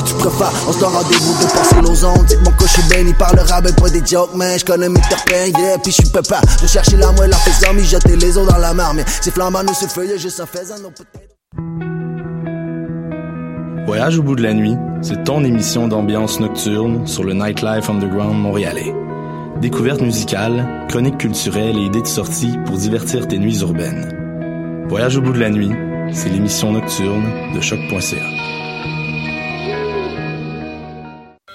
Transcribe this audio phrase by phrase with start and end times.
[0.00, 0.52] si tu préfères.
[0.68, 2.26] On se donne rendez-vous de passer nos ondes.
[2.26, 4.58] Dites-moi que je suis béni par le rabais, pas des jokes, man.
[4.58, 6.40] Je connais mes terpins, yeah, puis je suis papa.
[6.60, 9.06] Je chercher la moelle, la fais zombie, jeter les os dans la marmite.
[9.20, 11.36] C'est flambant, nous, c'est feuille, juste un faisant, nos peut-être.
[13.86, 18.36] Voyage au bout de la nuit, c'est ton émission d'ambiance nocturne sur le Nightlife Underground
[18.36, 18.94] montréalais.
[19.60, 24.86] Découvertes musicales, chroniques culturelles et idées de sortie pour divertir tes nuits urbaines.
[24.88, 25.72] Voyage au bout de la nuit,
[26.12, 28.59] c'est l'émission nocturne de choc.ca.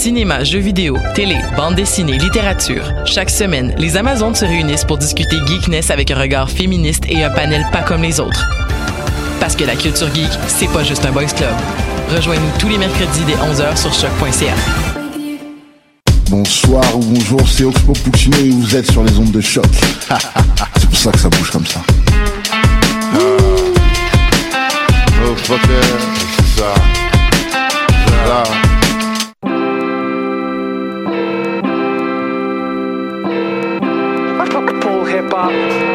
[0.00, 2.90] Cinéma, jeux vidéo, télé, bande dessinée, littérature.
[3.04, 7.28] Chaque semaine, les Amazones se réunissent pour discuter geekness avec un regard féministe et un
[7.28, 8.48] panel pas comme les autres.
[9.40, 11.52] Parce que la culture geek, c'est pas juste un boys club.
[12.08, 14.54] Rejoignez-nous tous les mercredis dès 11h sur choc.ca.
[16.30, 19.66] Bonsoir ou bonjour, c'est Oxpo Puccino et vous êtes sur les ondes de choc.
[20.78, 21.82] c'est pour ça que ça bouge comme ça.
[25.22, 25.68] Oh fucker,
[26.56, 26.64] c'est
[35.48, 35.89] ça.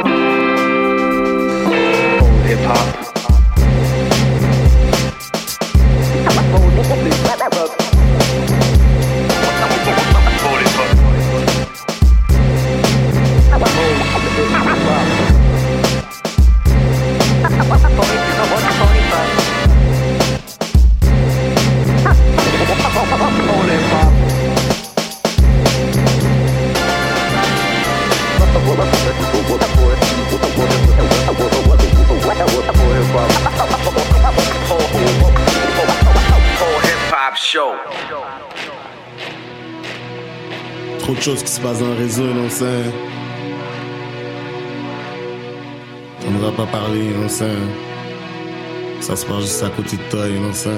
[41.56, 42.84] Se le réseau, non c'est.
[46.28, 47.46] On ne va pas parler, non c'est.
[49.00, 50.70] Ça se passe juste à côté de toi, non c'est.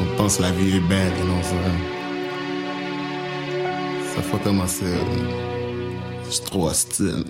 [0.00, 1.56] On pense la vie est belle, non c'est.
[4.14, 4.94] Ça faut commencer.
[6.30, 7.24] Suis trop hostile.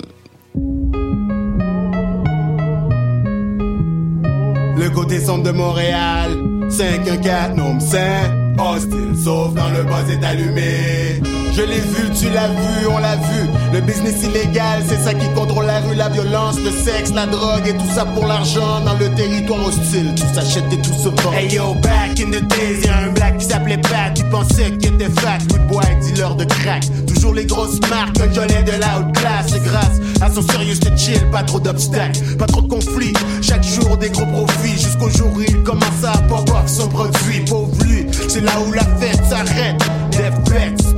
[4.77, 6.37] Le côté sombre de Montréal,
[6.69, 11.21] 514, non c'est hostile, sauf quand le buzz est allumé.
[11.53, 13.49] Je l'ai vu, tu l'as vu, on l'a vu.
[13.77, 17.67] Le business illégal, c'est ça qui contrôle la rue, la violence, le sexe, la drogue
[17.67, 20.15] et tout ça pour l'argent dans le territoire hostile.
[20.15, 21.33] Tout s'achète et tout se vend.
[21.35, 24.95] Hey yo, back in the days, y'a un black qui s'appelait Pat, qui pensait qu'il
[24.95, 25.41] était fat.
[25.51, 26.85] Good boy, dealer de crack.
[27.07, 29.55] Toujours les grosses marques, un jolet de la haute classe.
[29.55, 33.13] Et grâce à son sérieux, de chill, pas trop d'obstacles, pas trop de conflits.
[33.43, 37.41] Chaque jour, des gros profits, jusqu'au jour où il commence à pop son produit.
[37.47, 39.85] Pauvre lui, c'est là où la fête s'arrête.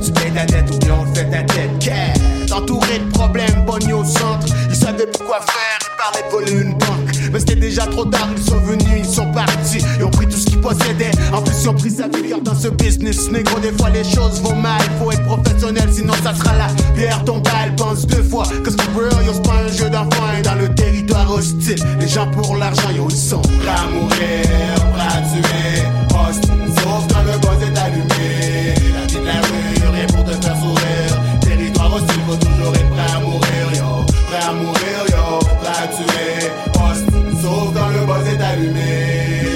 [0.01, 1.77] Tu payes la dette ou bien on fait ta tête.
[1.79, 4.47] Quête, entouré de problèmes, pogné au centre.
[4.69, 7.31] Ils savaient plus quoi faire, ils parlaient voler une banque.
[7.31, 9.83] Mais c'était déjà trop tard, ils sont venus, ils sont partis.
[9.97, 11.11] Ils ont pris tout ce qu'ils possédaient.
[11.33, 13.29] En plus, ils ont pris sa vie dans ce business.
[13.29, 14.81] Négro, des fois les choses vont mal.
[14.99, 17.75] Faut être professionnel, sinon ça sera la pierre tombale.
[17.75, 20.31] Pense deux fois que real, yo, c'est pas un jeu d'enfant.
[20.37, 24.91] Et dans le territoire hostile, les gens pour l'argent, yo, ils sont prêts à mourir,
[24.93, 25.83] prêts à tuer.
[26.15, 26.51] Hostile,
[26.81, 28.79] sauf quand le buzz est allumé.
[29.29, 31.13] La rue, rien pour te faire sourire.
[31.41, 34.05] Territoire hostile, faut toujours être prêt à mourir, yo.
[34.27, 35.39] Prêt à mourir, yo.
[35.61, 36.49] Prêt à tuer.
[37.41, 38.91] Sauf quand le buzz est allumé.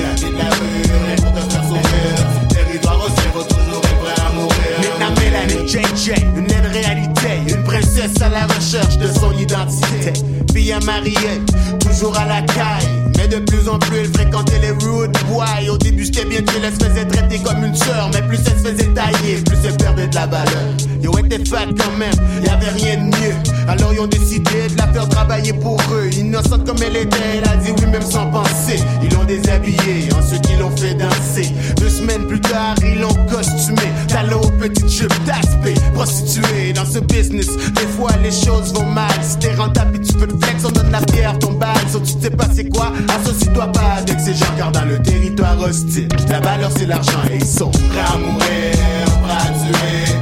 [0.03, 2.23] La vie de la rue, rien pour te faire sourire.
[2.49, 4.75] Territoire hostile, faut toujours être prêt à mourir.
[4.99, 7.31] Maintenant, Mélanie, JJ, une laide réalité.
[7.47, 10.13] Une princesse à la recherche de son identité.
[10.53, 11.41] Fille à marier,
[11.81, 13.12] toujours à la caille.
[13.23, 15.45] Mais de plus en plus, elle fréquentait les rude boys.
[15.71, 18.09] Au début, j'étais bien chill, elle se faisait traiter comme une sœur.
[18.13, 20.73] Mais plus elle se faisait tailler, plus elle perdait de la valeur.
[21.01, 23.35] Yo, était fat quand même, y avait rien de mieux.
[23.67, 26.09] Alors ils ont décidé de la faire travailler pour eux.
[26.17, 28.79] Innocente comme elle était, elle a dit oui, même sans penser.
[29.01, 31.51] Ils l'ont déshabillée, ensuite ils l'ont fait danser.
[31.77, 33.91] Deux semaines plus tard, ils l'ont costumé.
[34.07, 37.47] Talon aux petites jupes d'aspect, prostituée dans ce business.
[37.47, 39.11] Des fois, les choses vont mal.
[39.21, 41.69] Si t'es rentable, tu peux te flex, on donne la pierre, ton balle.
[41.91, 45.59] So, tu sais pas c'est quoi, associe-toi pas avec ces gens, car dans le territoire
[45.59, 50.13] hostile, la valeur c'est l'argent et ils sont prêts à mourir, prêts à tuer,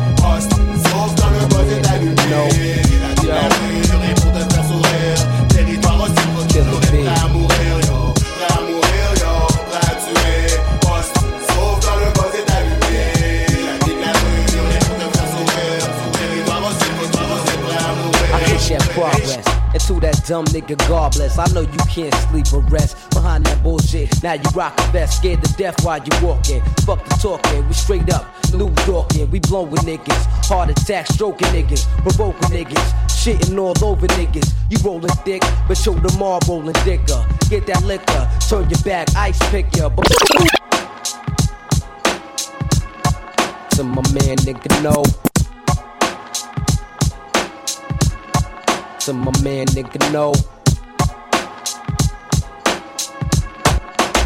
[0.89, 1.51] sauf dans le
[20.01, 21.37] that dumb nigga, God bless.
[21.37, 24.21] I know you can't sleep or rest behind that bullshit.
[24.23, 26.61] Now you rock a vest, scared to death while you walking.
[26.85, 29.29] Fuck the talking, we straight up New Yorkin'.
[29.29, 34.51] We blowin' niggas, heart attack, stroking niggas, provoking niggas, shitting all over niggas.
[34.69, 37.25] You rolling thick, but show them all rolling thicker.
[37.49, 39.89] Get that liquor, turn your back, ice pick ya.
[43.71, 45.40] To my man, nigga, no.
[49.05, 50.31] To my man, nigga, no.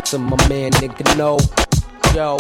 [0.04, 1.38] To my man, nigga, no.
[2.13, 2.36] Yo.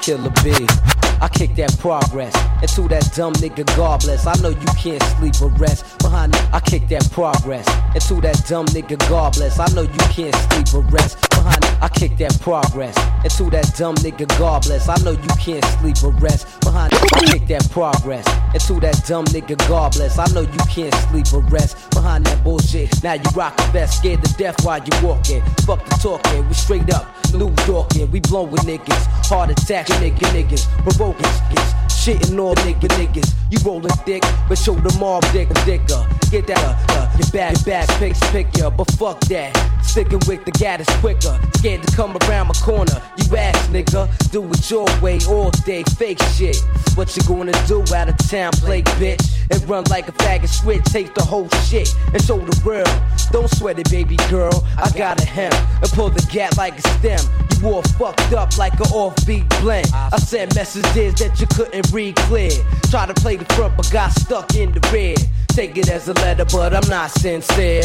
[0.00, 0.99] Killer B.
[1.20, 2.34] I kick that progress.
[2.62, 4.26] And to that dumb nigga, God bless.
[4.26, 5.98] I know you can't sleep or rest.
[5.98, 7.68] Behind it, I kick that progress.
[7.92, 9.58] And to that dumb nigga, God bless.
[9.58, 11.20] I know you can't sleep or rest.
[11.30, 12.96] Behind it, I kick that progress.
[13.22, 14.88] And to that dumb nigga, God bless.
[14.88, 16.60] I know you can't sleep or rest.
[16.60, 18.26] Behind it, I kick that progress.
[18.52, 20.18] And to that dumb nigga, God bless.
[20.18, 21.90] I know you can't sleep or rest.
[21.90, 23.02] Behind that bullshit.
[23.02, 25.42] Now you rock a vest, scared to death while you walking.
[25.66, 28.10] Fuck the talking, we straight up New Yorkin'.
[28.10, 31.80] We blowing niggas, heart attack nigga niggas, provoking niggas.
[31.88, 33.34] Shitting all nigga niggas.
[33.50, 36.06] You rollin' thick, but show them all dick dicker.
[36.30, 39.52] Get that uh, uh, your back, your back, pick, pick ya, but fuck that.
[39.82, 41.38] Sticking with the gat is quicker.
[41.56, 43.02] Scared to come around my corner.
[43.16, 46.56] You ass nigga, do it your way all day, fake shit.
[46.94, 49.26] What you gonna do out of town, play bitch?
[49.50, 52.88] And run like a faggot switch, take the whole shit and show the world.
[53.32, 54.64] Don't sweat it, baby girl.
[54.78, 55.52] I got a hem
[55.82, 57.20] and pull the gat like a stem.
[57.60, 59.88] You all fucked up like an offbeat blend.
[59.92, 62.50] I sent messages that you couldn't read clear.
[62.90, 65.16] Try to play the front, but got stuck in the rear.
[65.48, 67.82] Take it as a letter, but I'm not sincere.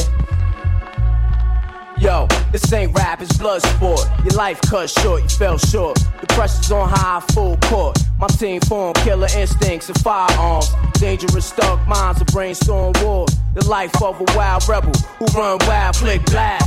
[1.98, 4.02] Yo, this ain't rap, it's blood sport.
[4.26, 5.98] Your life cut short, you fell short.
[6.20, 7.98] The pressure's on high, full court.
[8.18, 10.72] My team form killer instincts and firearms.
[10.94, 13.26] Dangerous stuck minds, a brainstorm war.
[13.54, 16.62] The life of a wild rebel who run wild, flick black.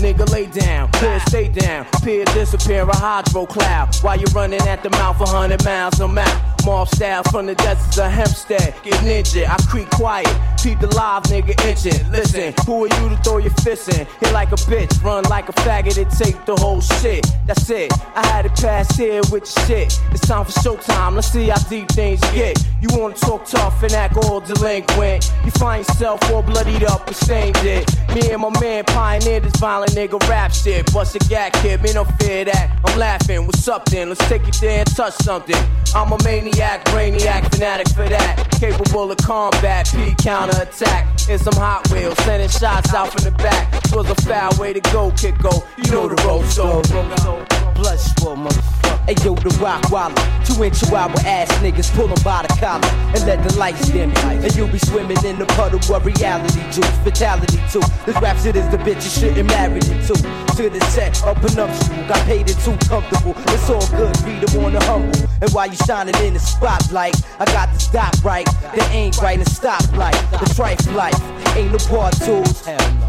[0.00, 1.86] Nigga, lay down, peer, stay down.
[2.02, 3.94] Peer, disappear, a hydro cloud.
[4.02, 6.52] While you running at the mouth, a hundred miles a mile.
[6.64, 8.74] Mob style from the deserts of Hempstead.
[8.84, 10.28] Get ninja, I creep quiet.
[10.62, 12.10] Peep the live nigga itching.
[12.12, 14.06] Listen, who are you to throw your fist in?
[14.20, 17.26] Hit like a bitch, run like a faggot and take the whole shit.
[17.46, 17.92] That's it.
[18.14, 20.00] I had it pass here with your shit.
[20.12, 21.14] It's time for showtime.
[21.14, 22.58] Let's see how deep things get.
[22.80, 25.32] You wanna talk tough and act all delinquent.
[25.44, 27.88] You find yourself all bloodied up and stained it.
[28.14, 30.92] Me and my man pioneered this violent nigga rap shit.
[30.92, 32.78] Bust a gag kid, me no fear that.
[32.84, 33.46] I'm laughing.
[33.46, 34.08] What's up then?
[34.08, 35.56] Let's take it there and touch something.
[35.94, 38.48] I'm a maniac, brainiac, fanatic for that.
[38.58, 41.08] Capable of combat, P counter attack.
[41.28, 43.70] In some Hot Wheels, sending shots out from the back.
[43.92, 45.62] Was a foul way to go, kick go.
[45.76, 46.82] You know the rope, so.
[47.74, 48.81] Blood sport, motherfucker.
[49.06, 50.14] Hey yo, the rock waller.
[50.46, 54.12] Two inch chihuahua ass niggas pull 'em by the collar and let the lights dim.
[54.22, 56.86] And you'll be swimming in the puddle of reality juice.
[57.02, 57.82] Fatality too.
[58.06, 60.14] This rap shit is the bitch you shouldn't marry it to.
[60.56, 61.70] To the set, up and up,
[62.06, 63.34] got paid it too comfortable.
[63.48, 65.18] It's all good, read 'em on the humble.
[65.40, 68.48] And while you shining in the spotlight, I got the stop right.
[68.72, 70.18] They ain't right and stop light.
[70.30, 71.20] The trife life
[71.56, 72.62] ain't no part tools.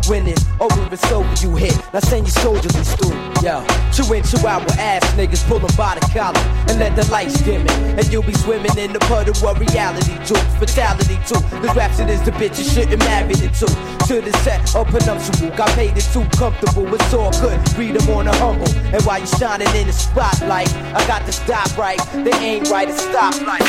[0.08, 1.78] When it's over, it's over, you hit.
[1.94, 3.14] Now send your soldiers in school.
[3.44, 7.42] Yo, two inch chihuahua ass niggas pull 'em by the collar and let the lights
[7.42, 7.72] dim it.
[8.00, 10.40] And you'll be swimming in the puddle of reality too.
[10.60, 11.42] Fatality too.
[11.60, 13.68] This rap the bitch you shouldn't marry it to.
[14.08, 16.88] To the set, open up some got paid it too comfortable.
[16.96, 18.70] It's all good, read 'em on the humble.
[18.94, 22.00] And while you shining in the spotlight, I got to stop right.
[22.14, 23.64] They ain't right at stoplight.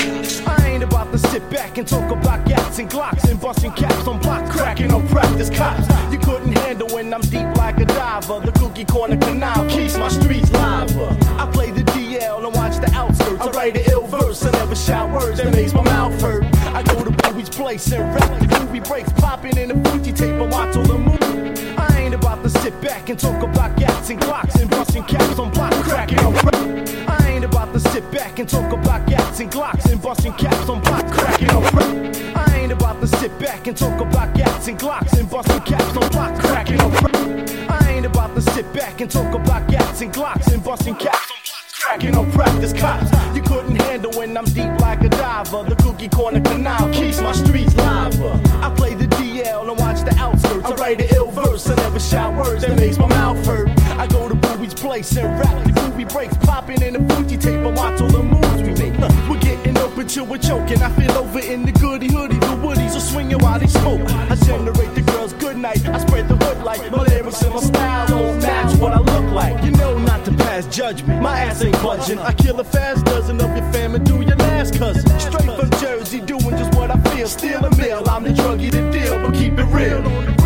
[0.47, 4.07] I ain't about to sit back and talk about gats and glocks and busting caps
[4.07, 5.87] on block cracking on practice cops.
[6.13, 8.41] You couldn't handle when I'm deep like a diver.
[8.41, 11.17] The cookie corner canal keeps my streets lava.
[11.39, 11.84] I play the
[12.25, 13.41] DL and watch the outskirts.
[13.41, 16.45] I write an ill verse, I never shout words that makes my mouth hurt.
[16.75, 18.41] I go to Bowie's place and rap.
[18.41, 21.77] The movie breaks popping in the Fuji tape and watch all the movie.
[21.77, 25.39] I ain't about to sit back and talk about gats and clocks and busting caps
[25.39, 27.09] on block cracking on rap.
[27.09, 30.69] I ain't about to sit back and talk about gats and glocks and busting caps
[30.69, 32.37] on block cracking on rap.
[32.37, 35.97] I ain't about to sit back and talk about gats and glocks and busting caps
[35.97, 37.81] on block cracking on rap.
[37.83, 41.31] I ain't about to sit back and talk about gats and glocks and busting caps
[41.31, 41.44] on
[41.85, 43.11] block cracking on practice cops.
[43.35, 45.65] You couldn't handle when I'm deep like a diver.
[45.65, 48.41] The cookie corner canal keeps my streets lava.
[48.63, 50.67] I play the DL and watch the outskirts.
[50.67, 53.69] I write an ill verse, I never shout words that makes my mouth hurt.
[53.99, 55.65] I go to Bowie's place and rap.
[55.65, 58.99] The movie breaks popping in the Fuji tape and watch all the moves we make.
[59.29, 59.44] We're
[59.85, 60.83] up until we're choking.
[60.83, 62.39] I feel over in the goody hoodie.
[62.39, 64.01] The woodies are swinging while they smoke.
[64.31, 65.87] I generate the girls good night.
[65.87, 69.33] I spread the hood like my lyrics and my style don't match what I look
[69.33, 69.63] like.
[69.65, 71.23] You know not to pass judgment.
[71.23, 72.19] My ass ain't budging.
[72.19, 75.07] I kill a fast dozen of your fam and do your last cousin.
[75.21, 77.29] Straight from Jersey, doing just what I feel.
[77.29, 78.03] Steal a meal.
[78.09, 80.44] I'm the druggie to deal, but keep it real.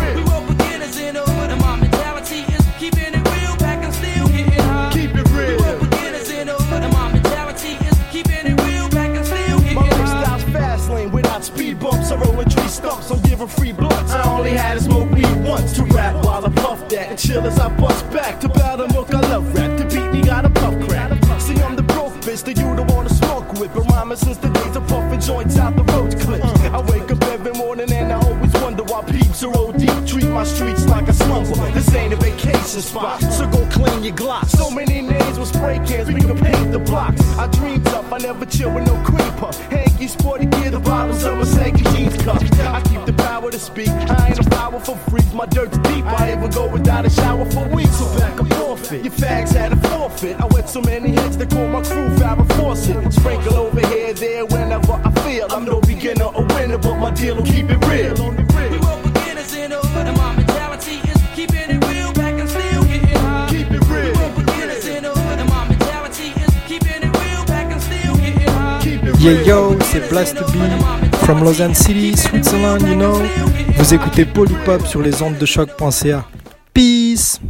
[12.79, 14.11] Tree stumps, I'm free blunts.
[14.11, 17.09] I only had to smoke weed once to rap while I puff that.
[17.09, 19.13] And chill as I bust back to battle milk.
[19.13, 19.77] I love rap.
[19.77, 21.11] To beat me, got a puff crack.
[21.39, 23.73] See, I'm the broke bitch that you don't wanna smoke with.
[23.73, 26.45] But rhyming since the days of puffing joints out the road clips.
[26.45, 27.91] I wake up every morning
[29.43, 30.07] are OD.
[30.07, 31.55] Treat my streets like a slumber.
[31.71, 34.45] This ain't a vacation spot, so go clean your Glock.
[34.47, 37.21] So many names with spray cans, we can paint the blocks.
[37.37, 39.51] I dreamed up, I never chill with no creeper.
[39.69, 42.41] Hanky, sporty gear, the bottles of Mercedes jeans cup.
[42.59, 43.89] I keep the power to speak.
[43.89, 46.05] I ain't a powerful freak, my dirt's deep.
[46.05, 47.97] I even go without a shower for weeks.
[47.97, 49.03] So back and forfeit.
[49.03, 50.39] Your fags had a forfeit.
[50.39, 53.13] I wet so many heads they call my crew Farrah Fawcett.
[53.13, 55.47] Sprinkle over here, there, whenever I feel.
[55.51, 58.98] I'm no beginner or winner, but my deal will keep it real.
[69.19, 73.21] Yeah yo, c'est Blast to Be from Lausanne City, Switzerland, you know.
[73.77, 76.25] Vous écoutez Polypop sur les ondes de choc.ca.
[76.73, 77.41] Peace.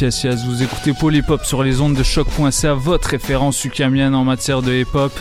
[0.00, 5.12] Vous écoutez Polypop sur les ondes de choc.ca, votre référence ukamienne en matière de hip-hop.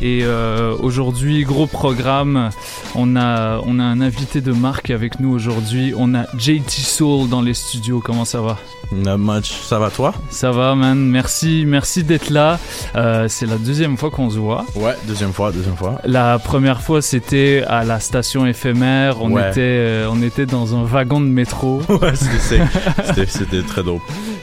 [0.00, 2.50] Et euh, aujourd'hui, gros programme,
[2.94, 5.94] on a, on a un invité de marque avec nous aujourd'hui.
[5.96, 8.58] On a JT Soul dans les studios, comment ça va?
[8.92, 9.50] Not much.
[9.62, 10.14] Ça va toi?
[10.30, 10.98] Ça va, man.
[10.98, 12.58] Merci, merci d'être là.
[12.96, 14.64] Euh, c'est la deuxième fois qu'on se voit.
[14.76, 16.00] Ouais, deuxième fois, deuxième fois.
[16.04, 19.22] La première fois, c'était à la station éphémère.
[19.22, 19.48] On, Ouais.
[19.50, 21.82] était, euh, on était dans un wagon de métro.
[21.88, 24.02] Ouais, c'était- très dope.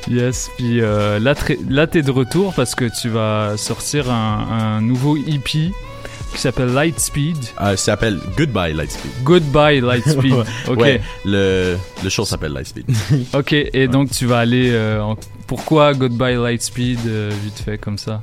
[0.10, 5.16] Yes, puis euh, là, t'es de retour parce que tu vas sortir un, un nouveau
[5.18, 5.72] EP
[6.34, 7.38] qui s'appelle Lightspeed.
[7.62, 9.12] Euh, ça s'appelle Goodbye Lightspeed.
[9.24, 10.34] Goodbye Lightspeed.
[10.68, 10.80] Ok.
[10.80, 12.86] Ouais, le, le show s'appelle Lightspeed.
[13.34, 14.72] Ok, et donc tu vas aller.
[14.72, 18.22] euh, en- Pourquoi Goodbye Lightspeed euh, vite fait comme ça?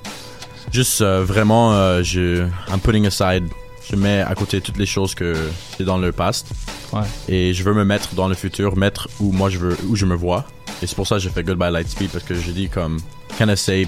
[0.73, 3.45] Juste vraiment, je, I'm putting aside,
[3.91, 5.35] je mets à côté toutes les choses que
[5.77, 6.49] c'est dans le past.
[6.93, 7.01] Ouais.
[7.29, 10.05] Et je veux me mettre dans le futur, mettre où moi je veux, où je
[10.05, 10.45] me vois.
[10.83, 12.99] Et c'est pour ça que j'ai fait Goodbye Lightspeed parce que je dis comme,
[13.39, 13.87] can I say,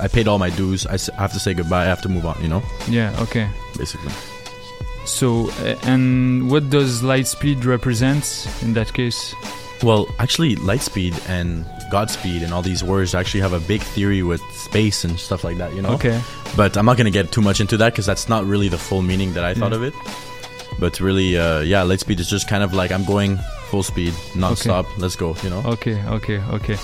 [0.00, 2.36] I paid all my dues, I have to say goodbye, I have to move on,
[2.42, 2.62] you know?
[2.88, 3.46] Yeah, ok.
[3.78, 4.12] Basically.
[5.06, 9.34] So, uh, and what does Lightspeed represent in that case
[9.82, 14.42] Well, actually, Lightspeed and Godspeed and all these words actually have a big theory with
[14.52, 15.90] space and stuff like that, you know?
[15.94, 16.20] Okay.
[16.56, 18.76] But I'm not going to get too much into that because that's not really the
[18.76, 19.76] full meaning that I thought Yeah.
[19.78, 19.94] of it.
[20.78, 23.38] But really, uh, yeah, Lightspeed is just kind of like I'm going
[23.70, 25.62] full speed, non-stop, let's go, you know?
[25.70, 26.76] Ok, ok, ok.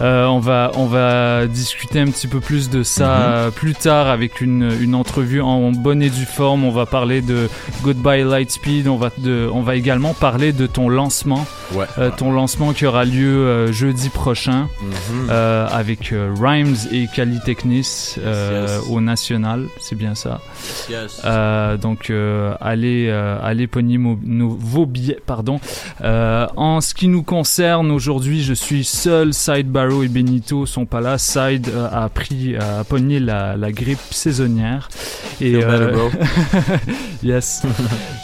[0.00, 3.22] Euh, on va on va discuter un petit peu plus de ça Mhm.
[3.26, 6.64] euh, plus tard avec une, une entrevue en bonne et due forme.
[6.64, 7.48] On va parler de
[7.82, 8.88] Goodbye Lightspeed.
[8.88, 11.86] On va de, on va également parler de ton lancement, Ouais.
[11.98, 15.30] Euh, ton lancement qui aura lieu euh, jeudi prochain Mhm.
[15.30, 18.86] avec Rhymes et Cali Technis euh, yes.
[18.90, 19.64] au National.
[19.80, 20.40] C'est bien ça.
[20.90, 21.22] Yes.
[21.80, 22.10] Donc
[22.60, 25.58] allez allez pogner vos billets pardon.
[26.04, 29.32] Euh, Euh, en ce qui nous concerne, aujourd'hui, je suis seul.
[29.32, 31.18] Side Barrow et Benito sont pas là.
[31.18, 34.88] Side euh, a pris, a pogné la, la grippe saisonnière.
[35.40, 36.10] Et bro.
[37.22, 37.62] yes,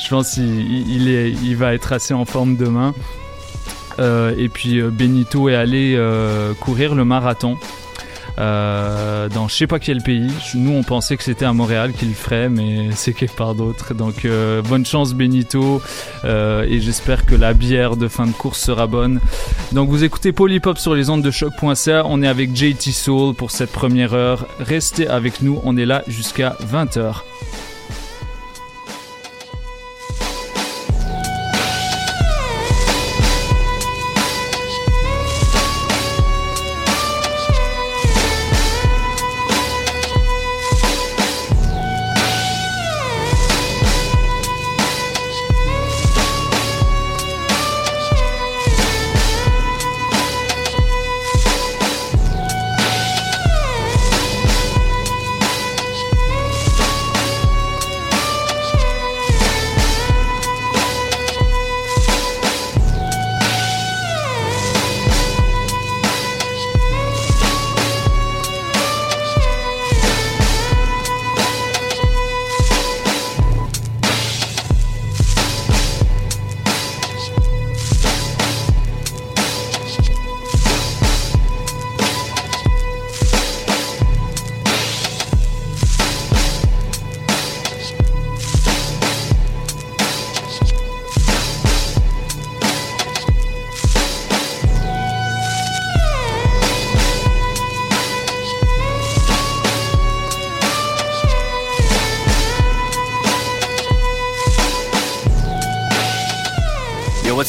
[0.05, 2.93] je pense qu'il il est, il va être assez en forme demain.
[3.99, 7.57] Euh, et puis euh, Benito est allé euh, courir le marathon.
[8.39, 10.31] Euh, dans je sais pas quel pays.
[10.55, 13.95] Nous, on pensait que c'était à Montréal qu'il ferait, mais c'est quelque part d'autre.
[13.95, 15.83] Donc, euh, bonne chance, Benito.
[16.25, 19.21] euh, et j'espère que la bière de fin de course sera bonne.
[19.73, 22.05] Donc, vous écoutez Polypop sur les ondes de choc.ca.
[22.07, 24.47] On est avec JT Soul pour cette première heure.
[24.59, 25.61] Restez avec nous.
[25.65, 27.23] On est là jusqu'à 20h.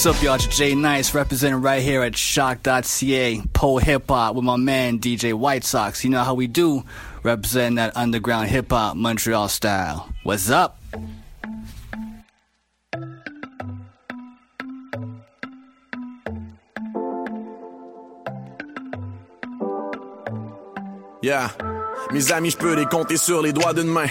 [0.05, 0.35] What's up, y'all?
[0.35, 5.33] It's Jay Nice representing right here at Shock.ca, Pole Hip Hop with my man DJ
[5.33, 6.03] White Sox.
[6.03, 6.83] You know how we do,
[7.23, 10.09] representing that underground hip hop Montreal style.
[10.23, 10.77] What's up?
[21.21, 21.49] Yeah.
[22.11, 24.09] Mes amis, je peux les compter sur les doigts d'une main.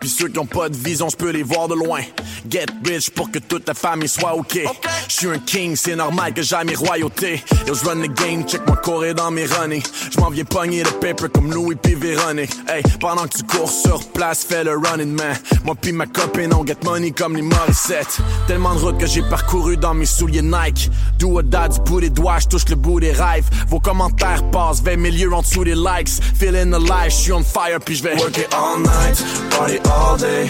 [0.00, 2.00] Puis ceux qui ont pas de vision, je peux les voir de loin.
[2.48, 4.60] Get rich pour que toute ta famille soit ok.
[5.08, 7.42] Je suis un king, c'est normal que j'ai mes royautés.
[7.66, 9.82] Yo, je run the game, check moi courir dans mes running.
[10.10, 11.94] Je m'en viens pogner le paper comme Louis P.
[11.94, 12.52] Véronique.
[12.68, 15.36] Hey, pendant que tu cours sur place, fais le running man.
[15.64, 18.18] Moi pis ma copine, on get money comme les Morissette.
[18.46, 20.90] Tellement de routes que j'ai parcouru dans mes souliers Nike.
[21.18, 23.46] Do or die du bout des doigts, je touche le bout des rêves.
[23.68, 26.22] Vos commentaires passent 20 milieux en dessous des likes.
[26.38, 30.18] Feeling alive, je suis on fire puis je vais work it all night, party all
[30.18, 30.48] day.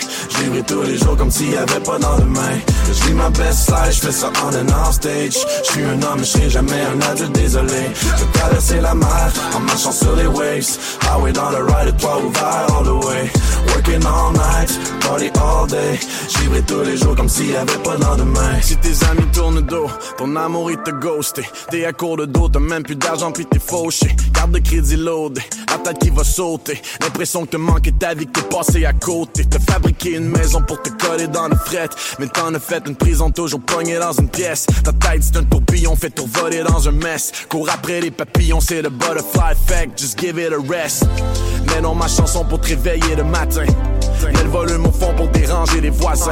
[0.66, 2.58] Tous les jours comme s'il y avait pas dans demain.
[2.88, 5.36] Je vis ma best life, je fais ça on and off stage.
[5.64, 7.90] Je suis un homme, je serai jamais un adulte, désolé.
[7.94, 10.78] Je traverser la mer en marchant sur les waves.
[11.02, 13.30] Highway dans le ride, toit ouvert all the way.
[13.68, 15.98] Working all night, party all day.
[16.28, 18.60] Je vivrai tous les jours comme s'il y avait pas dans demain.
[18.60, 21.42] Si tes amis tournent dos, ton amour il te ghosté.
[21.70, 24.14] T'es à court de dos, t'as même plus d'argent puis t'es fauché.
[24.34, 26.80] Carte de crédit loadé, la tête qui va sauter.
[27.00, 29.27] L'impression que te manquait ta vie, que t'es passé à côté.
[29.34, 31.88] T'as fabriqué une maison pour te coller dans le fret.
[32.18, 34.66] Mais t'en as fait une prison toujours pognée dans une pièce.
[34.84, 37.32] Ta tête c'est un tourbillon fait tout voler dans un mess.
[37.48, 39.98] Cours après les papillons, c'est le butterfly effect.
[39.98, 41.06] Just give it a rest.
[41.66, 43.66] Mais non, ma chanson pour te réveiller le matin.
[44.24, 46.30] Mets le volume au fond pour déranger les voisins?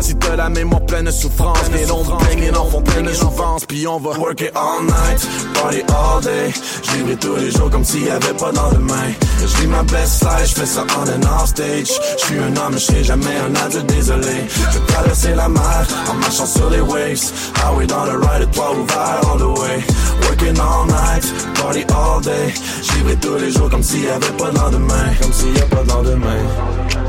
[0.00, 3.66] Si t'as la mémoire pleine de souffrance, les noms baignent en font pleine de jouvence.
[3.66, 6.52] Puis on va work it all night, party all day.
[6.82, 9.12] Je vivrai tous les jours comme s'il y avait pas dans demain.
[9.40, 11.90] Je vis ma best life, je fais ça on and off stage.
[12.18, 14.46] Je suis un homme, je serai jamais un adulte, désolé.
[14.72, 17.32] Je traverser la mer en marchant sur les waves.
[17.62, 19.82] Highway dans le ride, toit ouvert all the way.
[20.22, 22.54] Working all night, party all day.
[22.82, 25.12] Je vivrai tous les jours comme s'il y avait pas dans demain.
[25.20, 27.07] Comme s'il y a pas dans demain.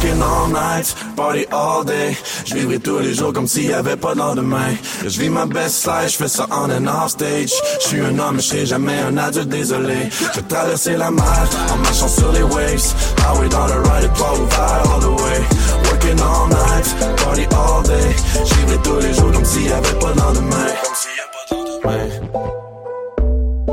[0.00, 2.16] Working all night, party all day.
[2.46, 4.74] Je vivrai tous les jours comme s'il y avait pas de lendemain.
[5.02, 7.52] Je vis ma best life, je fais ça on and off stage.
[7.82, 10.08] Je suis un homme, je jamais un adulte, désolé.
[10.34, 12.94] Je traverser la mer en marchant sur les waves.
[13.28, 15.40] Highway dans le ride, toit ouvert all the way.
[15.84, 18.16] Working all night, party all day.
[18.46, 20.70] Je vivrai tous les jours comme s'il y avait pas de lendemain.
[20.82, 22.19] Comme s'il y de lendemain.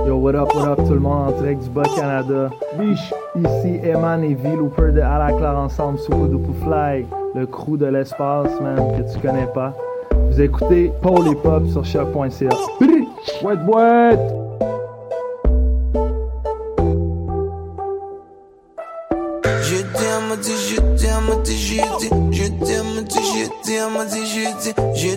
[0.08, 2.50] Yo, what up, what up, tout le monde en direct du Bas-Canada.
[2.80, 3.14] Biche!
[3.36, 7.78] Ici Eman et V, Looper de À la Claire ensemble sous Woodoo Fly, le crew
[7.78, 9.74] de l'espace, man, que tu connais pas.
[10.30, 11.84] Vous écoutez Paul et Pop sur.
[13.42, 14.20] Boîte, boîte!
[20.38, 22.46] dit, je t'aime, dit, je t'aime, je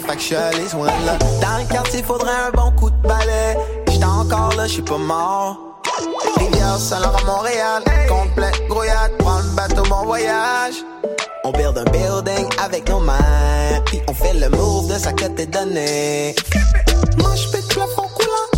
[0.00, 1.18] Fait que je là.
[1.40, 3.37] Dans le quartier faudrait un bon coup de balai
[3.98, 5.56] J'étais encore là, j'suis pas mort.
[6.36, 10.74] Rivière Saint-Laurent à Montréal Complet, grouillade, prends le bateau, bon voyage.
[11.42, 15.24] On build un building avec nos mains Puis on fait le move de ça que
[15.24, 16.36] t'es donné
[17.18, 18.57] Moi j'pète le fond coulant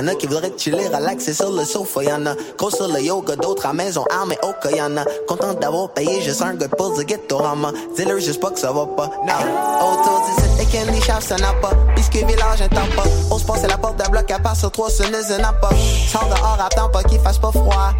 [0.00, 2.02] Y'en a qui voudraient chiller, relaxer sur le sofa.
[2.02, 4.70] Y'en a gros sur le yoga, d'autres à maison, armés au cas.
[5.28, 7.70] Content d'avoir payé juste un gars pour the Ghettorama.
[7.96, 9.10] Dis-leur juste pas que ça va pas.
[9.26, 9.44] Hey,
[9.82, 11.72] autour d'ici, les candy shops, ça n'a pas.
[11.94, 13.04] Biscuit village, un temps pas.
[13.30, 15.68] On se passe la porte d'un bloc à part sur trois, ce n'est n'a pas.
[16.10, 17.92] Sors dehors, attends pas qu'il fasse pas froid.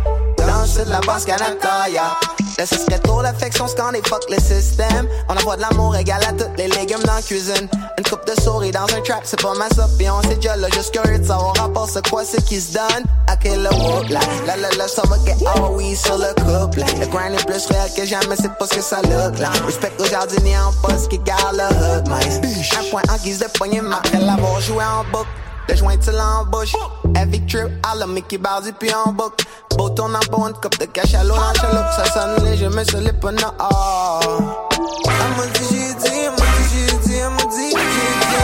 [0.50, 2.16] Le sud de la basse Canada, yeah.
[2.58, 5.08] Ce serait trop l'affection, qu'on est fuck le système.
[5.28, 7.68] On envoie de l'amour égal à tous les légumes dans la cuisine.
[7.96, 9.98] Une coupe de souris dans un trap, c'est pas ma soupe.
[10.00, 12.74] Et on s'est déjà là, juste curieux de savoir rapport, c'est quoi ce qui se
[12.74, 13.04] donne.
[13.28, 16.80] À quel whoop, là, là, là, là, ça va get all oui sur le couple.
[17.00, 19.50] Le grind est plus réel que jamais, c'est pas ce que ça look là.
[19.64, 23.46] Respect aux jardiniers en poste qui garde le hood, mais un point en guise de
[23.56, 25.28] poignée, après l'avoir joué en boucle.
[25.70, 26.74] Le joint tu l'embauche
[27.14, 29.44] Heavy trip à la Mickey Bardi puis en boucle
[29.76, 32.98] Beau en une coupe de cash à l'eau dans chaloupe Ça sonne léger mais sur
[32.98, 34.18] les panneaux oh.
[34.26, 38.34] Elle m'a dit j'ai dit, elle m'a dit j'ai dit, elle m'a dit J'ai dit,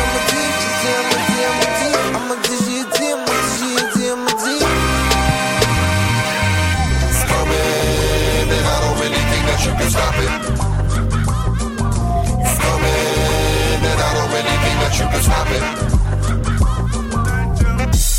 [4.07, 4.71] elle m'a dit, it
[7.03, 7.23] It's
[12.55, 13.03] coming
[13.83, 15.96] and I don't really think that you can stop it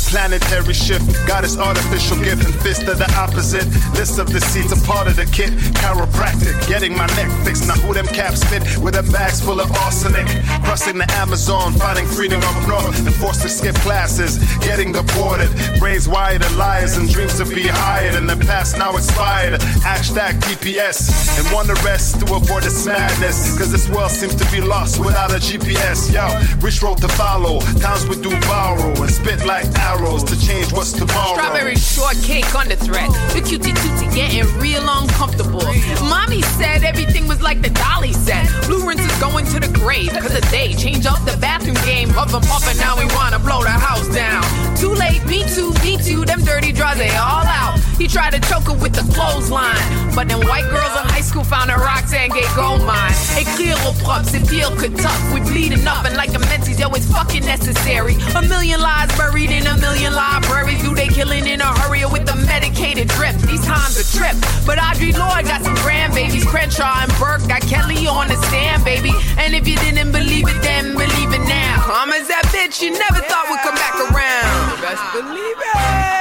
[0.08, 3.66] Planetary shift, goddess artificial gift, and fist of the opposite.
[3.92, 5.50] List of the seats, a part of the kit.
[5.84, 7.68] Chiropractic, getting my neck fixed.
[7.68, 10.26] Now who them caps fit with them bags full of arsenic?
[10.64, 15.50] Crossing the Amazon, finding freedom up north, and forced to skip classes, getting deported.
[15.78, 18.14] Brains wired to liars and dreams to be hired.
[18.14, 19.60] In the past, now expired.
[19.84, 23.58] Hashtag TPS, and one arrest to avoid this madness.
[23.58, 26.08] Cause this world seems to be lost without a GPS.
[26.08, 26.24] Yo,
[26.64, 27.60] rich road to follow.
[27.84, 31.34] Times we do borrow and spit like arrows to change what's tomorrow.
[31.34, 33.10] Strawberry shortcake under threat.
[33.34, 35.66] The cutie tootie getting real uncomfortable.
[36.06, 38.46] Mommy said everything was like the dolly said.
[38.66, 42.10] Blue rinse is going to the grave because of they change up the bathroom game.
[42.10, 44.42] Up and up and now we wanna blow the house down.
[44.76, 46.24] Too late, me too, me too.
[46.24, 47.78] Them dirty draws, they all out.
[47.98, 49.82] He tried to choke her with the clothesline.
[50.14, 53.12] But them white girls in high school found a Roxane Gay gold mine.
[53.34, 55.34] Écrire au propre, c'est pire que tough.
[55.34, 58.14] We bleeding up and like a menses, yo, it's fucking necessary.
[58.36, 60.82] A million lies buried in a million libraries.
[60.82, 63.36] Do they killing in a hurry or with the medicated drip?
[63.46, 64.36] These times a trip.
[64.66, 66.46] But Audre Lorde got some grandbabies.
[66.46, 69.12] Crenshaw and Burke got Kelly on the stand, baby.
[69.38, 71.84] And if you didn't believe it then, believe it now.
[71.86, 74.80] I'm as that bitch you never thought would come back around.
[74.82, 76.18] Best believe it.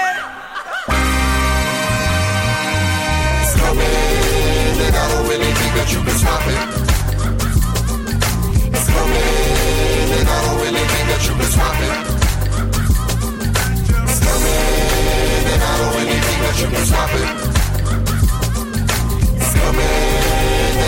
[3.41, 4.17] It's coming
[4.87, 6.59] and I don't really think that you can stop it
[8.71, 12.16] It's coming and I don't really think that you can stop it
[16.59, 17.21] you can stop it.
[19.35, 20.06] It's coming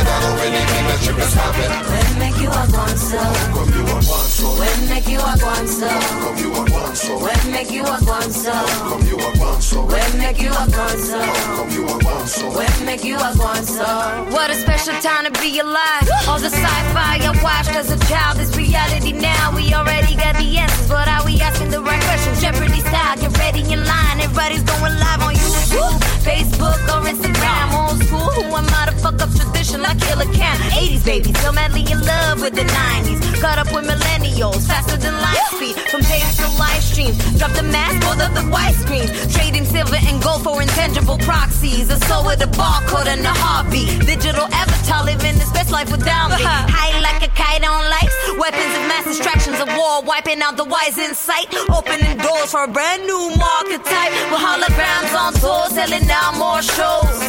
[0.09, 1.69] I don't really think that you can stop it.
[1.69, 3.21] When make you a gonzo
[3.53, 7.71] Come you a gonzo When make you a gonzo Come you a gonzo When make
[7.71, 8.55] you a gonzo
[8.89, 11.19] Come you a gonzo When make you a gonzo
[11.55, 15.59] Come you a gonzo When make you a gonzo What a special time to be
[15.59, 16.07] alive.
[16.27, 19.53] All the sci-fi I watched as a child is reality now.
[19.55, 22.41] We already got the answers, but are we asking the right questions?
[22.41, 24.19] Jeopardy style, get ready in line.
[24.21, 27.71] Everybody's going live on YouTube, Facebook, or Instagram.
[27.73, 30.57] All school, who am I to fuck up tradition like Killa Cam?
[30.71, 33.41] 80s baby, still madly in love with the 90s.
[33.41, 35.75] Caught up with millennials, faster than light speed.
[35.91, 39.09] From tapes to live streams, drop the mask, both of the white screens.
[39.33, 41.89] Trading silver and gold for intangible proxies.
[41.89, 43.87] A soul with a barcode and a heartbeat.
[44.05, 46.35] Digital avatar living his best life without me.
[46.35, 46.67] Uh-huh.
[46.67, 48.15] High like a kite on lights.
[48.37, 51.47] Weapons of mass distractions of war, wiping out the wise insight.
[51.69, 54.11] Opening doors for a brand new market type.
[54.31, 57.19] With holograms on tour, selling out more shows.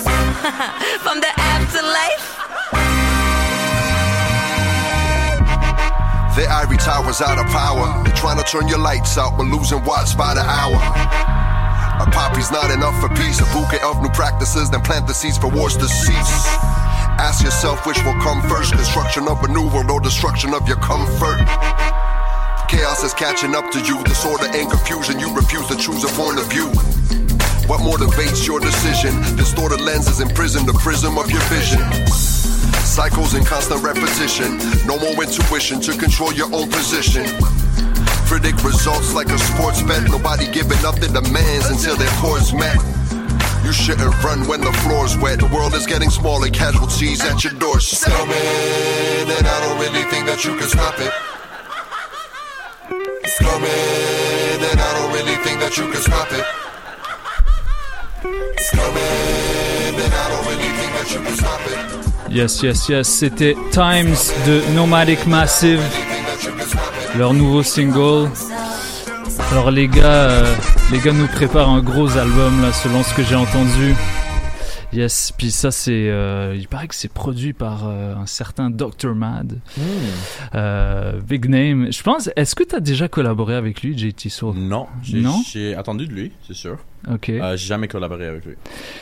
[1.05, 2.27] From the afterlife.
[6.37, 8.03] Their ivory towers out of power.
[8.05, 10.79] They're trying to turn your lights out, but losing watts by the hour.
[12.01, 13.41] A poppy's not enough for peace.
[13.41, 16.47] A bouquet of new practices, then plant the seeds for wars to cease.
[17.21, 20.79] Ask yourself which will come first construction of a new world or destruction of your
[20.79, 21.45] comfort.
[22.71, 24.03] Chaos is catching up to you.
[24.05, 26.73] Disorder and confusion, you refuse to choose a point of view.
[27.71, 29.15] What motivates your decision?
[29.37, 31.79] Distorted lenses imprison the prism of your vision.
[32.83, 34.59] Cycles in constant repetition.
[34.91, 37.23] No more intuition to control your own position.
[38.27, 40.03] Predict results like a sports bet.
[40.11, 42.75] Nobody giving up their demands until their cores met.
[43.63, 45.39] You shouldn't run when the floor's wet.
[45.39, 48.11] The world is getting smaller, casualties at your doorstep.
[48.11, 48.35] Tell me
[49.31, 51.15] that I don't really think that you can stop it.
[53.39, 53.79] Tell me
[54.59, 56.70] that I don't really think that you can stop it.
[58.23, 62.33] Tell me that I don't really think that you can stop it.
[62.35, 64.15] Yes, yes, yes, c'était Times
[64.47, 65.81] de Nomadic Massive,
[67.17, 68.29] leur nouveau single.
[69.53, 70.55] Alors les gars, euh,
[70.93, 73.95] les gars nous préparent un gros album là, selon ce que j'ai entendu.
[74.93, 79.15] Yes, puis ça c'est, euh, il paraît que c'est produit par euh, un certain Dr
[79.15, 79.59] Mad,
[80.55, 81.91] Euh, big name.
[81.91, 82.29] Je pense.
[82.37, 84.57] Est-ce que tu as déjà collaboré avec lui, JT Soul?
[84.57, 85.41] Non, j'ai non?
[85.51, 86.77] j'ai attendu de lui, c'est sûr.
[87.11, 87.29] Ok.
[87.31, 88.55] Euh, j'ai jamais collaboré avec lui.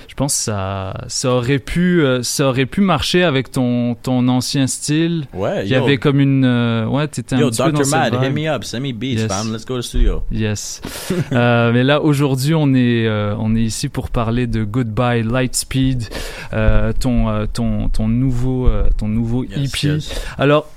[0.09, 4.29] Je pense que ça, ça aurait pu, euh, ça aurait pu marcher avec ton, ton
[4.29, 5.27] ancien style.
[5.33, 7.85] Ouais, Il y avait comme une, euh, ouais, t'étais un Yo, petit peu dans Dr.
[7.87, 8.35] cette Mad, hit vibe.
[8.39, 9.27] me up, send me beats, Yes.
[9.29, 9.53] fam.
[9.53, 10.23] Let's go to the studio.
[10.31, 10.81] Yes.
[11.33, 16.05] Euh, mais là, aujourd'hui, on est, euh, on est ici pour parler de Goodbye Lightspeed,
[16.53, 19.89] euh, ton, euh, ton, ton nouveau, euh, ton nouveau Yes, EP.
[19.95, 20.21] yes.
[20.39, 20.69] Alors,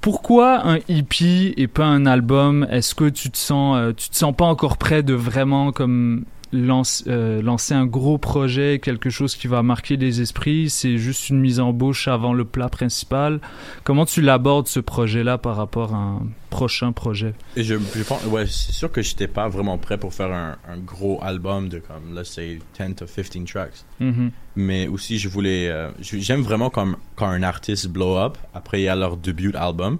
[0.00, 2.66] pourquoi un EP et pas un album?
[2.70, 6.24] Est-ce que tu te sens, euh, tu te sens pas encore prêt de vraiment comme
[6.52, 11.28] lance- euh, lancer un gros projet, quelque chose qui va marquer les esprits C'est juste
[11.30, 13.40] une mise en bouche avant le plat principal.
[13.84, 17.34] Comment tu l'abordes ce projet-là par rapport à un prochain projet?
[17.56, 20.56] Et je, je pense, ouais, c'est sûr que j'étais pas vraiment prêt pour faire un,
[20.68, 23.84] un gros album de comme, let's say, 10 to 15 tracks.
[24.00, 24.30] Mhm.
[24.56, 28.84] Mais aussi, je voulais, euh, j'aime vraiment comme, quand un artiste blow up, après il
[28.84, 29.98] y a leur debut album.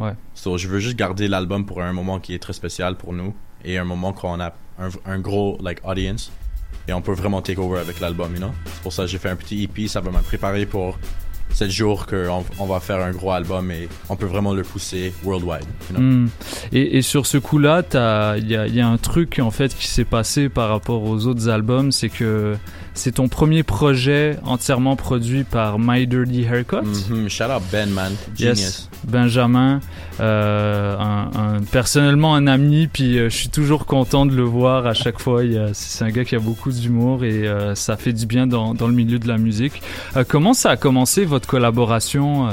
[0.00, 0.12] Ouais.
[0.34, 3.32] So, je veux juste garder l'album pour un moment qui est très spécial pour nous
[3.64, 6.30] et un moment quand on a un, gros, like, audience
[6.88, 8.52] et on peut vraiment take over avec l'album, you know?
[8.66, 10.98] C'est pour ça que j'ai fait un petit EP, ça va me préparer pour
[11.50, 15.14] 7 jours qu'on on va faire un gros album et on peut vraiment le pousser
[15.22, 16.00] worldwide, you know?
[16.00, 16.28] Hmm.
[16.72, 17.82] Et, sur ce coup-là,
[18.36, 21.48] il y y a un truc en fait qui s'est passé par rapport aux autres
[21.48, 22.56] albums, c'est que
[22.94, 26.86] c'est ton premier projet entièrement produit par My Dirty Haircut?
[27.10, 28.12] Mhm, Shout out Ben, man.
[28.36, 28.58] Genius.
[28.60, 29.80] Yes, Benjamin,
[30.20, 34.86] euh, un, un- personnellement un ami, puis euh, je suis toujours content de le voir
[34.86, 35.42] à chaque fois.
[35.72, 38.86] C'est un gars qui a beaucoup d'humour et euh, ça fait du bien dans, dans
[38.86, 39.82] le milieu de la musique.
[40.28, 42.48] Comment ça a commencé votre collaboration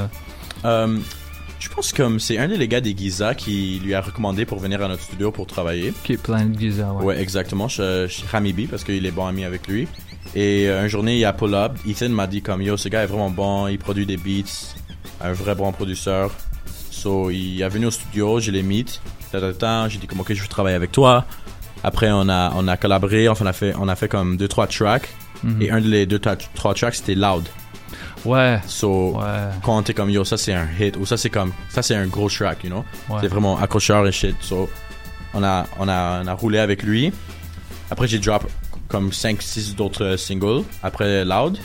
[1.58, 4.82] je pense que c'est un des gars des Giza qui lui a recommandé pour venir
[4.82, 5.90] à notre studio pour travailler.
[5.90, 7.04] Ok, Planet Giza, ouais.
[7.04, 7.68] Ouais, exactement.
[8.32, 9.86] Rami B parce qu'il est bon ami avec lui.
[10.34, 11.72] Et euh, un journée, il a pull up.
[11.86, 14.74] Ethan m'a dit comme yo, ce gars est vraiment bon, il produit des beats,
[15.20, 16.30] un vrai bon producteur.
[16.90, 19.00] So, il est venu au studio, je l'ai meet.
[19.32, 21.24] J'ai dit comme ok, je veux travailler avec toi.
[21.84, 24.48] Après, on a on a collaboré, enfin on a fait on a fait comme deux
[24.48, 25.08] trois tracks.
[25.42, 25.62] Mhm.
[25.62, 27.44] Et un deux tra- trois tracks c'était Loud.
[28.24, 28.60] Ouais.
[28.68, 29.18] So,
[29.64, 32.06] quand t'es comme yo, ça c'est un hit ou ça c'est comme ça c'est un
[32.06, 32.84] gros track, you know?
[33.10, 33.16] Ouais.
[33.20, 34.36] C'est vraiment accrocheur et shit.
[34.40, 34.70] So,
[35.34, 37.12] on a on a on a roulé avec lui.
[37.90, 38.44] Après j'ai drop
[38.92, 41.58] comme 5 6 d'autres singles après Loud.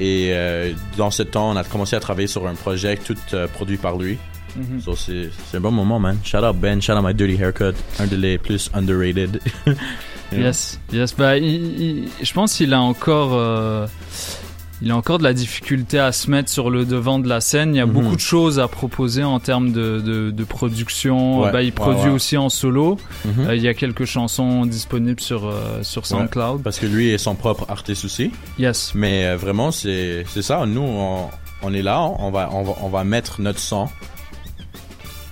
[0.00, 3.46] Et euh, dans ce temps, on a commencé à travailler sur un projet tout euh,
[3.48, 4.18] produit par lui.
[4.56, 4.80] Mhm.
[4.80, 6.18] So, c'est un bon moment, man.
[6.24, 9.40] Shout out Ben, shout out my dirty haircut, un des les plus underrated.
[9.66, 9.74] Know?
[10.30, 11.14] Yes, yes.
[11.16, 13.86] Bah, il- il- je pense qu'il a encore, euh,
[14.82, 17.74] il a encore de la difficulté à se mettre sur le devant de la scène.
[17.74, 17.92] Il y a Mhm.
[17.92, 21.40] beaucoup de choses à proposer en termes de, de, de production.
[21.40, 22.08] Ouais, Bah, il produit ouais.
[22.10, 22.96] aussi en solo.
[23.24, 23.46] Mhm.
[23.48, 26.62] Euh, il y a quelques chansons disponibles sur euh, sur SoundCloud.
[26.62, 28.30] parce que lui est son propre artiste aussi.
[28.58, 28.92] Yes.
[28.94, 30.64] Mais euh, vraiment, c'est c'est ça.
[30.66, 31.26] Nous, on,
[31.62, 32.00] on est là.
[32.18, 33.88] On va, on, va, on va mettre notre son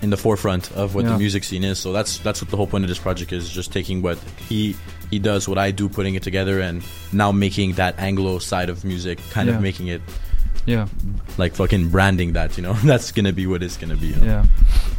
[0.07, 1.13] in the forefront of what Yeah.
[1.15, 1.79] the music scene is.
[1.79, 4.17] So that's that's what the whole point of this project is, just taking what
[4.49, 4.75] he
[5.11, 8.85] he does, what I do, putting it together, and now making that Anglo side of
[8.85, 9.57] music, kind Yeah.
[9.57, 10.01] of making it
[10.67, 10.87] Yeah.
[11.39, 12.75] like fucking branding that, you know?
[12.91, 14.09] That's gonna be what it's gonna be.
[14.09, 14.27] You know?
[14.27, 14.43] Yeah.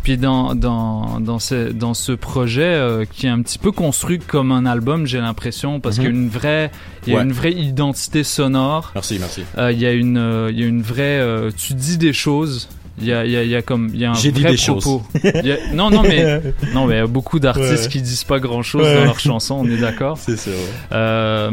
[0.04, 4.20] Puis dans, dans, dans, ce, dans ce projet euh, qui est un petit peu construit
[4.20, 6.04] comme un album, j'ai l'impression, parce Mhm.
[6.06, 6.72] qu'il y a une vraie,
[7.06, 7.24] il y a Ouais.
[7.26, 8.92] une vraie identité sonore.
[8.96, 9.44] Merci, merci.
[9.58, 11.22] Euh, il y a une, euh, il y a une vraie,
[11.58, 12.70] tu dis des choses.
[13.00, 14.58] Il y a, y a, y a comme, y a un J'ai dit vrai des
[14.58, 15.04] propos.
[15.24, 16.42] y a- non, non, mais,
[16.74, 17.90] non, mais y a beaucoup d'artistes Ouais.
[17.90, 18.96] qui disent pas grand chose Ouais.
[18.96, 20.18] dans leurs chansons, on est d'accord.
[20.18, 20.50] C'est ça.
[20.50, 20.56] ouais.
[20.94, 21.52] Euh,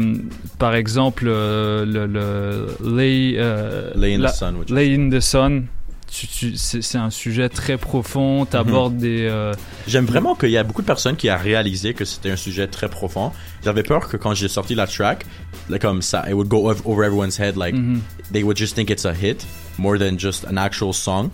[0.57, 5.09] par exemple, euh, le, le Lay, euh, Lay in the la- Sun, which- Lay in
[5.11, 5.65] the Sun.
[6.09, 8.45] Tu, tu- c'est c'est un sujet très profond.
[8.51, 8.97] Mhm.
[8.97, 9.27] des.
[9.29, 9.53] euh,
[9.87, 12.67] J'aime vraiment qu'il y a beaucoup de personnes qui a réalisé que c'était un sujet
[12.67, 13.31] très profond.
[13.63, 15.25] J'avais peur que quand j'ai sorti la track,
[15.69, 17.99] like, comme ça, it would go ov- over everyone's head, like Mhm.
[18.31, 19.45] they would just think it's a hit
[19.77, 21.29] more than just an actual song.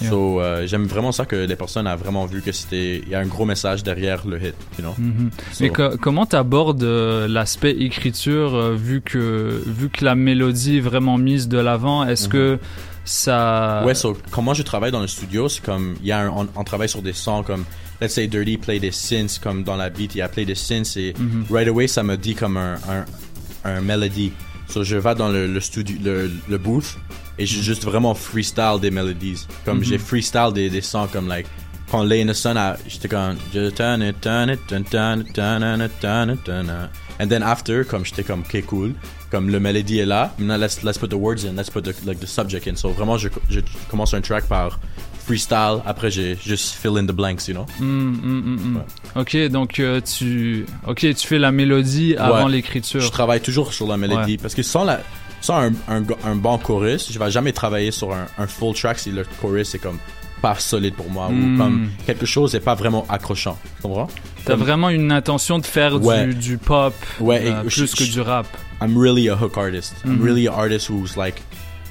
[0.00, 0.08] Yeah.
[0.10, 3.14] So euh, j'aime vraiment ça que les personnes ont vraiment vu que c'était il y
[3.14, 4.94] a un gros message derrière le hit, you know?
[4.96, 5.30] Mhm.
[5.52, 10.78] So- Mais co- comment t'abordes euh, l'aspect écriture euh, vu que vu que la mélodie
[10.78, 12.32] est vraiment mise de l'avant Est-ce Mhm.
[12.32, 12.58] que
[13.04, 16.28] ça Ouais, so, comment je travaille dans le studio, c'est comme, il y a un-
[16.30, 17.64] on, on travaille sur des sons comme,
[18.00, 20.54] let's say Dirty play des synths, comme dans la beat, il y a play des
[20.54, 21.44] synths et Mhm.
[21.50, 23.04] right away, ça me dit comme un, un,
[23.64, 24.32] un melody.
[24.68, 26.96] So, je vais dans le, le studio, le, le booth
[27.40, 29.46] et j'ai juste vraiment freestyle des melodies.
[29.64, 29.84] Comme Mhm.
[29.84, 31.46] j'ai freestyle des, des sons comme, like,
[31.90, 35.20] quand Lay in the Sun, a- j'étais comme, just turn it, turn it, turn, turn
[35.22, 36.90] it, turn it, turn it, turn it.
[37.18, 38.92] And then after, comme j'étais comme, ok, cool.
[39.30, 41.94] Comme le mélodie est là, maintenant let's, let's put the words in, let's put the,
[42.06, 42.76] like, the subject in.
[42.76, 44.78] So vraiment, je, je commence un track par
[45.24, 47.66] freestyle, après j'ai juste fill in the blanks, you know?
[47.78, 48.82] Mm, mm, mm, mm.
[49.20, 52.50] Ok, donc euh, tu, ok, tu fais la mélodie avant Ouais.
[52.52, 53.00] l'écriture.
[53.00, 54.38] Je travaille toujours sur la mélodie Ouais.
[54.38, 55.00] parce que sans la
[55.40, 58.98] sans un, un, un bon chorus, je vais jamais travailler sur un, un full track
[58.98, 59.98] si le chorus est comme
[60.42, 61.54] pas solide pour moi Mm.
[61.54, 63.58] ou comme quelque chose n'est pas vraiment accrochant.
[63.76, 64.08] Tu comprends?
[64.44, 66.26] T'as Comme- vraiment une intention de faire Ouais.
[66.28, 68.46] du, du pop Ouais, euh, plus que du rap.
[68.80, 69.94] I'm really a hook artist.
[70.04, 70.22] I'm Mhm.
[70.24, 71.42] really an artist who's like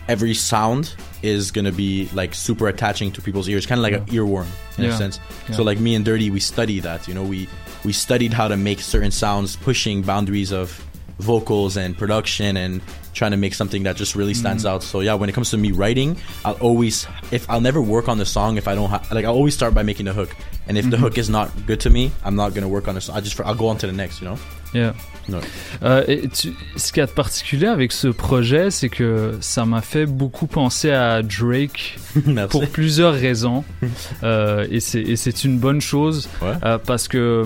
[0.08, 4.06] every sound is gonna be like super attaching to people's ears, kind of like an
[4.12, 4.48] earworm
[4.80, 4.96] in Yeah.
[4.96, 5.20] a sense.
[5.48, 5.56] Yeah.
[5.58, 7.08] So like me and Dirty, we study that.
[7.08, 7.48] You know, we
[7.86, 10.82] we studied how to make certain sounds, pushing boundaries of
[11.20, 12.82] vocals and production, and
[13.20, 14.70] trying to make something that just really stands Mhm.
[14.72, 14.82] out.
[14.84, 18.18] So yeah, when it comes to me writing, I'll always if I'll never work on
[18.18, 20.32] the song if I don't have like I'll always start by making the hook.
[20.68, 21.02] And if the Mhm.
[21.04, 23.18] hook is not good to me, I'm not gonna work on the song.
[23.18, 24.22] I just I'll go on to the next.
[24.22, 24.38] You know.
[24.74, 24.94] Yeah.
[25.30, 25.36] Ouais.
[25.84, 29.64] Euh, et tu- ce qu'il y a de particulier avec ce projet, c'est que ça
[29.64, 32.00] m'a fait beaucoup penser à Drake
[32.50, 33.64] pour plusieurs raisons.
[34.24, 36.54] Euh, et c'est une bonne chose Ouais.
[36.66, 37.44] euh, parce que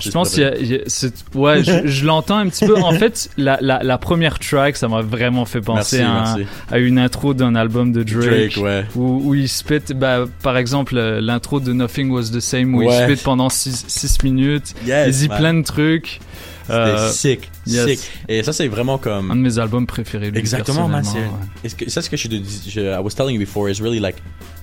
[0.00, 2.76] je pense y a- il y a- c'est- ouais, je, je l'entends un petit peu.
[2.80, 6.36] En fait, la, la, la première track, ça m'a vraiment fait penser Merci, à, un-
[6.38, 6.52] merci.
[6.70, 8.84] à une intro d'un album de Drake, Drake, ouais.
[8.96, 12.92] où, où il spit, bah, par exemple, l'intro de Nothing Was the Same, où il
[12.92, 14.74] spit pendant 6 minutes.
[14.86, 15.38] Yes, il dit man.
[15.38, 16.20] plein de trucs.
[16.66, 17.86] C'était Euh, sick, yes.
[17.88, 18.10] sick.
[18.28, 19.30] Et ça, c'est vraiment comme.
[19.30, 20.30] Un de mes albums préférés.
[20.30, 21.02] lui, Exactement, man.
[21.04, 22.28] c'est- Ça, ce que je,
[22.68, 24.16] je- I was telling you before is really like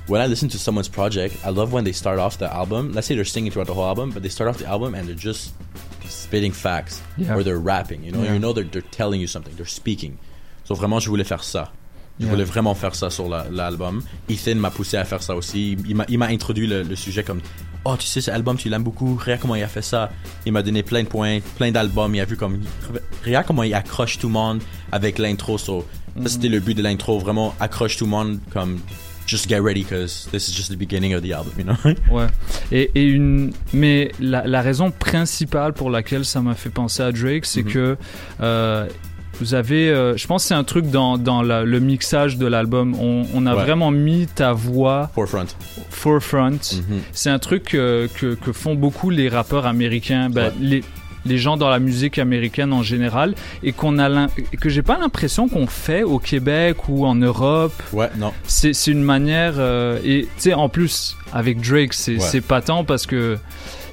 [0.08, 2.92] when I listen to someone's project, I love when they start off the album.
[2.94, 5.06] Let's say they're singing throughout the whole album, but they start off the album and
[5.08, 5.54] they're just
[6.08, 7.36] spitting facts Yeah.
[7.36, 8.04] or they're rapping.
[8.04, 8.34] You know, Yeah.
[8.34, 10.18] you know they're, they're telling you something, they're speaking.
[10.64, 11.72] So vraiment, je voulais faire ça.
[12.20, 14.02] Je voulais vraiment faire ça sur la- l'album.
[14.30, 15.78] Ethan m'a poussé à faire ça aussi.
[15.88, 17.42] Il, m'a- introduit le, le sujet comme
[17.86, 19.16] Oh, tu sais, cet album, tu l'aimes beaucoup.
[19.16, 20.10] Regarde comment il a fait ça?
[20.46, 22.14] Il m'a donné plein de points, plein d'albums.
[22.16, 22.60] Il a vu comme.
[23.24, 25.58] Regarde comment il accroche tout le monde avec l'intro.
[25.58, 25.86] So.
[26.24, 27.18] Ça, c'était le but de l'intro.
[27.20, 28.80] Vraiment, accroche tout le monde comme.
[29.26, 31.76] Just get ready, because this is just the beginning of the album, you know?
[32.10, 32.28] Ouais.
[32.72, 37.12] Et, et une, mais la, la raison principale pour laquelle ça m'a fait penser à
[37.12, 37.72] Drake, c'est Mhm.
[37.74, 37.98] que
[38.42, 38.88] euh,
[39.40, 42.46] vous avez, euh, je pense que c'est un truc dans, dans la- le mixage de
[42.48, 42.96] l'album.
[43.00, 43.62] On, on a Ouais.
[43.64, 45.46] vraiment mis ta voix Forefront.
[45.90, 46.52] forefront.
[46.52, 47.00] Mhm.
[47.14, 50.54] C'est un truc euh, que, que font beaucoup les rappeurs américains, ben, Ouais.
[50.60, 50.84] les,
[51.26, 54.28] les gens dans la musique américaine en général, et qu'on a
[54.62, 57.74] que j'ai pas l'impression qu'on fait au Québec ou en Europe.
[57.92, 58.32] Ouais, non.
[58.46, 62.20] C'est c'est une manière euh, et tu sais en plus avec Drake c'est Ouais.
[62.20, 63.38] c'est patent parce que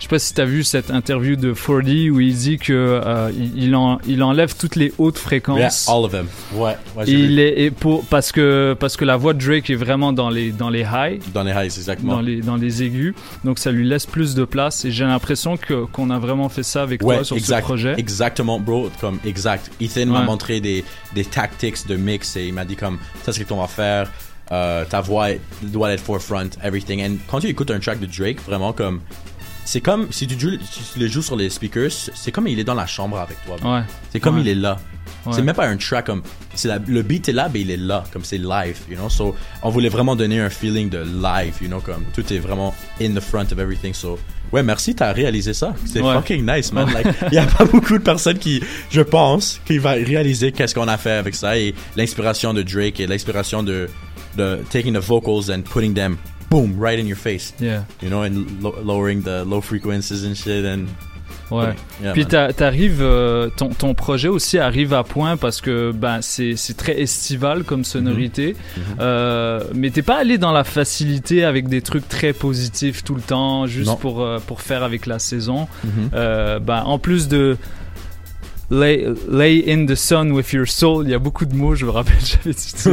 [0.05, 3.64] sais pas si t'as vu cette interview de 40 où il dit que euh, il,
[3.64, 5.88] il en- il enlève toutes les hautes Yeah, fréquences.
[5.88, 6.27] all of them.
[6.55, 7.12] Ouais, ouais, vu.
[7.12, 10.31] il est et pour parce que parce que la voix de Drake est vraiment dans
[10.31, 12.14] les dans les highs Dans les highs, exactement.
[12.14, 13.14] dans les dans les aigus
[13.45, 16.62] donc ça lui laisse plus de place et j'ai l'impression que qu'on a vraiment fait
[16.62, 18.90] ça avec Ouais, toi sur exact, ce projet Exactement, bro.
[19.01, 19.71] Comme exact.
[19.81, 23.43] Ethan m'a montré des, des tactics de mix et il m'a dit comme ça c'est
[23.43, 24.11] ce qu'on va faire.
[24.53, 25.29] Euh, ta voix
[25.62, 27.01] doit être forefront, everything.
[27.01, 29.01] Et quand tu écoutes un track de Drake, vraiment comme
[29.64, 32.59] c'est comme si tu, joues, si tu le joues sur les speakers, c'est comme il
[32.59, 33.57] est dans la chambre avec toi.
[33.64, 33.83] Ouais.
[34.12, 34.42] C'est comme Ouais.
[34.42, 34.79] il est là.
[35.27, 35.33] Ouais.
[35.35, 36.23] C'est même pas un track comme
[36.54, 39.08] c'est la- le beat est là, mais il est là, comme c'est live, you know?
[39.08, 42.75] So on voulait vraiment donner un feeling de live, you know, comme tout est vraiment
[43.00, 43.94] in the front of everything.
[43.94, 44.19] So
[44.52, 45.75] ouais, merci, t'as réalisé ça.
[45.87, 46.90] C'est fucking nice, man.
[46.92, 50.75] Like, il y a pas beaucoup de personnes qui, je pense, qui va réaliser qu'est-ce
[50.75, 53.88] qu'on a fait avec ça et l'inspiration de Drake et l'inspiration de
[54.37, 56.17] de taking the vocals and putting them
[56.55, 57.52] boom right in your face.
[57.61, 57.85] Yeah.
[58.02, 60.87] You know, and lo- lowering the low frequencies and shit and
[61.50, 61.75] Ouais.
[62.02, 66.57] Yeah, Puis t'arrives, euh, ton, ton projet aussi arrive à point parce que ben c'est
[66.77, 68.83] très estival comme sonorité, Mhm.
[69.00, 73.21] Euh, mais t'es pas allé dans la facilité avec des trucs très positifs tout le
[73.21, 73.96] temps, juste Non.
[73.96, 75.69] pour euh, pour faire avec la saison.
[75.85, 76.09] Mhm.
[76.65, 77.59] Ben en plus de
[78.71, 81.04] Lay, lay in the sun with your soul.
[81.04, 82.90] Il y a beaucoup de mots, je me rappelle, j'avais dit ça.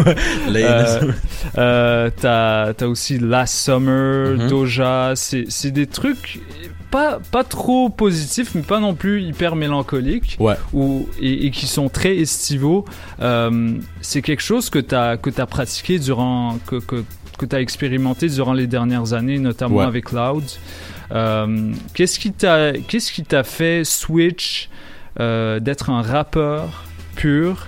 [0.50, 1.14] Lay in the Euh, sun.
[1.58, 4.48] euh, T'as t'as aussi Last Summer, Mhm.
[4.50, 5.14] Doja.
[5.16, 6.40] C'est c'est des trucs
[6.92, 10.36] pas, pas trop positifs, mais pas non plus hyper mélancoliques.
[10.42, 10.56] Ouais.
[10.74, 12.84] Ou, et, et qui sont très estivaux.
[13.22, 16.58] Euh, C'est quelque chose que t'as que as pratiqué durant.
[16.68, 17.04] que, que,
[17.38, 19.86] que tu as expérimenté durant les dernières années, notamment Ouais.
[19.86, 20.44] avec Loud.
[21.14, 24.70] Euh, Qu'est-ce qui t'a qu'est-ce qui t'a fait switch
[25.20, 26.84] euh, d'être un rappeur
[27.16, 27.68] pur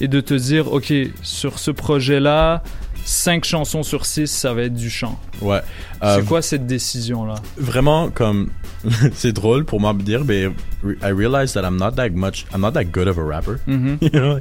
[0.00, 2.62] et de te dire ok sur ce projet là
[3.04, 5.60] 5 chansons sur 6 ça va être du chant Ouais.
[6.02, 8.50] Euh, c'est quoi cette décision là vraiment comme
[9.14, 10.50] c'est drôle pour moi de dire mais
[11.02, 13.98] I realize that I'm not that much I'm not that good of a rapper Mhm.
[14.02, 14.38] you know?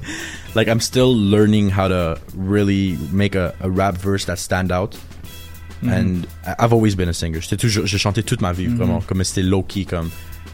[0.55, 4.95] Like I'm still learning how to really make a, a rap verse that stand out
[5.83, 5.89] Mhm.
[5.93, 8.75] and I- I've always been a singer j'ai chanté toute ma vie Mhm.
[8.77, 10.09] vraiment comme c'était low key comme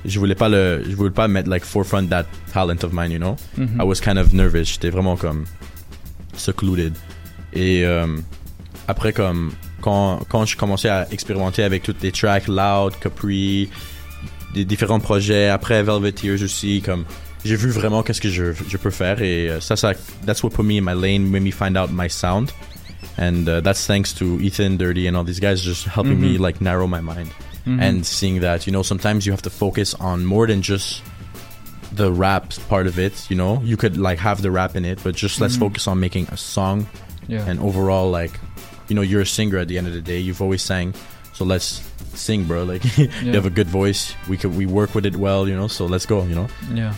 [0.06, 3.20] je voulais pas le je voulais pas mettre like forefront that talent of mine you
[3.20, 3.36] know?
[3.58, 3.80] Mhm.
[3.80, 4.66] I was kind of nervous.
[4.74, 5.46] J'étais vraiment comme
[6.36, 6.94] secluded.
[7.54, 8.08] Et euh,
[8.88, 13.70] après comme quand quand je commençais à expérimenter avec toutes les tracks Loud, Capri,
[14.54, 17.06] des différents projets après Velvet Tears aussi comme
[17.44, 19.22] j'ai vu vraiment qu'est-ce que je, je peux faire.
[19.22, 19.94] Et euh, ça ça
[20.26, 22.52] that's what put me in my lane made me find out my sound.
[23.18, 26.42] And uh, that's thanks to Ethan Dirty and all these guys just helping me Mhm.
[26.42, 27.28] like narrow my mind
[27.66, 27.80] Mhm.
[27.82, 31.02] and seeing that you know sometimes you have to focus on more than just
[31.94, 33.62] the rap part of it you know?
[33.64, 35.60] You could like have the rap in it but just let's Mhm.
[35.60, 36.88] focus on making a song.
[37.28, 37.46] Yeah.
[37.50, 38.32] and overall like
[38.90, 40.20] you know you're a singer at the end of the day.
[40.20, 40.94] You've always sang.
[41.34, 41.82] So let's
[42.14, 42.64] sing bro.
[42.64, 44.16] Like you have a good voice.
[44.28, 45.68] We could we work with it well you know?
[45.70, 46.48] So let's go you know?
[46.74, 46.94] Yeah,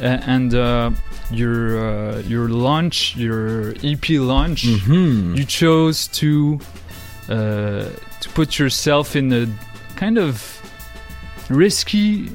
[0.00, 0.90] and uh,
[1.30, 1.58] your
[1.88, 5.36] uh, your launch, your EP launch, Mhm.
[5.36, 6.60] you chose to
[7.28, 7.88] uh,
[8.22, 9.46] to put yourself in a
[10.04, 10.60] kind of
[11.50, 12.28] risky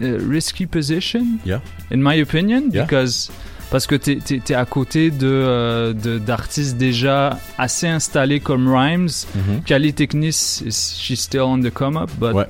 [0.00, 1.38] uh, risky position.
[1.44, 1.60] Yeah.
[1.90, 2.84] in my opinion, Yeah.
[2.84, 3.30] because
[3.70, 9.08] parce que t'es t'es- t'es à côté de euh, d'artistes déjà assez installés comme Rhymes.
[9.34, 9.62] Mhm.
[9.64, 12.46] Kali Technis, is- she's still on the come up, but Ouais.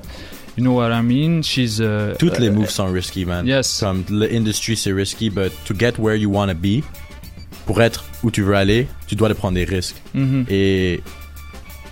[0.57, 1.41] you know what I mean?
[1.43, 3.79] She's uh, toutes les uh, moves sont risky man Yes.
[3.79, 6.83] comme l'industrie c'est risky but to get where you want to be
[7.65, 10.45] pour être où tu veux aller tu dois de prendre des risques Mhm.
[10.49, 11.01] et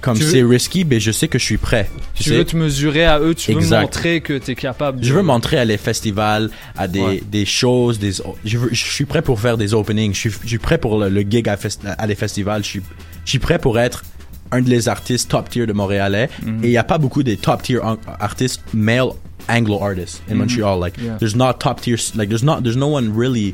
[0.02, 2.38] comme veux- c'est risky ben je sais que je suis prêt tu, Tu sais?
[2.38, 3.82] veux te mesurer à eux, tu veux Exact.
[3.82, 5.00] montrer que tu es capable.
[5.02, 5.06] De...
[5.06, 7.24] Je veux montrer à les festivals, à des, Ouais.
[7.30, 8.12] des choses, des,
[8.46, 10.98] je, veux- je suis prêt pour faire des openings, je suis, je suis prêt pour
[11.00, 12.82] le, le gig à, fest- à des festivals, je suis,
[13.26, 14.04] je suis prêt pour être
[14.52, 16.28] un des artistes top tier de Montréalais.
[16.44, 16.64] Mhm.
[16.64, 17.80] Et il n'y a pas beaucoup des top tier
[18.20, 19.10] artistes, male
[19.48, 20.40] Anglo artists in Mhm.
[20.40, 20.80] Montreal.
[20.80, 21.18] Like, Yeah.
[21.20, 23.54] there's not top tier, like, there's not, there's no one really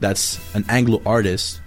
[0.00, 1.60] that's an Anglo artist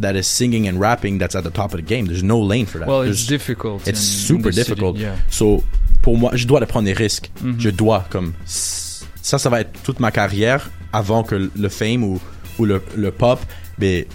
[0.00, 2.06] that is singing and rapping that's at the top of the game.
[2.06, 2.86] There's no lane for that.
[2.88, 3.86] Well, it's There's- difficult.
[3.86, 4.98] It's super the city, difficult.
[4.98, 5.14] yeah.
[5.30, 5.62] So,
[6.02, 7.30] pour moi, je dois prendre des risques.
[7.42, 7.56] Mhm.
[7.58, 12.20] Je dois, comme, ça, ça va être toute ma carrière avant que le fame ou,
[12.58, 13.40] ou le, le pop,
[13.78, 14.06] mais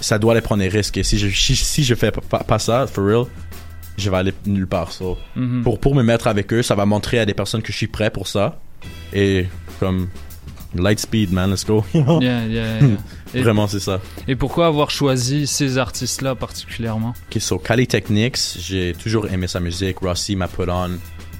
[0.00, 0.96] ça doit de prendre des risques.
[0.98, 3.24] Et si je, si, si je fais pas, pas ça, for real,
[3.96, 4.92] je vais aller nulle part.
[4.92, 5.62] So, Mhm.
[5.62, 7.88] pour, pour me mettre avec eux, ça va montrer à des personnes que je suis
[7.88, 8.60] prêt pour ça.
[9.12, 9.46] Et
[9.80, 10.08] comme,
[10.74, 11.84] light speed, man, let's go.
[11.94, 12.20] you know?
[12.20, 12.96] Yeah, yeah, yeah.
[13.34, 14.00] Et- Vraiment, c'est ça.
[14.26, 17.14] Et pourquoi avoir choisi ces artistes-là particulièrement?
[17.30, 19.98] Ok, so Kali Technics, j'ai toujours aimé sa musique.
[20.00, 20.90] Rossi m'a put on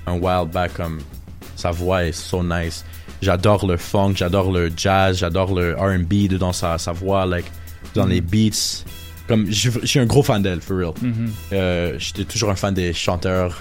[0.06, 0.98] un while back comme
[1.56, 2.84] sa voix est so nice.
[3.20, 7.46] J'adore le funk, j'adore le jazz, j'adore le R&B dedans sa, sa voix, like
[7.94, 8.84] dans les beats.
[9.26, 10.92] Comme je, je suis un gros fan d'elle, for real.
[11.02, 11.30] Mhm.
[11.52, 13.60] Euh, J'étais toujours un fan des chanteurs.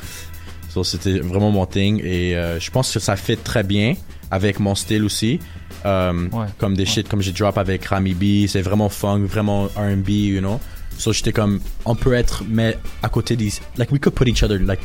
[0.70, 3.96] So, c'était vraiment mon thing et euh, je pense que ça fit très bien
[4.32, 5.40] avec mon style aussi.
[5.86, 9.66] Euh, Ouais, Comme des shit comme j'ai drop avec Rami B, c'est vraiment funk, vraiment
[9.76, 10.60] R&B, you know.
[10.98, 14.42] So j'étais comme on peut être mais à côté des like we could put each
[14.44, 14.80] other like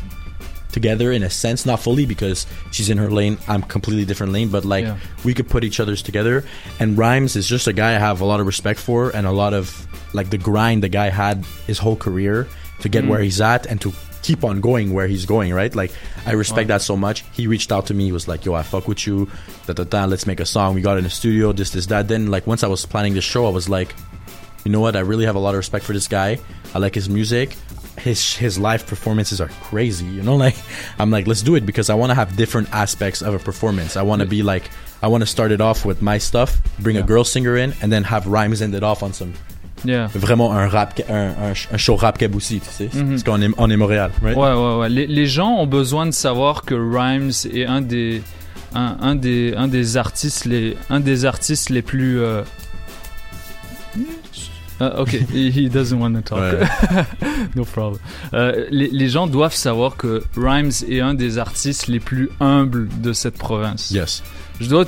[0.71, 4.49] together in a sense, not fully because she's in her lane, I'm completely different lane,
[4.49, 4.97] but like Yeah.
[5.25, 6.45] we could put each other's together.
[6.81, 9.33] And Rhymes is just a guy I have a lot of respect for and a
[9.33, 12.47] lot of like the grind the guy had his whole career
[12.81, 13.09] to get Mm.
[13.09, 13.93] where he's at and to
[14.23, 15.75] keep on going where he's going, right?
[15.75, 15.93] Like
[16.27, 16.75] I respect Ouais.
[16.75, 17.25] that so much.
[17.33, 18.05] He reached out to me.
[18.07, 19.29] He was like, "Yo, I fuck with you.
[19.67, 21.53] Da, da, da, let's make a song." We got in the studio.
[21.53, 22.09] This, this, that.
[22.09, 23.95] Then like once I was planning the show, I was like,
[24.65, 24.95] you know what?
[24.97, 26.39] I really have a lot of respect for this guy.
[26.75, 27.57] I like his music.
[27.99, 30.07] His his live performances are crazy.
[30.07, 30.57] You know, like
[30.99, 33.97] I'm like, let's do it because I want to have different aspects of a performance.
[33.97, 34.71] I want to be like,
[35.03, 37.91] I want to start it off with my stuff, bring a girl singer in, and
[37.93, 39.35] then have rhymes end it off on some.
[39.85, 40.09] Yeah.
[40.15, 42.89] Vraiment un rap, un, un, un show rap cab aussi, tu sais.
[42.95, 43.11] Mhm.
[43.11, 44.37] Parce qu'on est, on est Montréal, right?
[44.37, 44.89] Ouais, ouais, ouais.
[44.89, 48.23] Les, les gens ont besoin de savoir que Rhymes est un des,
[48.75, 52.21] un, un des, un des artistes les, un des artistes les plus.
[52.21, 52.43] euh,
[54.81, 56.41] Ah, ok, he doesn't want to talk.
[56.41, 57.05] Ouais.
[57.55, 58.01] no problem.
[58.35, 62.89] Euh, les, les gens doivent savoir que Rhymes est un des artistes les plus humbles
[63.01, 63.91] de cette province.
[63.93, 64.23] Yes.
[64.61, 64.85] Je dois.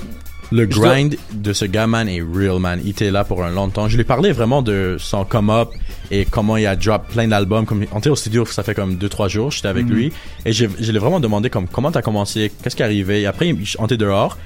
[0.53, 2.80] Le dois- grind de ce gars, man, est real, man.
[2.84, 3.88] Il était là pour un long temps.
[3.88, 5.70] Je lui ai parlé vraiment de son come-up
[6.11, 7.66] et comment il a drop plein d'albums.
[7.66, 9.92] Comme, on était au studio, ça fait comme 2-3 jours, j'étais avec Mhm.
[9.92, 10.12] lui.
[10.45, 13.22] Et je, je l'ai vraiment demandé comme, comment t'as commencé, qu'est-ce qui est arrivé?
[13.22, 14.36] Et après, on était dehors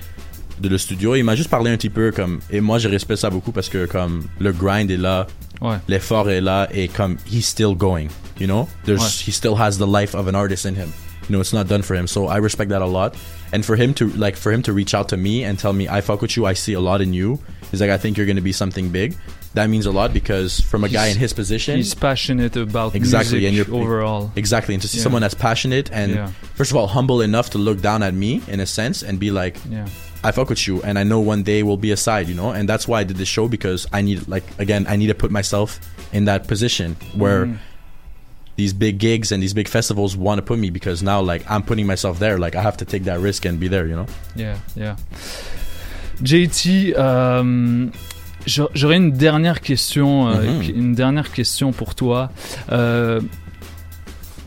[0.61, 1.15] de le studio.
[1.15, 3.69] Il m'a juste parlé un petit peu comme, et moi, je respecte ça beaucoup parce
[3.69, 5.27] que comme, le grind est là.
[5.61, 5.77] Ouais.
[5.89, 8.07] L'effort est là et comme, he's still going.
[8.41, 8.69] You know?
[8.85, 9.25] There's, Ouais.
[9.27, 10.89] he still has the life of an artist in him.
[11.29, 12.07] You know, it's not done for him.
[12.07, 13.15] So I respect that a lot.
[13.53, 15.89] And for him to like for him to reach out to me and tell me
[15.89, 17.39] I fuck with you, I see a lot in you.
[17.71, 19.17] He's like, I think you're gonna be something big.
[19.55, 23.47] That means a lot because from a guy in his position, He's passionate about exactly,
[23.47, 24.31] and you're overall.
[24.37, 25.03] exactly, and to see Yeah.
[25.05, 26.31] someone that's passionate and Yeah.
[26.55, 29.31] first of all humble enough to look down at me in a sense and be
[29.31, 29.87] like, Yeah.
[30.23, 32.69] I fuck with you, and I know one day we'll be aside, you know, and
[32.69, 35.31] that's why I did this show because I need like again I need to put
[35.31, 35.81] myself
[36.13, 37.47] in that position where.
[37.47, 37.59] Mhm.
[38.59, 41.63] These big gigs and these big festivals want to put me because now, like, I'm
[41.63, 42.37] putting myself there.
[42.39, 44.07] Like, I have to take that risk and be there, you know?
[44.37, 44.97] Yeah, yeah.
[46.23, 46.95] JT,
[48.47, 50.63] j'a- j'aurais une dernière question, euh, Mhm.
[50.77, 52.31] une dernière question pour toi.
[52.73, 53.21] Euh,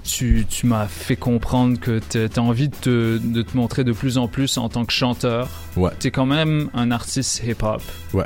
[0.04, 3.94] tu tu m'as fait comprendre que tu as envie de te, de te montrer de
[3.94, 5.48] plus en plus en tant que chanteur.
[5.78, 5.92] Ouais.
[6.02, 7.82] Tu es quand même un artiste hip-hop.
[8.14, 8.26] Ouais.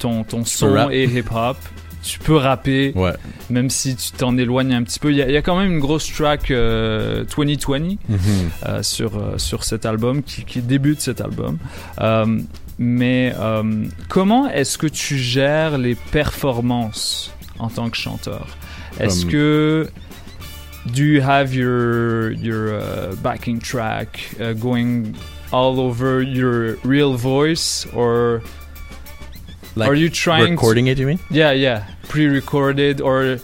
[0.00, 1.56] Ton, son est hip-hop.
[2.06, 3.14] Tu peux rapper, Ouais.
[3.48, 5.10] même si tu t'en éloignes un petit peu.
[5.10, 8.18] Il y, a- il y a quand même une grosse track euh, 2020 Mhm.
[8.66, 11.56] euh, sur, euh, sur cet album, qui, qui débute cet album.
[12.00, 12.40] Euh,
[12.78, 18.46] mais euh, comment est-ce que tu gères les performances en tant que chanteur?
[19.00, 19.88] Est-ce que
[20.94, 25.12] do you have your your uh, backing track uh, going
[25.52, 28.40] all over your real voice or
[29.76, 31.18] Like are you trying to- recording it, you mean?
[31.30, 33.36] Yeah, yeah, pre-recorded or e-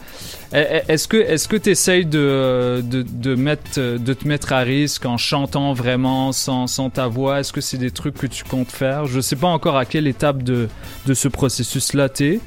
[0.52, 4.60] e- est-ce que est-ce que tu essayes de, de, de mettre de te mettre à
[4.60, 7.40] risque en chantant vraiment sans, sans ta voix?
[7.40, 9.06] Est-ce que c'est des trucs que tu comptes faire?
[9.06, 10.68] Je sais pas encore à quelle étape de,
[11.06, 12.40] de ce processus là t'es,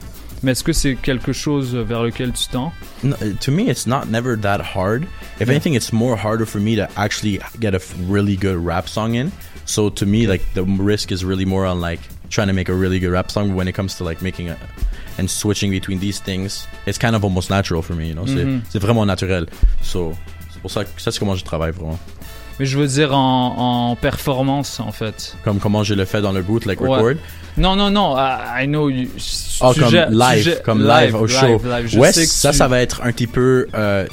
[0.44, 2.72] mais est-ce que c'est quelque chose vers lequel tu tends?
[3.04, 5.04] No, to me, it's not never that hard.
[5.42, 5.52] If Yeah.
[5.56, 7.80] anything, it's more harder for me to actually get a
[8.10, 9.30] really good rap song in.
[9.66, 12.00] So to me, like the risk is really more on like
[12.34, 13.50] trying to make a really good rap song.
[13.50, 14.58] But when it comes to like making a
[15.20, 18.08] and switching between these things, it's kind of almost natural for me.
[18.08, 18.62] You know, C'est- Mhm.
[18.70, 19.46] c'est vraiment naturel.
[19.82, 20.14] So
[20.52, 22.00] c'est pour ça que ça c'est comment je travaille vraiment.
[22.60, 25.36] Mais je veux dire en, en performance en fait.
[25.44, 26.90] Comme comment je le fais dans le boot, like Ouais.
[26.90, 27.14] record?
[27.58, 29.08] Non, non, non, I I know you.
[29.62, 31.60] Ah, tu comme live, comme live, au show.
[31.64, 31.98] live.
[32.00, 33.68] Ouais, ça, tu- ça va être un petit peu.
[33.76, 34.08] Euh,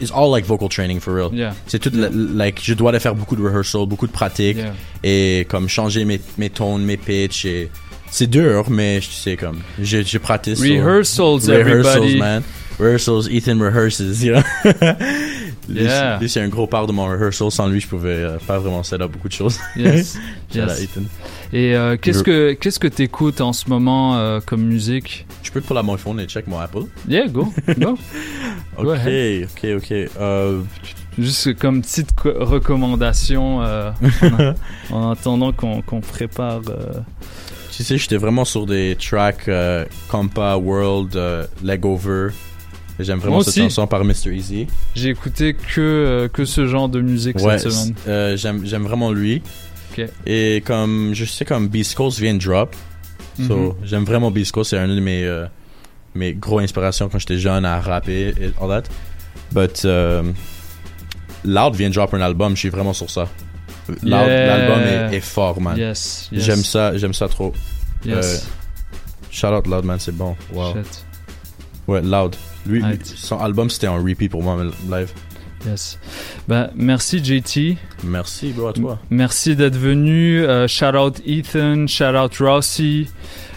[0.00, 1.30] it's all like vocal training for real.
[1.32, 1.52] Yeah.
[1.66, 4.72] C'est tout, la- like, je dois faire beaucoup de rehearsal, beaucoup de pratique Yeah.
[5.02, 7.44] et comme changer mes, mes tones, mes pitchs.
[7.44, 7.70] Et
[8.10, 10.56] c'est dur, mais je sais comme, je, je pratique.
[10.56, 12.16] so- Rehearsals, rehearsals, everybody.
[12.18, 12.42] man.
[12.78, 14.42] Rehearsals, Ethan rehearses, you know?
[15.68, 16.18] Lui, Yeah.
[16.18, 17.50] lui, c'est un gros part de mon rehearsal.
[17.50, 19.58] Sans lui, je pouvais euh, pas vraiment set up beaucoup de choses.
[19.76, 20.18] Yes.
[20.54, 20.80] Yes.
[20.82, 21.02] Ethan.
[21.52, 25.26] Et euh, qu'est-ce que qu'est-ce que t'écoutes en ce moment euh, comme musique?
[25.44, 26.84] Je peux pull out mon phone et check mon Apple.
[27.08, 27.52] Yeah, go,
[28.76, 29.92] Ok, ok, ok.
[30.20, 30.60] Euh,
[31.18, 33.92] Juste comme petite co- recommandation en,
[34.90, 36.62] en attendant qu'on qu'on prépare.
[37.72, 39.48] Tu sais, j'étais vraiment sur des tracks
[40.08, 41.16] Compa, World,
[41.62, 42.28] Legover.
[43.02, 43.60] J'aime vraiment Moi cette aussi.
[43.62, 44.32] chanson par Mr.
[44.34, 44.66] Easy.
[44.94, 47.94] J'ai écouté que euh, que ce genre de musique Ouais, cette semaine.
[48.08, 49.42] euh, j'aime j'aime vraiment lui.
[50.26, 52.74] Et comme je sais comme Beast Coast vient de drop.
[53.46, 53.74] So, Mhm.
[53.84, 55.46] j'aime vraiment Beast Coast, c'est une de mes euh,
[56.14, 58.82] mes gros inspirations quand j'étais jeune à rapper et all that.
[59.52, 60.22] But euh,
[61.44, 63.28] Loud vient de drop un album, je suis vraiment sur ça.
[63.88, 64.46] Loud, Yeah.
[64.56, 64.80] l'album
[65.12, 65.76] est, est fort, man.
[65.76, 66.44] Yes, yes.
[66.44, 67.52] J'aime ça, j'aime ça trop.
[68.04, 68.46] Yes.
[69.30, 70.36] shout out Loud, man, c'est bon.
[70.52, 70.74] Wow.
[70.74, 71.04] Shit.
[71.88, 72.36] Ouais, Loud.
[72.66, 74.56] Lui, son album c'était en repeat pour moi
[74.90, 75.12] live.
[75.66, 75.98] Yes.
[76.48, 77.76] Ben, merci JT.
[78.02, 78.98] Merci, bro, à toi.
[79.10, 80.42] Merci d'être venu.
[80.42, 83.10] Uh, shout out Ethan, shout out Rossi,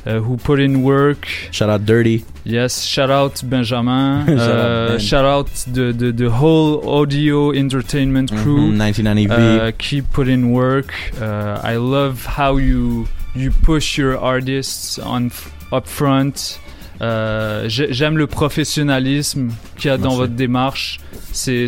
[0.06, 1.26] uh, who put in work.
[1.52, 2.26] Shout out Dirty.
[2.44, 4.26] Yes, shout out Benjamin.
[4.28, 5.00] Shout out uh, Ben.
[5.00, 8.74] shout out the, the, the whole audio entertainment crew.
[8.74, 8.94] Mhm,
[9.30, 9.60] 1990V.
[9.68, 10.94] Uh, keep putting work.
[11.22, 15.32] Uh, I love how you you push your artists on
[15.72, 16.60] up front.
[17.04, 21.00] Euh, j'ai- J'aime le professionnalisme qu'il y a dans votre démarche.
[21.32, 21.66] C'est-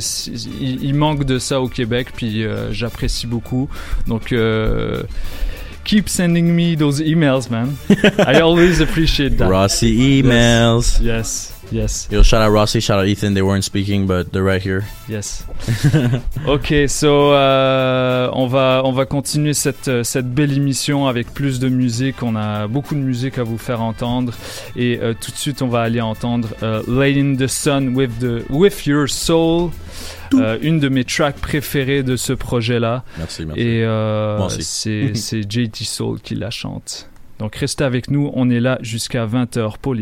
[0.62, 3.68] il, il manque de ça au Québec, puis euh, j'apprécie beaucoup.
[4.08, 5.04] Donc, euh,
[5.84, 7.74] keep sending me those emails, man.
[7.90, 9.48] I always appreciate that.
[9.50, 11.00] Rossi emails.
[11.02, 11.54] Yes, yes.
[11.72, 13.34] Yo, shout out Rossi, shout out Ethan.
[13.34, 14.84] They weren't speaking, but they're right here.
[15.10, 15.44] Yes.
[16.48, 21.60] ok, so euh, on va on va continuer cette euh, cette belle émission avec plus
[21.60, 22.24] de musique.
[22.24, 24.34] On a beaucoup de musique à vous faire entendre
[24.76, 28.20] et euh, tout de suite on va aller entendre euh, Late in the Sun with
[28.20, 29.72] the with Your Soul,
[30.36, 33.04] euh, une de mes tracks préférées de ce projet là.
[33.18, 33.62] Merci, merci.
[33.62, 37.10] Et euh, c'est c'est JT Soul qui la chante.
[37.40, 39.94] Donc restez avec nous, on est là jusqu'à 20h pour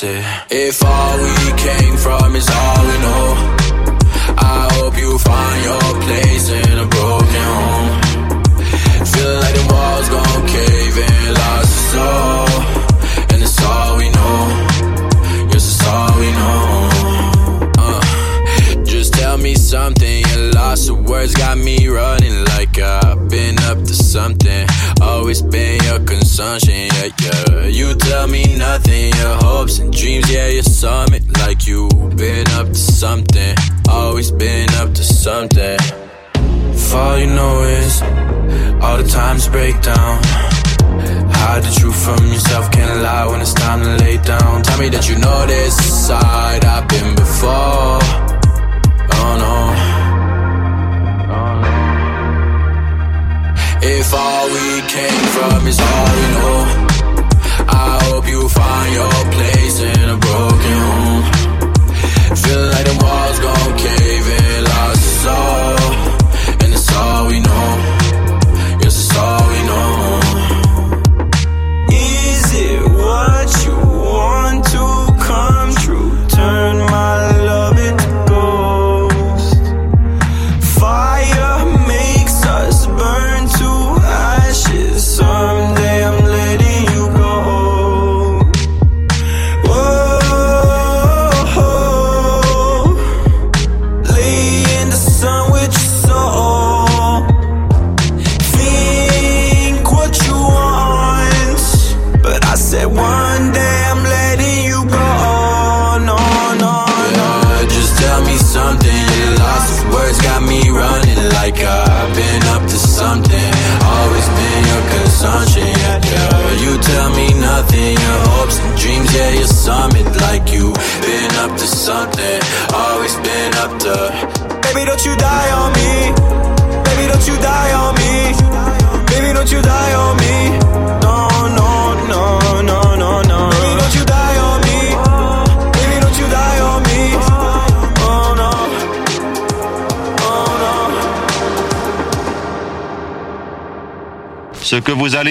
[0.00, 3.17] If all we came from is all we know,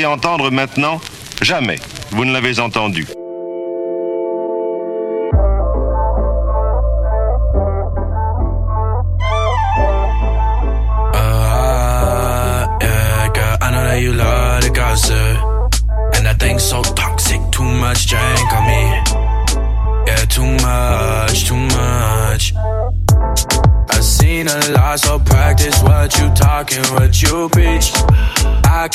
[0.08, 1.00] entendre maintenant,
[1.42, 1.80] jamais
[2.12, 3.06] vous ne l'avez entendu.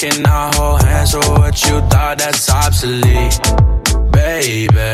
[0.02, 3.38] I cannot hold hands, so what you thought that's obsolete.
[4.10, 4.90] Baby,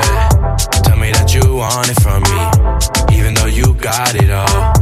[0.85, 4.75] tell me that you want it from me, even though you got it all.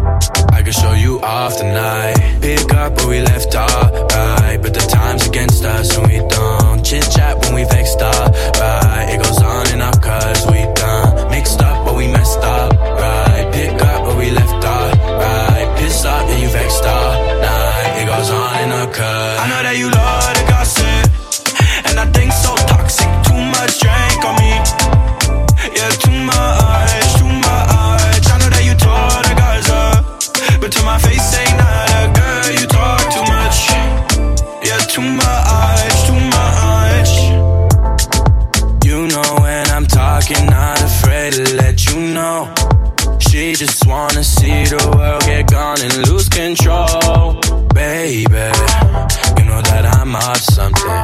[0.51, 2.41] I can show you off tonight.
[2.41, 4.59] Pick up where we left off, right?
[4.61, 8.03] But the time's against us, and we don't chit chat when we vexed
[8.59, 9.07] right?
[9.15, 10.86] It goes on and off, cause we done
[18.93, 21.07] cause I know that you love the gossip,
[21.89, 23.09] and I think so toxic.
[23.27, 24.53] Too much drink on me,
[25.77, 28.25] yeah, too much, too much.
[28.27, 30.05] I know that you tore the guys up,
[30.61, 32.47] but to my face ain't not a girl.
[32.59, 33.59] You talk too much,
[34.67, 37.13] yeah, too much, too much.
[38.85, 42.53] You know when I'm talking, not afraid to let you know.
[43.19, 47.41] She just wanna see the world get gone and lose control,
[47.75, 48.56] baby.
[50.27, 51.03] Up something,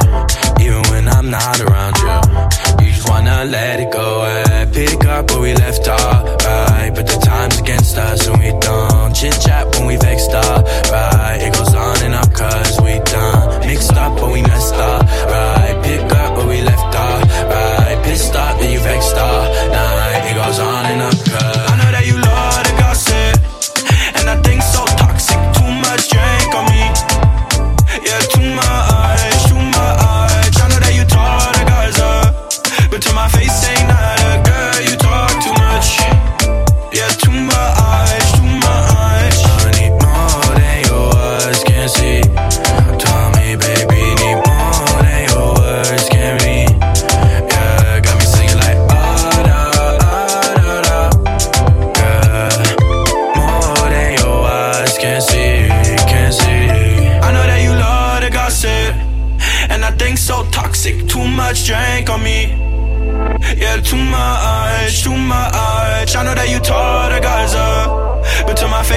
[0.59, 2.85] even when I'm not around you.
[2.85, 6.91] You just wanna let it go and pick up where we left off, right?
[6.93, 11.37] But the time's against us and we don't chit chat when we vexed up, right?
[11.39, 15.62] It goes on and up cause we done mixed up but we messed up, right?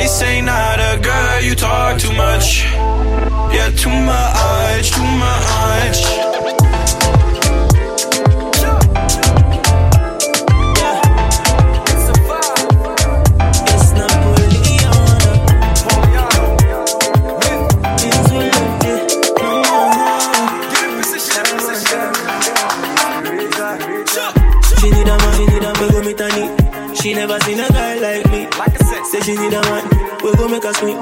[0.06, 1.40] But to my face ain't not a girl.
[1.42, 2.64] You talk too much.
[3.54, 5.98] Yeah, too much, too much.
[24.78, 26.94] She need a man, she need a man, go meet her.
[26.94, 28.46] She never seen a guy like me.
[29.06, 29.75] Say she need a man, we go
[30.56, 30.96] make her swing.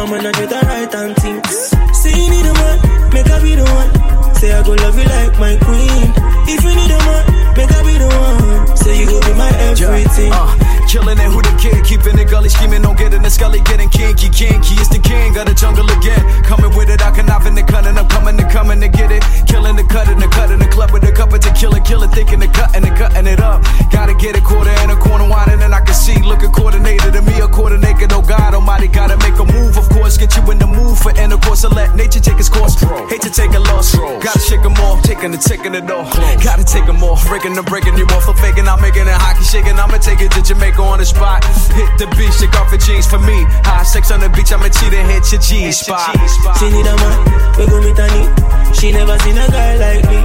[0.00, 1.56] I'ma not do the right and things.
[2.00, 2.78] Say you need a man,
[3.12, 3.90] make her be the one.
[4.36, 6.08] Say I go love you like my queen.
[6.48, 7.24] If you need a man,
[7.56, 8.76] make her be the one.
[8.76, 10.32] Say you go be my everything.
[10.32, 10.48] Uh,
[10.94, 11.82] killing it, who the kid?
[11.82, 14.78] Keeping it gully, scheming, don't get in the scully, getting kinky, kinky.
[14.78, 16.22] It's the king of the jungle again.
[16.46, 19.10] Coming with it, I can off in the cutting, I'm coming to coming to get
[19.10, 19.26] it.
[19.50, 22.46] Killing the cutting, the cutting the club with a cup of tequila, killer, thinking the
[22.46, 23.66] cutting and cutting it up.
[23.90, 27.22] Gotta get it quarter in a corner, winding, and I can see looking coordinated to
[27.22, 28.06] me, a coordinator.
[28.14, 31.10] Oh God Almighty, gotta make a move, of course, get you in the mood for
[31.18, 32.78] intercourse, and let nature take its course.
[33.10, 36.14] Hate to take a loss, gotta shake 'em off, taking the taking it off.
[36.44, 39.42] Gotta take 'em off, breaking the breaking you off, for faking, I'm making it hockey
[39.42, 39.76] shaking.
[39.78, 41.44] I'ma take it to Jamaica on the spot.
[41.74, 43.44] Hit the beach, take off your jeans for me.
[43.64, 46.12] High sex on the beach, I'ma cheat and hit your G spot.
[46.58, 47.18] She need a man,
[47.58, 48.30] we go meet her need.
[48.76, 50.20] She never seen a guy like me.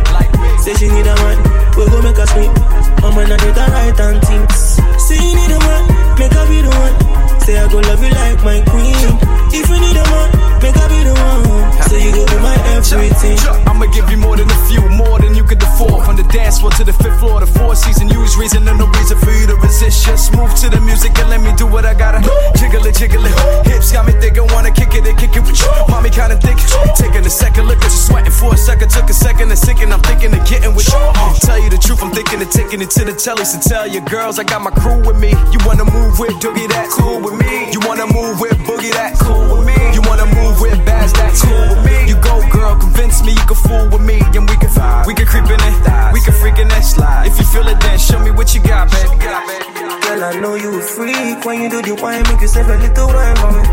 [0.64, 1.38] Say she need a man,
[1.78, 2.51] we go make her swing.
[2.99, 4.60] I'ma not do the right and things.
[5.07, 5.84] Say you need a man,
[6.20, 6.95] make her be the one.
[7.41, 9.10] Say I go love you like my queen.
[9.55, 10.30] If you need a man,
[10.62, 11.72] make her be the one.
[11.88, 13.39] Say you go be my everything.
[13.66, 16.04] I'ma give you more than a few, more than you could afford.
[16.04, 18.88] From the dance floor to the fifth floor, the four season use reason and no
[19.00, 20.06] reason for you to resist.
[20.06, 22.20] Just move to the music and let me do what I gotta.
[22.60, 23.34] Jiggle it, jiggle it.
[23.64, 25.72] Hips got me thinking, wanna kick it and kick it with you.
[25.88, 26.60] Mommy kinda thick.
[26.96, 28.92] Taking a second look at you sweating for a second.
[28.92, 29.94] Took a second to sinking.
[29.94, 31.00] I'm thinking of getting with you.
[31.00, 33.46] Uh, tell you the truth, I'm thinking of taking it to the telly.
[33.46, 35.32] So tell your girls I got my crew with me.
[35.54, 37.72] You wanna move with Doogie, that cool with me.
[37.72, 39.78] You wanna move with Boogie, that cool with me.
[39.96, 40.79] You wanna move with
[41.10, 42.10] Baz, that cool with me.
[42.10, 44.70] You go, girl, convince me you can fool with me, and we can
[45.07, 46.86] we can creep in it, we can freak in it.
[47.26, 49.18] If you feel it, then show me what you got, baby.
[49.18, 53.07] Girl, I know you a freak when you do the wine, make yourself a little
[53.07, 53.64] wine for me.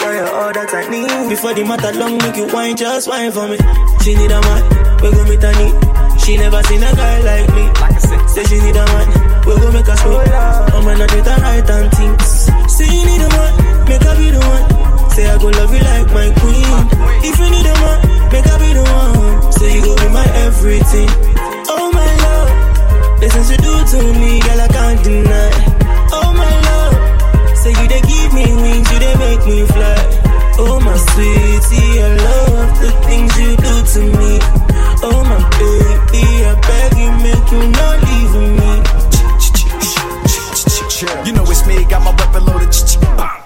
[0.00, 1.28] Girl, you're all that I need.
[1.28, 3.56] Before the matter long, make you wine, just wine for me.
[4.02, 4.62] She need a man,
[5.00, 5.74] we go meet her need.
[6.20, 7.64] She never seen a guy like me.
[8.28, 9.08] Say she need a man,
[9.44, 10.28] we go make her sweet.
[10.32, 12.28] Oh, I'ma not do the right and things.
[12.72, 13.52] Say you need a man,
[13.88, 14.69] make her be the one.
[15.14, 16.76] Say I go love you like my queen.
[17.28, 17.98] If you need a man,
[18.32, 19.52] make I be the one.
[19.52, 21.08] Say you go be my everything.
[21.68, 25.50] Oh my love, the things you do to me, girl I can't deny.
[26.18, 29.98] Oh my love, say you they give me wings, you they make me fly.
[30.62, 34.32] Oh my sweetie, I love the things you do to me.
[35.02, 38.59] Oh my baby, I beg you, make you not leave me.
[41.00, 42.76] You know it's me, got my weapon loaded.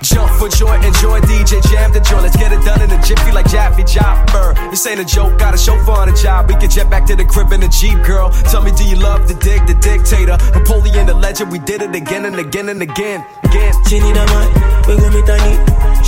[0.02, 2.18] Jump for joy, enjoy DJ Jam the joy.
[2.18, 4.55] Let's get it done in a jiffy like Jaffy Jopper.
[4.70, 6.48] This ain't a joke, got a chauffeur on a job.
[6.48, 8.30] We can jet back to the crib in a Jeep, girl.
[8.50, 10.36] Tell me, do you love the dick, the dictator?
[10.50, 13.24] Napoleon, the legend, we did it again and again and again.
[13.44, 13.72] Again.
[13.86, 14.50] She need a man,
[14.90, 15.61] we go meet a need.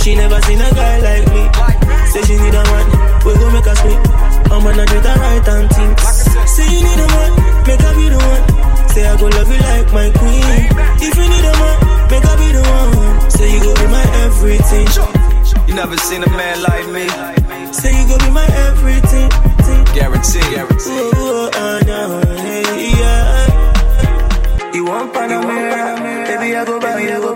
[0.03, 1.47] She never seen a guy like me.
[2.11, 2.85] Say she need a man,
[3.23, 4.03] we go make a sweet.
[4.51, 5.95] I'm gonna treat her right and things.
[6.51, 7.31] Say you need a man,
[7.63, 8.66] make her be the one.
[8.97, 10.65] Say I go love you like my queen.
[11.05, 11.77] If you need a man,
[12.09, 13.29] make her be the one.
[13.29, 14.87] Say you go be my everything.
[15.67, 17.05] You never seen a man like me.
[17.71, 19.29] Say you go be my everything.
[19.93, 20.41] Guarantee.
[20.49, 21.13] Guarantee.
[21.13, 24.73] Ooh, uh, no, hey, yeah.
[24.73, 27.35] You want Panamera, baby I go buy you go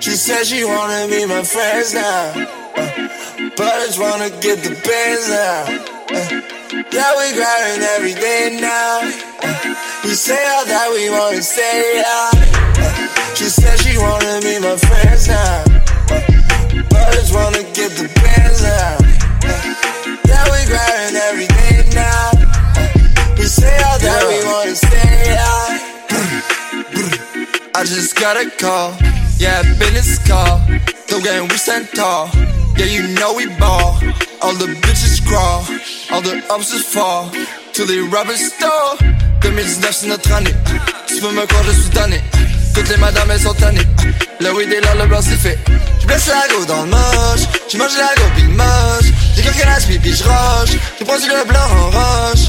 [0.00, 2.30] She said she wanna be my friends now.
[2.76, 3.08] Uh,
[3.56, 5.66] but I just wanna get the bands now.
[6.14, 9.00] Uh, yeah, we grinding every day now.
[9.42, 9.74] Uh,
[10.04, 12.32] we say all that we wanna say out.
[12.78, 15.64] Uh, she said she wanna be my friends now.
[15.66, 16.22] Uh,
[16.88, 18.98] but I just wanna get the bands now.
[19.42, 19.74] Uh,
[20.30, 22.30] yeah, we grinding every day now.
[22.38, 25.74] Uh, we say all that we wanna say out.
[27.74, 28.94] I just got a call.
[29.38, 30.58] Yeah, business call.
[31.06, 32.28] The game we stand tall.
[32.76, 33.94] Yeah, you know we ball.
[34.42, 35.62] All the bitches crawl.
[36.10, 37.30] All the ups fall.
[37.72, 38.98] Tous les rappers stall.
[39.40, 40.54] 2019 c'est notre année.
[41.06, 42.20] Tu peux me croire, je suis tanné.
[42.74, 43.86] Toutes les madames elles sont tannées.
[44.40, 45.58] Le weed est là, le blanc c'est fait.
[46.00, 47.46] J'blesse la go dans le moche.
[47.68, 49.12] J'mange la go pis moche.
[49.36, 50.70] J'ai quelqu'un la puis j'roche.
[50.98, 52.48] J'ai pris le blanc en roche.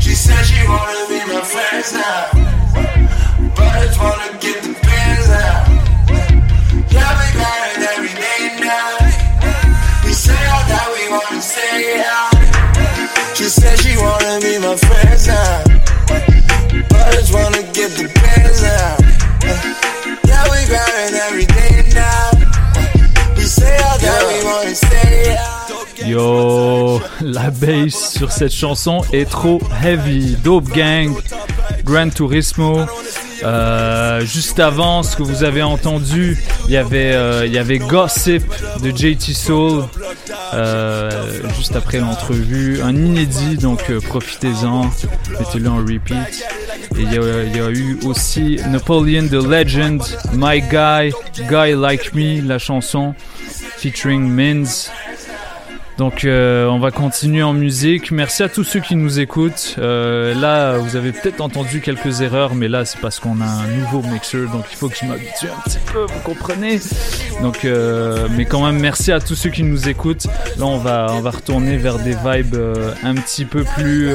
[0.00, 2.44] She said she wanna be my friends now.
[3.56, 4.63] But I just wanna get
[27.34, 30.36] la bass sur cette chanson est trop heavy.
[30.44, 31.12] Dope Gang,
[31.84, 32.80] Gran Turismo.
[33.42, 38.44] Euh, juste avant, ce que vous avez entendu, il y avait, euh, Gossip
[38.82, 39.84] de JT Soul.
[40.54, 41.10] Euh,
[41.58, 44.90] juste après l'entrevue, un inédit, donc profitez-en,
[45.38, 46.46] mettez-le en repeat.
[46.96, 50.00] Et il y, a, il y a eu aussi Napoleon the Legend,
[50.34, 51.12] My Guy,
[51.48, 53.14] Guy Like Me, la chanson
[53.76, 54.90] featuring Mins.
[55.96, 58.10] Donc euh, on va continuer en musique.
[58.10, 59.76] Merci à tous ceux qui nous écoutent.
[59.78, 63.66] Euh, là, vous avez peut-être entendu quelques erreurs, mais là c'est parce qu'on a un
[63.68, 66.80] nouveau mixer, donc il faut que je m'habitue un petit peu, vous comprenez?
[67.42, 70.26] Donc, euh, mais quand même, merci à tous ceux qui nous écoutent.
[70.58, 72.56] Là, on va on va retourner vers des vibes
[73.04, 74.10] un petit peu plus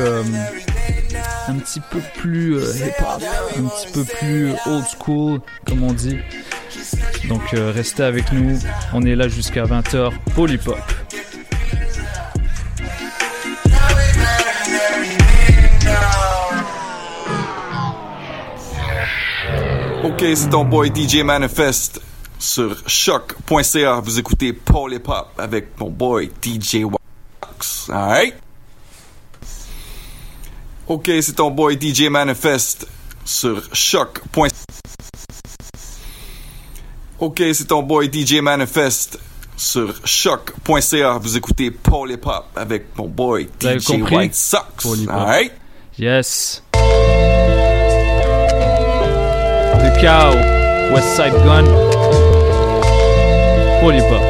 [1.47, 3.23] un petit peu plus hip-hop,
[3.57, 6.17] un petit peu plus old school, comme on dit.
[7.30, 8.59] Donc restez avec nous.
[8.93, 10.11] On est là jusqu'à 20h.
[10.36, 10.80] Polypop.
[20.02, 22.02] Ok, c'est ton boy DJ Manifest
[22.38, 24.00] sur choc.ca.
[24.00, 27.89] Vous écoutez Paul Hip Hop avec mon boy DJ Wax.
[27.89, 28.36] Alright?
[30.88, 32.88] Ok, c'est ton boy DJ Manifest
[33.26, 34.47] sur choc.ca.
[37.20, 39.20] Ok, c'est ton boy DJ Manifest
[39.58, 41.18] sur choc.ca.
[41.18, 43.89] Vous écoutez Paul Hip Hop avec mon boy DJ?
[44.10, 44.86] White Sox.
[45.10, 45.52] Alright?
[45.97, 46.64] Yes.
[50.00, 51.66] The Cow, West Side Gun,
[53.82, 54.24] Polypop.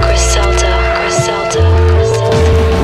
[0.00, 1.60] Griselda, Griselda,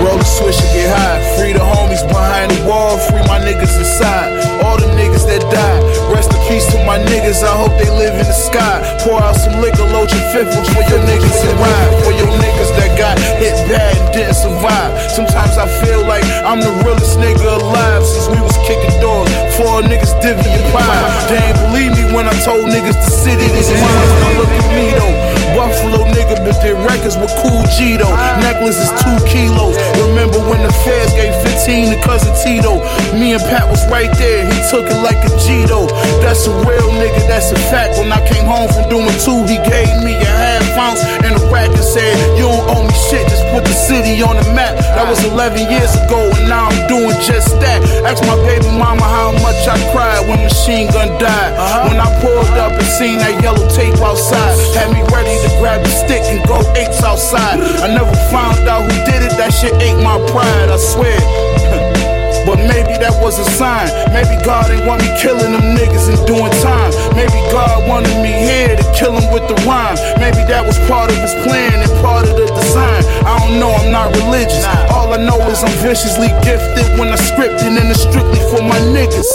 [0.05, 1.37] Roll the switch and get high.
[1.39, 2.99] Free the homies behind the wall.
[2.99, 4.63] Free my niggas inside.
[4.65, 5.88] All the niggas that died.
[6.49, 7.45] Peace to my niggas.
[7.45, 8.81] I hope they live in the sky.
[9.05, 11.93] Pour out some liquor, load your fifth for your niggas that ride.
[12.03, 14.97] For your niggas that got hit bad and didn't survive.
[15.13, 19.33] Sometimes I feel like I'm the realest nigga alive since we was kicking doors.
[19.57, 21.27] Four niggas divvy pie.
[21.33, 24.09] They ain't believe me when I told niggas the city was mine.
[24.21, 25.17] Now look at me though.
[25.57, 28.07] Buffalo nigga been did records with Cool Gito.
[28.45, 29.75] Necklace is two kilos.
[30.07, 32.79] Remember when the feds gave 15 to cousin Tito?
[33.17, 34.45] Me and Pat was right there.
[34.45, 35.89] He took it like a Gito.
[36.21, 37.27] That's a real nigga.
[37.27, 37.99] That's a fact.
[37.99, 41.43] When I came home from doing two, he gave me a half ounce and a
[41.51, 43.27] rack and said, "You don't owe me shit.
[43.27, 46.87] Just put the city on the map." That was 11 years ago, and now I'm
[46.87, 47.81] doing just that.
[48.05, 51.53] Ask my baby mama how much I cried when Machine Gun died.
[51.55, 51.89] Uh-huh.
[51.89, 55.83] When I pulled up and seen that yellow tape outside, had me ready to grab
[55.83, 57.61] the stick and go apes outside.
[57.83, 59.37] I never found out who did it.
[59.39, 60.71] That shit ate my pride.
[60.71, 61.19] I swear.
[62.49, 63.93] But maybe that was a sign.
[64.09, 66.97] Maybe God ain't want me killing them niggas and doing time.
[67.13, 70.01] Maybe God wanted me here to kill him with the rhyme.
[70.17, 73.05] Maybe that was part of his plan and part of the design.
[73.29, 74.65] I don't know, I'm not religious.
[74.89, 78.61] All I know is I'm viciously gifted when I script it and it's strictly for
[78.61, 79.31] my niggas.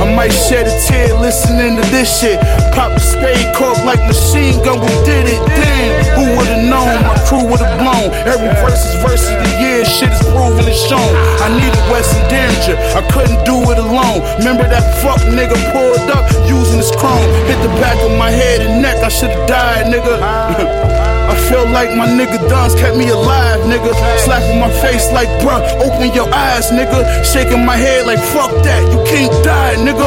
[0.00, 2.40] I might shed a tear listening to this shit.
[2.74, 5.38] Pop the spade cork like machine gun, we did it.
[5.54, 6.98] Damn, who would've known?
[7.06, 8.10] My crew would've blown.
[8.26, 11.12] Every verse is verse of the year, shit is proven and shown.
[11.44, 14.24] I needed Weston Danger, I couldn't do it alone.
[14.42, 15.83] Remember that fuck nigga pulled
[16.84, 17.30] up using his chrome.
[17.46, 20.20] Hit the back of my head and neck, I should've died, nigga.
[21.24, 23.92] I feel like my nigga Duns kept me alive, nigga.
[24.18, 27.24] Slapping my face like, bruh, open your eyes, nigga.
[27.24, 30.04] Shaking my head like, fuck that, you can't die, nigga.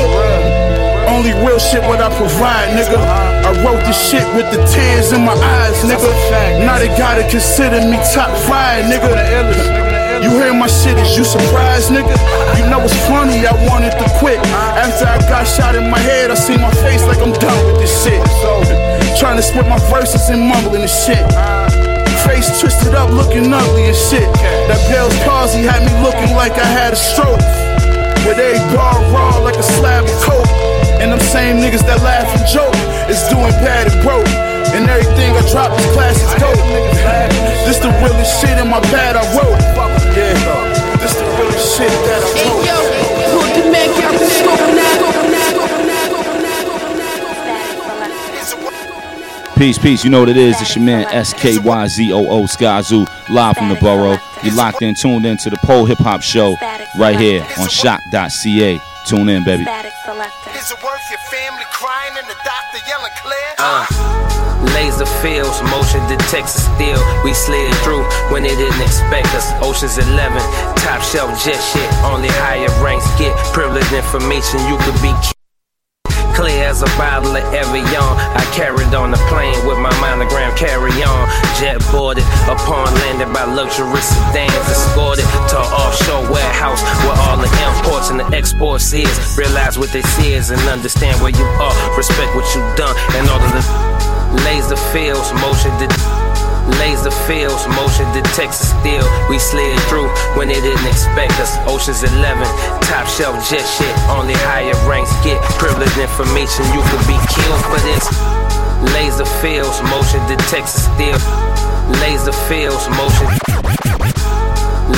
[1.07, 2.97] Only real shit what I provide, nigga.
[2.97, 6.65] I wrote this shit with the tears in my eyes, nigga.
[6.65, 9.86] Now they gotta consider me top five, nigga.
[10.21, 12.17] You hear my shit, is you surprised, nigga?
[12.57, 14.41] You know it's funny, I wanted to quit.
[14.73, 17.77] After I got shot in my head, I see my face like I'm done with
[17.81, 18.21] this shit.
[19.19, 21.21] Trying to split my verses and mumbling and shit.
[22.25, 24.25] Face twisted up, looking ugly and shit.
[24.65, 27.39] That Bell's palsy had me looking like I had a stroke.
[28.25, 30.49] With every bar raw like a slab of coke.
[30.97, 32.73] And them same niggas that laugh and joke
[33.05, 34.27] is doing bad and broke.
[34.73, 36.57] And everything I drop is classic dope.
[37.69, 40.06] This the realest shit in my pad I wrote.
[40.17, 42.65] Yeah, this the realest shit that I wrote.
[43.37, 45.17] Put the Mac out the scope now.
[49.57, 50.03] Peace, peace.
[50.03, 50.59] You know what it is.
[50.61, 54.17] It's your man SKYZOO Skyzoo live from the borough.
[54.43, 56.55] You locked in, tuned in to the Pole Hip Hop Show
[56.99, 58.79] right here on choq.ca.
[59.05, 59.65] Tune in, baby.
[60.57, 63.49] Is it worth your family crying and the doctor yelling clear?
[63.59, 63.85] Uh,
[64.73, 66.97] laser fields, motion detects steel.
[67.23, 68.01] We slid through
[68.33, 69.53] when they didn't expect us.
[69.61, 70.41] Ocean's 11,
[70.81, 71.89] top shelf jet shit.
[72.01, 74.57] Only higher ranks get privileged information.
[74.65, 75.13] You could be
[76.37, 78.13] clear as a bottle of Evian.
[78.37, 81.25] I carried on the plane with my monogram carry on.
[81.57, 84.69] Jet boarded upon landing by luxury sedans.
[84.69, 89.09] Escorted to offshore warehouse where all the imports and the exports is.
[89.35, 91.73] Realize what this is and understand where you are.
[91.97, 93.65] Respect what you done in order the
[94.45, 96.36] laser fields, motion de-
[96.75, 99.07] Laser fields, motion detects steel.
[99.29, 101.55] We slid through when they didn't expect us.
[101.63, 102.43] Ocean's 11,
[102.83, 103.95] top shelf jet shit.
[104.11, 106.67] Only higher ranks get privileged information.
[106.75, 108.03] You could be killed for this.
[108.93, 111.17] Laser fields, motion detects steel.
[112.03, 113.31] Laser fields, motion.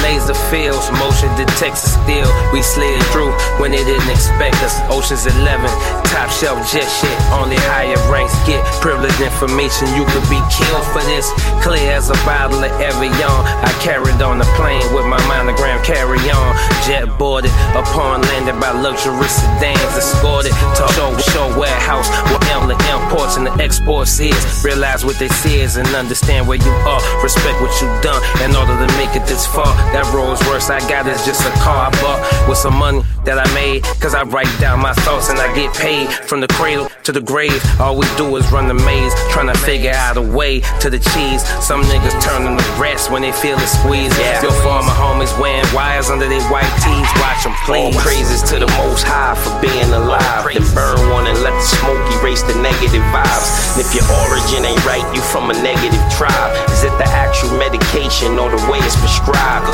[0.01, 2.27] Laser fields, motion detects steel.
[2.51, 4.73] We slid through when they didn't expect us.
[4.89, 5.69] Ocean's 11,
[6.09, 7.17] top shelf jet shit.
[7.31, 9.87] Only higher ranks get privileged information.
[9.93, 11.29] You could be killed for this.
[11.61, 13.39] Clear as a bottle of Evian.
[13.65, 16.51] I carried on the plane with my monogram carry on.
[16.85, 19.93] Jet boarded upon landing by luxury sedans.
[19.97, 22.39] Escorted to show, show warehouse where
[22.69, 24.37] the imports and the exports is.
[24.63, 27.01] Realize what this is and understand where you are.
[27.23, 29.69] Respect what you done in order to make it this far.
[29.91, 33.37] That Rolls Royce I got is just a car I bought with some money that
[33.41, 33.83] I made.
[33.99, 37.21] Cause I write down my thoughts and I get paid from the cradle to the
[37.21, 37.63] grave.
[37.79, 40.99] All we do is run the maze, trying to figure out a way to the
[40.99, 41.41] cheese.
[41.63, 44.13] Some niggas turning to rats when they feel the squeeze.
[44.19, 44.41] Yeah.
[44.41, 47.09] Your former homies wearing wires under their white tees.
[47.19, 47.95] Watch them please.
[47.95, 50.45] All praises to the most high for being alive.
[50.45, 53.47] Then burn one and let the smoke erase the negative vibes.
[53.73, 56.53] And if your origin ain't right, you from a negative tribe.
[56.69, 59.65] Is it the actual medication or the way it's prescribed?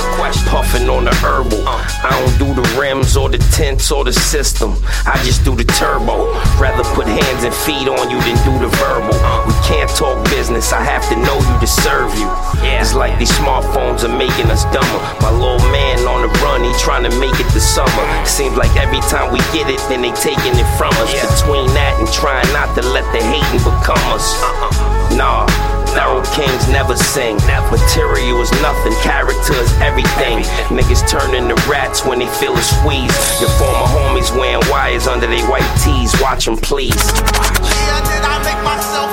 [0.48, 1.68] Puffing on the herbal.
[1.68, 1.84] Uh.
[2.04, 4.76] I don't do the rims or the tints or the system.
[5.06, 6.14] I just do the turbo.
[6.59, 9.16] Rather put hands and feet on you than do the verbal.
[9.47, 10.72] We can't talk business.
[10.74, 12.30] I have to know you to serve you.
[12.63, 15.01] It's like these smartphones are making us dumber.
[15.20, 18.05] My little man on the run, he trying to make it this summer.
[18.26, 21.11] Seems like every time we get it, then they taking it from us.
[21.11, 24.26] Between that and trying not to let the hating become us.
[24.41, 25.16] Uh-uh.
[25.16, 25.75] Nah.
[25.96, 27.38] Narrow kings never sing.
[27.72, 30.43] Material is nothing, character is everything.
[30.68, 33.16] Niggas turn into rats when they feel a squeeze.
[33.39, 36.14] Your former homies wearing wires under their white tees.
[36.22, 36.91] Watch them, please.
[36.93, 39.10] Yeah, did I make myself?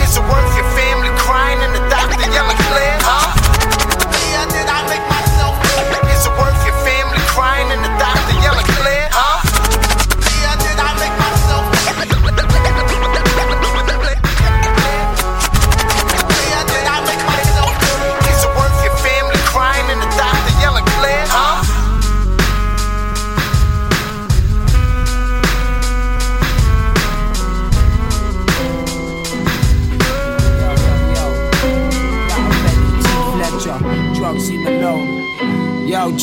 [0.00, 0.61] Is it worth your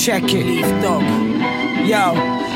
[0.09, 0.45] check it.
[1.85, 2.13] Yo,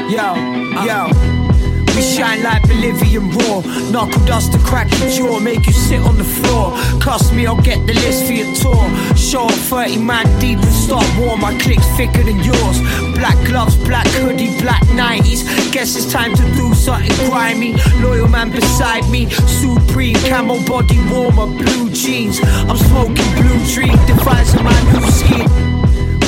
[0.10, 0.28] yo,
[0.74, 0.86] uh.
[0.90, 1.94] yo.
[1.94, 3.62] We shine like Bolivian raw.
[3.92, 6.72] Knuckle dust to crack your jaw, make you sit on the floor.
[7.00, 8.84] Cost me, I'll get the list for your tour.
[9.16, 11.38] Show up 30 man deep and start war.
[11.38, 12.78] My click's thicker than yours.
[13.14, 15.46] Black gloves, black hoodie, black 90s.
[15.72, 17.76] Guess it's time to do something grimy.
[18.02, 19.30] Loyal man beside me.
[19.30, 22.40] Supreme camo body warmer, blue jeans.
[22.68, 25.73] I'm smoking blue dream, devising my new scheme.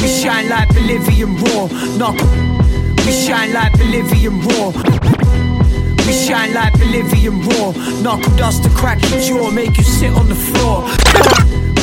[0.05, 1.65] We shine like Bolivian raw.
[1.97, 2.29] Knuckle.
[3.07, 4.69] We shine like Bolivian raw.
[6.05, 7.71] We shine like Bolivian raw.
[8.03, 11.34] Knuckle dust to crack your jaw, make you sit on the floor.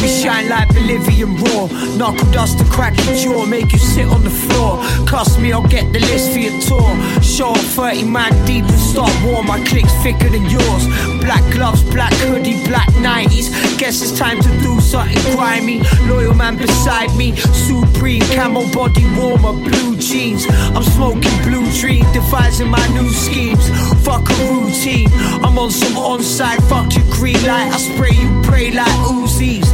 [0.02, 1.68] We shine like Bolivian raw.
[1.96, 4.82] Knuckle dust to crack your jaw, make you sit on the floor.
[5.06, 7.22] Cost me, I'll get the list for your tour.
[7.22, 9.44] Show up 30 man deep and start war.
[9.44, 10.86] My click's thicker than yours.
[11.22, 13.78] Black gloves, black hoodie, black 90s.
[13.78, 15.82] Guess it's time to do something grimy.
[16.08, 17.36] Loyal man beside me.
[17.36, 20.46] Supreme camo body warmer, blue jeans.
[20.74, 23.70] I'm smoking blue dream, devising my new schemes.
[24.02, 25.08] Fuck a routine.
[25.44, 27.70] I'm on some on-side, fuck your green light.
[27.72, 29.70] I spray you, pray like Uzis.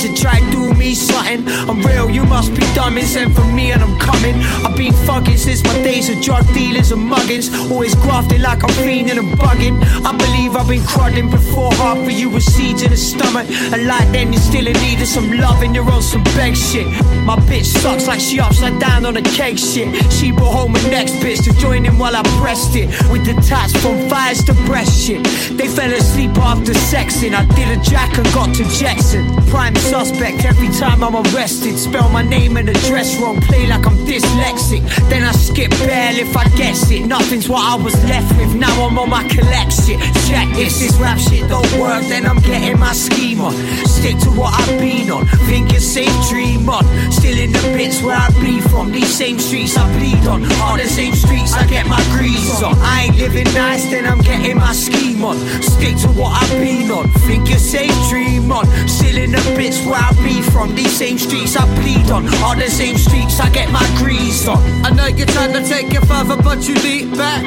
[0.00, 1.46] To try do me something.
[1.68, 2.96] I'm real, you must be dumb.
[2.96, 4.34] It's sent for me and I'm coming.
[4.64, 7.52] I've been fucking since my days of drug dealers and muggins.
[7.70, 9.76] Always grafting like I'm fiending and bugging.
[10.06, 13.46] I believe I've been crudding before half of you was seeds in the stomach.
[13.50, 16.56] And like then you're still in need of some love and you're on some beg
[16.56, 16.86] shit.
[17.26, 19.88] My bitch sucks like she upside down on a cake shit.
[20.12, 22.88] She brought home her next bitch to join in while I pressed it.
[23.12, 25.22] With the tats from fires to breast shit.
[25.58, 27.34] They fell asleep after sexing.
[27.34, 29.26] I did a jack and got to Jackson.
[29.50, 31.76] Prime suspect every time I'm arrested.
[31.76, 33.40] Spell my name and address wrong.
[33.40, 34.82] Play like I'm dyslexic.
[35.10, 37.04] Then I skip bail if I guess it.
[37.06, 38.54] Nothing's what I was left with.
[38.54, 39.98] Now I'm on my collection.
[40.28, 40.78] Check this.
[40.78, 42.04] This rap shit don't work.
[42.04, 43.52] Then I'm getting my scheme on.
[43.86, 45.26] Stick to what I've been on.
[45.50, 46.84] Think it's safe dream on.
[47.10, 48.92] Still in the bits where I bleed from.
[48.92, 50.44] These same streets I bleed on.
[50.62, 52.78] All the same streets I get my grease on.
[52.78, 55.36] I ain't living nice, then I'm getting my scheme on.
[55.60, 57.08] Stick to what I've been on.
[57.26, 58.66] Think it's safe dream on.
[58.88, 60.74] Still in the bits where I bleed from.
[60.74, 62.26] These same streets I bleed on.
[62.44, 64.58] All the same streets I get my grease on.
[64.84, 67.42] I know you're trying to take it further, but you leap back.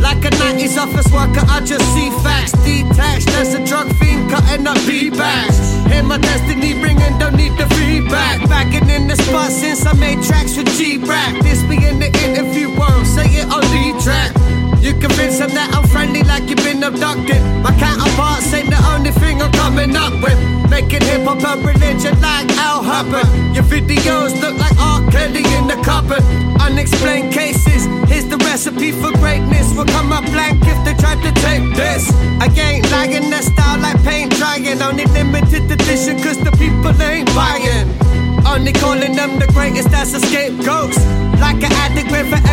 [0.00, 2.52] Like a 90s office worker, I just see facts.
[2.62, 5.58] Detached as a drug fiend, cutting up B-bags.
[5.90, 8.48] Hear my destiny ringing, don't need the feedback.
[8.48, 11.42] Backing in the spot since I made tracks with G-Rap.
[11.42, 14.32] This be in the interview world, say it on the track.
[14.80, 17.42] You convince them that I'm friendly like you've been abducted.
[17.62, 20.38] My counterparts ain't the only thing I'm coming up with.
[20.70, 23.26] Making hip hop a religion like Al Hubbard.
[23.54, 25.02] Your videos look like R.
[25.10, 26.22] Kelly in the cupboard.
[26.62, 27.84] Unexplained cases.
[28.08, 29.74] Here's the recipe for greatness.
[29.74, 32.08] Will come up blank if they try to take this.
[32.38, 34.80] I ain't lying, that style like paint drying.
[34.80, 37.90] Only limited edition cause the people ain't buying.
[38.46, 40.98] Only calling them the greatest as a scapegoats.
[41.42, 42.47] Like an addict with an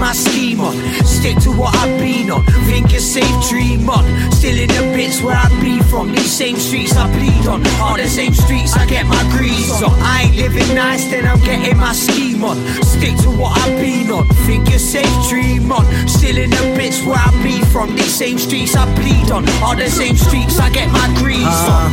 [0.00, 0.74] my scheme on.
[1.04, 2.42] Stick to what I've been on.
[2.66, 4.04] Think it's safe, dream on.
[4.32, 6.12] Still in the bits where I bleed from.
[6.12, 7.60] These same streets I bleed on.
[7.78, 9.92] All the same streets I get my grease on.
[10.00, 12.56] I ain't living nice, then I'm getting my scheme on.
[12.82, 14.26] Stick to what I've been on.
[14.48, 15.84] Think it's safe, dream on.
[16.08, 17.94] Still in the bits where I bleed from.
[17.94, 19.46] These same streets I bleed on.
[19.62, 21.90] All the same streets I get my grease on.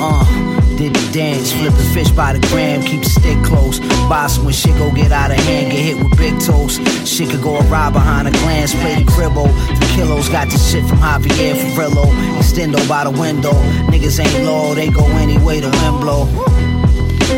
[0.00, 3.80] Uh, did the dance, flip the fish by the gram, keep the stick close.
[4.08, 6.76] Boss when shit go get out of hand, get hit with big toes.
[7.08, 9.46] Shit could go awry behind a glance, play the cribbo.
[9.80, 12.06] The kilos got the shit from Javier Ferrillo.
[12.38, 13.52] Extendo by the window.
[13.90, 16.28] Niggas ain't low, they go anyway the wind blow.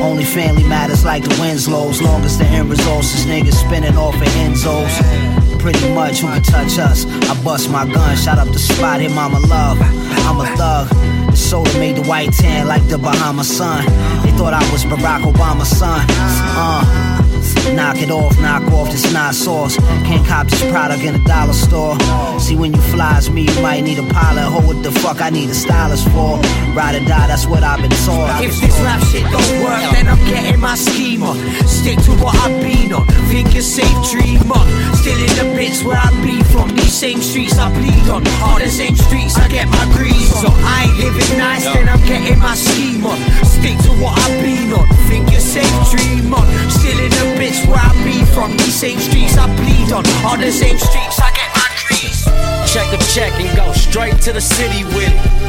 [0.03, 2.03] Only family matters like the Winslows.
[2.03, 5.46] Long as the end results is niggas spinning off of Enzos.
[5.67, 7.07] Pretty much who can touch us.
[7.29, 9.77] I bust my gun, shot up the spot, hit mama love.
[9.81, 10.89] I'm a thug.
[11.29, 13.85] The soda made the white tan like the Bahama sun.
[14.23, 16.07] They thought I was Barack Obama's son.
[16.09, 17.26] Uh,
[17.75, 19.77] Knock it off, knock off, this not sauce.
[20.07, 21.99] Can't cop this product in a dollar store.
[22.39, 24.45] See, when you fly as me, you might need a pilot.
[24.45, 26.39] Ho, what the fuck I need a stylist for?
[26.75, 28.43] Ride or die, that's what I've been taught.
[28.45, 31.37] If this rap shit don't work, then I'm getting my scheme on.
[31.67, 33.07] Stick to what I've been on.
[33.29, 34.67] Think you're safe, dream on.
[34.95, 36.69] Still in the bits where I be from.
[36.77, 38.27] These same streets I bleed on.
[38.43, 40.53] All the same streets I get my grease on.
[40.65, 43.19] I ain't living nice, then I'm getting my scheme on.
[43.45, 44.87] Stick to what I've been on.
[45.09, 46.47] Think you're safe, dream on.
[46.71, 48.57] Still in the bits where I be from.
[48.57, 50.05] These same streets I bleed on.
[50.27, 52.25] All the same streets I get my grease.
[52.73, 55.47] Check a check and go straight to the city with it.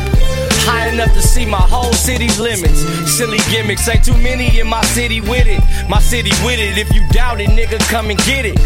[0.67, 2.79] High enough to see my whole city's limits.
[3.09, 5.63] Silly gimmicks, ain't too many in my city with it.
[5.89, 6.77] My city with it.
[6.77, 8.59] If you doubt it, nigga, come and get it.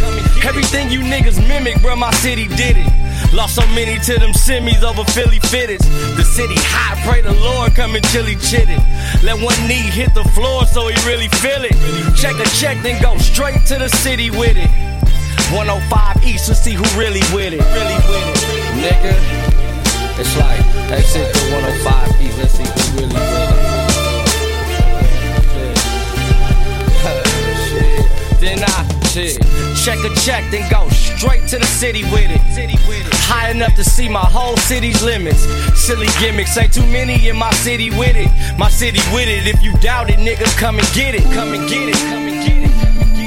[0.44, 2.90] Everything you niggas mimic, bro, my city did it.
[3.34, 5.86] Lost so many to them semis over Philly fitteds.
[6.18, 8.82] The city hot, pray the Lord come and chilly chitted.
[9.24, 11.74] Let one knee hit the floor so he really feel it.
[12.16, 14.70] Check a check, then go straight to the city with it.
[15.52, 17.64] 105 East to see who really with it.
[17.72, 18.38] Really with it.
[18.84, 19.16] Nigga.
[20.20, 22.38] It's like, that's it to 105 East.
[22.38, 23.92] Let's see who really with it.
[28.42, 29.38] Then I, shit.
[29.86, 30.90] Check a check, then go
[31.22, 32.42] straight to the city with it.
[33.30, 35.44] High enough to see my whole city's limits.
[35.80, 38.30] Silly gimmicks, ain't too many in my city with it.
[38.58, 39.46] My city with it.
[39.46, 41.22] If you doubt it, nigga, come and get it.
[41.32, 41.96] Come and get it.
[42.10, 43.21] Come and get it.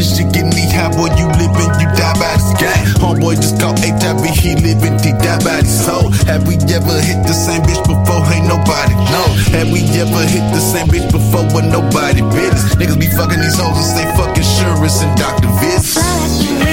[0.00, 2.88] This shit get knee high, boy, you living, you die by this game.
[2.96, 6.08] Homeboy just caught HIV, he living, he die by his soul.
[6.24, 8.24] Have we ever hit the same bitch before?
[8.32, 9.28] Ain't nobody know.
[9.52, 12.72] Have we ever hit the same bitch before when nobody business?
[12.80, 16.69] Niggas be fucking these hoes and say fuck insurance and doctor visits.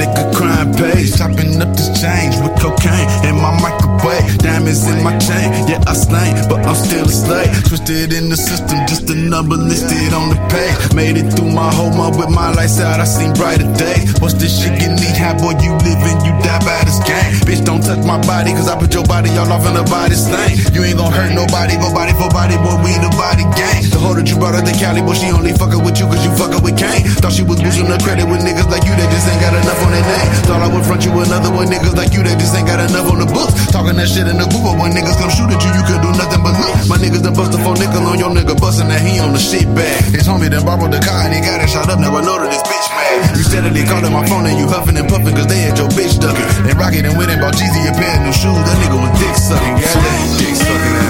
[0.00, 1.16] Nigga, crime pays.
[1.16, 4.24] Chopping up this change with cocaine in my microwave.
[4.40, 7.52] Diamonds in my chain, yeah, I slain, but I'm still a slave.
[7.68, 10.94] Twisted in the system, just a number listed on the page.
[10.96, 14.16] Made it through my whole month with my lights out, I seen brighter days.
[14.20, 15.52] What's this shit get knee high, boy?
[15.60, 17.44] You living, you die by this game.
[17.44, 20.16] Bitch, don't touch my body, cause I put your body all off in the body
[20.16, 20.56] stain.
[20.72, 23.84] You ain't gon' hurt nobody, but body for body, boy, we the body gang.
[23.92, 26.24] The hoe that you brought her to Cali, boy, she only fucking with you cause
[26.24, 27.04] you fucking with Kane.
[27.20, 29.80] Thought she was boosting her credit with niggas like you that just ain't got enough
[29.84, 30.28] on their name.
[30.46, 33.10] Thought I would front you another one, niggas like you that just ain't got enough
[33.10, 33.54] on the books.
[33.70, 36.02] Talking that shit in the group, but when niggas come shoot at you, you could
[36.02, 36.74] do nothing but look.
[36.88, 39.42] My niggas done bust a four nickel on your nigga, bustin' that he on the
[39.42, 40.00] shit bag.
[40.14, 42.38] His homie done borrowed the car and he got it shot up, now I know
[42.38, 43.36] that this bitch mad.
[43.36, 46.18] You steadily calling my phone and you huffing and puffing cause they had your bitch
[46.18, 46.46] ducking.
[46.66, 49.36] And Rocket and and bought Jeezy a pair of new shoes, that nigga was dick
[49.36, 49.76] sucking.
[49.78, 51.09] Goddamn, dick sucking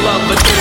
[0.00, 0.52] love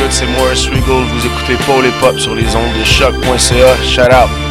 [0.00, 1.04] good, c'est Morris Regal.
[1.12, 3.76] Vous écoutez Paul et Pop sur les ondes de choc.ca.
[3.82, 4.49] Shout out.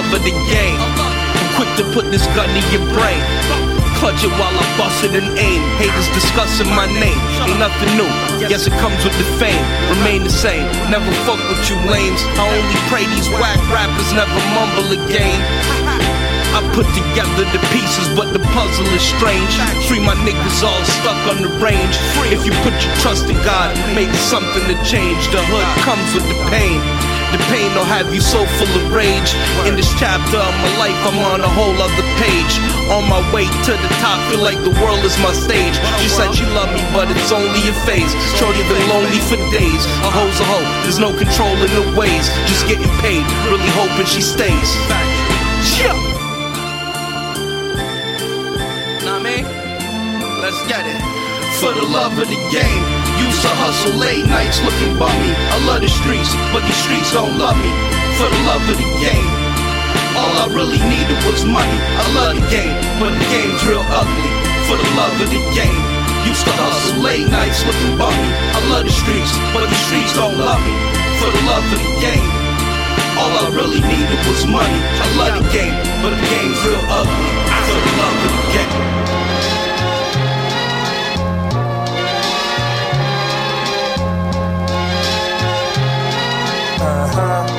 [0.00, 0.80] Love of the game.
[1.56, 3.20] Quick to put this gun in your brain.
[4.00, 5.60] Clutch it while I bust it and aim.
[5.76, 7.20] Haters discussing my name.
[7.44, 8.08] Ain't nothing new.
[8.48, 9.60] Yes, it comes with the fame.
[9.92, 10.64] Remain the same.
[10.88, 12.24] Never fuck with you lames.
[12.40, 15.40] I only pray these whack rappers never mumble again.
[16.56, 19.52] I put together the pieces, but the puzzle is strange.
[19.84, 21.94] Three my niggas all stuck on the range.
[22.32, 25.28] If you put your trust in God, make something to change.
[25.28, 26.80] The hood comes with the pain.
[27.30, 29.30] The pain will have you so full of rage.
[29.62, 32.54] In this chapter of my life, I'm on a whole other page.
[32.90, 35.78] On my way to the top, feel like the world is my stage.
[36.02, 38.10] She said she love me, but it's only a phase.
[38.34, 39.82] Shorty been lonely for days.
[40.02, 42.26] A hoe's a hoe, there's no control in the ways.
[42.50, 44.70] Just getting paid, really hoping she stays.
[45.78, 45.94] Yeah.
[49.06, 49.22] Nah,
[50.42, 50.98] let's get it.
[51.62, 55.32] For the love of the game, used to hustle late nights looking bummy.
[55.52, 57.72] I love the streets, but the streets don't love me.
[58.16, 59.28] For the love of the game,
[60.16, 61.78] all I really needed was money.
[62.00, 64.30] I love the game, but the game's real ugly.
[64.68, 65.80] For the love of the game,
[66.24, 68.28] used to hustle late nights looking bummy.
[68.56, 70.76] I love the streets, but the streets don't love me.
[71.20, 72.30] For the love of the game,
[73.20, 74.80] all I really needed was money.
[75.00, 77.28] I love the game, but the game's real ugly.
[77.68, 78.99] For the love of the game.
[87.08, 87.49] Tres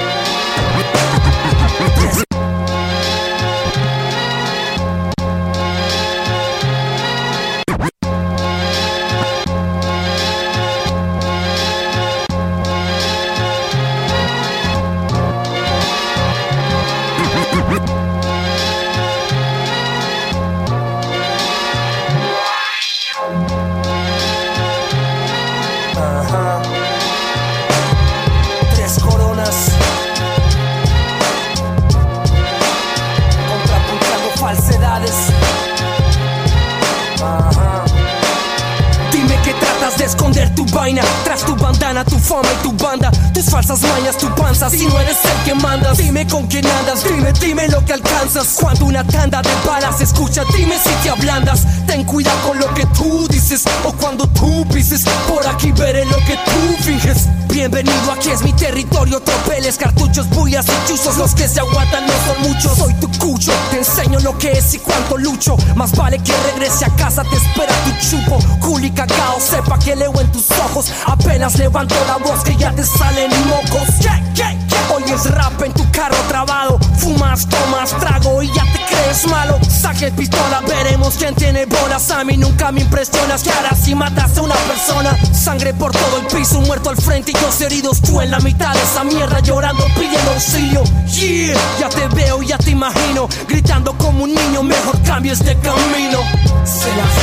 [40.11, 41.01] esconder tu vaina.
[41.23, 43.11] Tras tu bandana, tu fama y tu banda.
[43.33, 44.69] Tus falsas mañas, tu panza.
[44.69, 47.03] Si no eres el que mandas Dime con quién andas.
[47.03, 48.57] Dime, dime lo que alcanzas.
[48.59, 51.65] Cuando una tanda de balas escucha Dime si te ablandas.
[51.87, 55.05] Ten cuidado con lo que tú dices O cuando tú pises.
[55.27, 60.65] Por aquí veré lo que tú finges Bienvenido, aquí es mi territorio Tropeles, cartuchos, bullas
[60.67, 62.77] y chuzos Los que se aguantan no son muchos.
[62.77, 65.57] Soy tu cucho, te enseño lo que es y cuánto lucho.
[65.75, 68.39] Más vale que regrese a casa, te espera tu chupo.
[68.81, 70.91] Y cacao, sepa que leo en tus ojos.
[71.05, 73.99] Apenas levanto la voz que ya te salen mocos.
[73.99, 74.91] Yeah, yeah, yeah.
[74.91, 76.79] Hoy es rap en tu carro trabado.
[76.97, 79.59] Fumas, tomas, trago y ya te crees malo.
[79.69, 82.09] Saque pistola, veremos quién tiene bolas.
[82.09, 83.43] A mí nunca me impresionas.
[83.43, 87.31] Que ahora si matas a una persona Sangre por todo el piso, muerto al frente
[87.31, 90.83] y dos heridos Tú en la mitad de esa mierda llorando pidiendo auxilio.
[91.11, 96.19] Yeah, ya te veo, ya te imagino Gritando como un niño, mejor cambio este camino.
[96.63, 97.15] Se las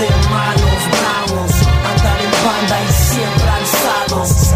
[0.00, 1.52] de malos bravos
[1.90, 4.55] Andan en banda y siempre alzados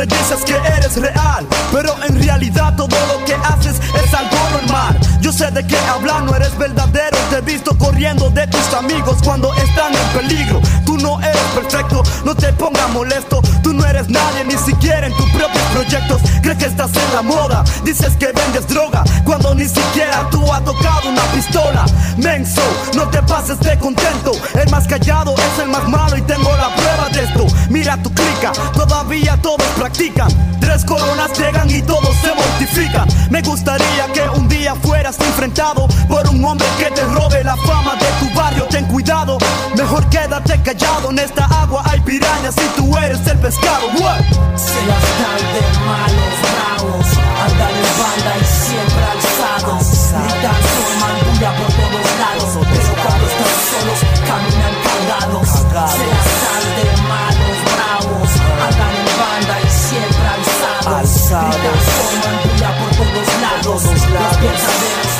[0.00, 4.98] siempre dices que eres real, pero en realidad todo lo que haces es algo normal.
[5.20, 7.16] Yo sé de qué hablar, no eres verdadero.
[7.28, 10.60] Te he visto corriendo de tus amigos cuando están en peligro.
[10.86, 13.42] Tú no eres perfecto, no te pongas molesto.
[13.62, 16.20] Tú no eres nadie, ni siquiera en tus propios proyectos.
[16.42, 20.64] Crees que estás en la moda, dices que vendes droga cuando ni siquiera tú has
[20.64, 21.84] tocado una pistola.
[22.16, 22.62] Menso,
[22.94, 24.32] no te pases de contento.
[24.54, 27.46] El más callado es el más malo y tengo la prueba de esto.
[27.68, 30.28] Mira tu clica, todavía todos practican.
[30.60, 33.08] Tres coronas llegan y todos se mortifican.
[33.30, 37.94] Me gustaría que un día fueras enfrentado por un hombre que te robe la fama
[37.96, 38.64] de tu barrio.
[38.64, 39.38] Ten cuidado,
[39.76, 41.10] mejor quédate callado.
[41.10, 43.86] En esta agua hay pirañas y tú eres el pescado.
[43.98, 44.22] What?
[44.56, 47.06] Se las dan de malos bravos.
[47.44, 49.86] Andan en banda y siempre alzados.
[50.10, 52.50] Gritan, forman bulla por todos lados.
[52.70, 55.48] Pero cuando están solos caminan cargados.
[55.48, 58.30] Se las dan de malos bravos.
[58.66, 61.10] Andan en banda y siempre alzados.
[61.30, 63.82] Gritan, forman bulla por todos lados.
[63.84, 65.12] Los verdaderos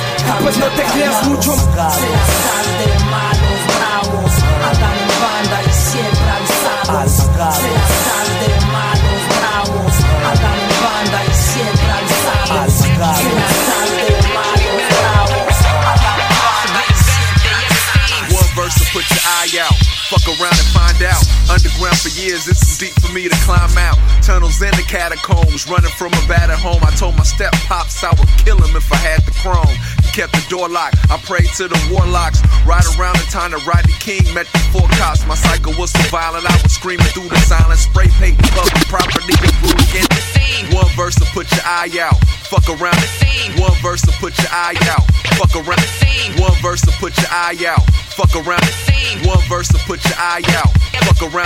[0.43, 1.51] Pues no te creas mucho.
[1.55, 4.33] Se las dan de malos bravos.
[4.71, 6.71] Andan en banda y siempre alzados.
[7.41, 8.00] Se las
[20.11, 20.80] Fuck around and find.
[21.51, 23.99] Underground for years, it's too deep for me to climb out.
[24.23, 26.79] Tunnels in the catacombs, running from a battered home.
[26.87, 29.75] I told my step pops I would kill him if I had the chrome.
[30.07, 31.03] He kept the door locked.
[31.11, 32.39] I prayed to the warlocks.
[32.63, 35.27] Right around the time that Rodney King met the four cops.
[35.27, 37.83] My cycle was so violent, I was screaming through the silence.
[37.83, 40.07] Spray paint, public property, and again.
[40.71, 42.19] One verse to put your eye out.
[42.47, 42.95] Fuck around.
[42.95, 43.59] The scene.
[43.59, 45.03] One verse to put your eye out.
[45.35, 45.83] Fuck around.
[45.83, 46.33] The scene.
[46.39, 47.83] One verse verse to put your eye out.
[48.15, 48.63] Fuck around.
[48.63, 49.27] The scene.
[49.27, 50.71] One verse to put your eye out.
[51.05, 51.40] Fuck around.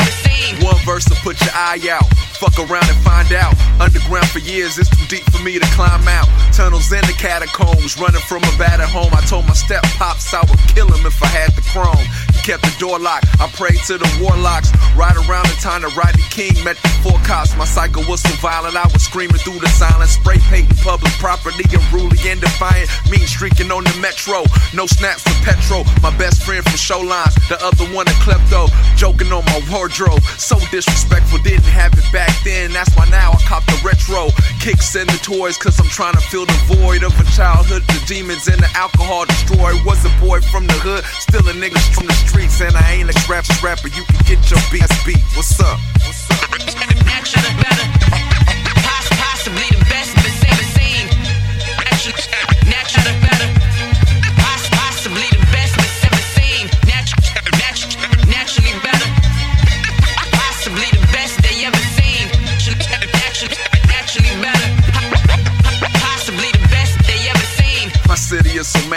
[0.62, 2.06] One verse to put your eye out.
[2.38, 3.54] Fuck around and find out.
[3.80, 6.28] Underground for years, it's too deep for me to climb out.
[6.52, 9.10] Tunnels in the catacombs, running from a battered home.
[9.14, 12.04] I told my step pops I would kill him if I had the chrome.
[12.34, 13.26] He kept the door locked.
[13.40, 14.72] I prayed to the warlocks.
[14.96, 17.56] Right around the time that Rodney King met the four cops.
[17.56, 20.12] My cycle was so violent, I was screaming through the silence.
[20.12, 22.90] Spray painting public property, and unruly and defiant.
[23.10, 24.44] Mean streaking on the metro.
[24.74, 25.84] No snaps for petrol.
[26.02, 28.68] My best friend from show lines, the other one a klepto.
[28.96, 30.22] Joking on my wardrobe.
[30.38, 32.72] So disrespectful, didn't have it back then.
[32.72, 34.30] That's why now I cop the retro.
[34.60, 37.82] Kicks and the toys, cause I'm trying to fill the void of a childhood.
[37.88, 39.72] The demons and the alcohol destroy.
[39.84, 42.60] Was a boy from the hood, still a nigga from the streets.
[42.60, 45.20] And I ain't a rap rapper, you can get your BS beat.
[45.36, 45.78] What's up?
[46.06, 46.48] What's up?
[46.50, 48.33] Possibly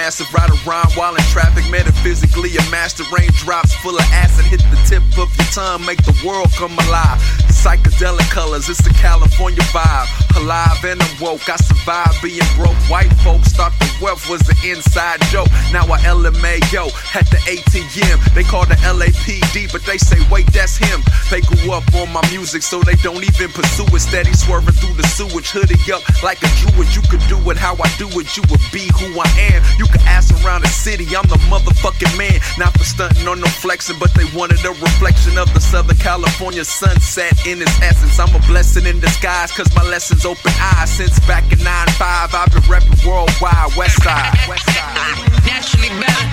[0.07, 1.69] massive, ride around while in traffic.
[1.69, 6.15] Metaphysically, a master raindrops full of acid hit the tip of your tongue, make the
[6.25, 7.19] world come alive.
[7.51, 10.07] Psychedelic colors, it's the California vibe.
[10.37, 12.77] Alive and I'm woke, I survived being broke.
[12.87, 15.49] White folks thought the wealth was an inside joke.
[15.73, 18.33] Now I LMAO at the ATM.
[18.33, 21.01] They call the LAPD, but they say, wait, that's him.
[21.29, 23.99] They grew up on my music, so they don't even pursue it.
[23.99, 26.95] Steady swerving through the sewage, hoodie up like a Druid.
[26.95, 29.59] You could do it how I do it, you would be who I am.
[29.77, 32.39] You ask around the city, I'm the motherfucking man.
[32.57, 36.65] Not for stunting or no flexing, but they wanted a reflection of the Southern California
[36.65, 38.19] sunset in its essence.
[38.19, 40.89] I'm a blessing in disguise, cause my lessons open eyes.
[40.91, 44.33] Since back in 9-5, I've been repping worldwide, west side.
[44.47, 45.17] West side.
[45.45, 46.27] Naturally better.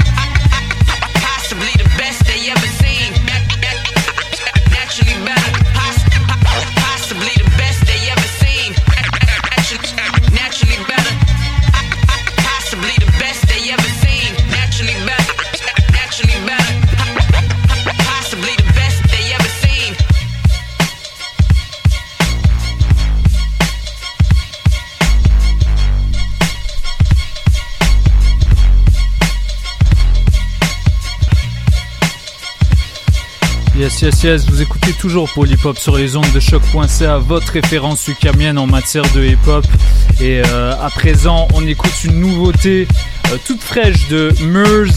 [1.21, 3.13] Possibly the best they ever seen.
[4.71, 5.44] Naturally better.
[33.85, 38.57] Yes, yes, yes, vous écoutez toujours Polypop sur les ondes de choc.ca, votre référence ukamienne
[38.57, 39.67] en matière de hip-hop.
[40.23, 42.89] Et euh, à présent, on écoute une nouveauté
[43.31, 44.95] euh, toute fraîche de Murs,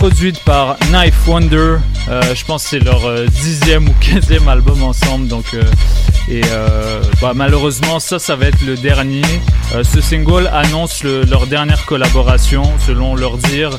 [0.00, 1.76] produite par Knife Wonder.
[2.08, 5.28] Euh, je pense que c'est leur euh, dixième ou quinzième album ensemble.
[5.28, 5.62] Donc, euh,
[6.26, 6.40] et
[7.20, 9.20] bah, malheureusement, ça, ça va être le dernier.
[9.82, 13.70] Ce single annonce le- leur dernière collaboration, selon leur dire.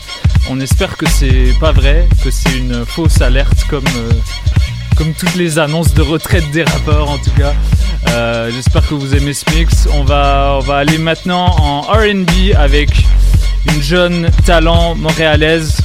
[0.52, 3.86] On espère que c'est pas vrai, que c'est une fausse alerte comme
[4.98, 7.54] comme toutes les annonces de retraite des rappeurs en tout cas.
[8.52, 9.88] J'espère que vous aimez ce mix.
[9.94, 12.90] On va aller maintenant en RB avec
[13.74, 15.78] une jeune talent montréalaise.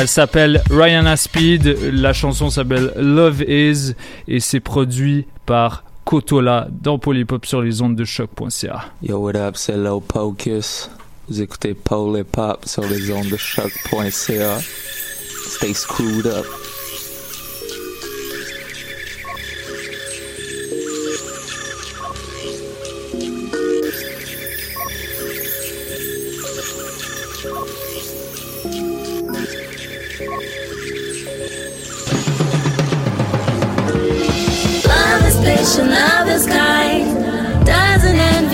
[0.00, 1.66] Elle s'appelle Rihanna Speed.
[1.92, 3.94] La chanson s'appelle Love Is
[4.28, 8.84] et c'est produit par Kotola dans Polypop sur les ondes de choc.ca.
[9.02, 10.88] Yo, what up, c'est Low Pocus.
[11.28, 14.60] Vous écoutez Paul et Pop sur les ondes de choc.ca.
[15.48, 16.46] Stay screwed up.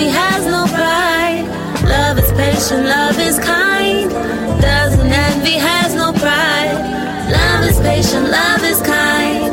[0.05, 1.47] Doesn't has no pride.
[1.89, 4.11] Love is patient, love is kind.
[4.61, 6.77] Doesn't envy, has no pride.
[7.31, 9.49] Love is patient, love is kind.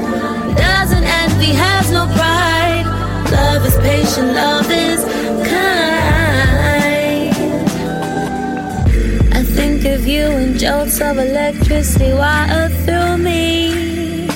[0.58, 2.86] Doesn't envy, has no pride.
[3.32, 5.02] Love is patient, love is
[5.48, 5.72] kind.
[9.34, 14.28] I think of you in jolts of electricity while through me.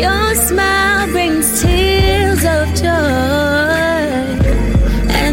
[0.00, 3.81] Your smile brings tears of joy,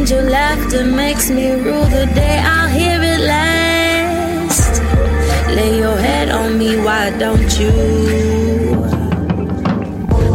[0.09, 2.39] your laughter makes me rule the day.
[2.43, 4.81] I'll hear it last.
[5.55, 7.69] Lay your head on me, why don't you?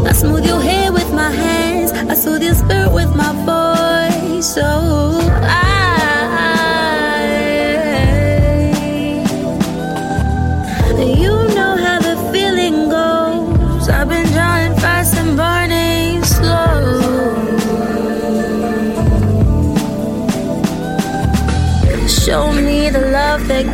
[0.06, 4.54] I smooth your hair with my hands, I soothe your spirit with my voice.
[4.54, 5.63] So I,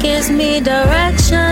[0.00, 1.49] gives me direction.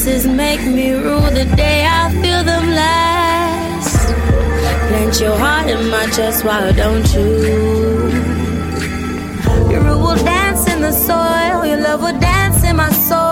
[0.00, 4.08] Kisses make me rule the day I feel them last.
[4.88, 7.28] Plant your heart in my chest, why don't you?
[9.70, 13.29] Your root will dance in the soil, your love will dance in my soul.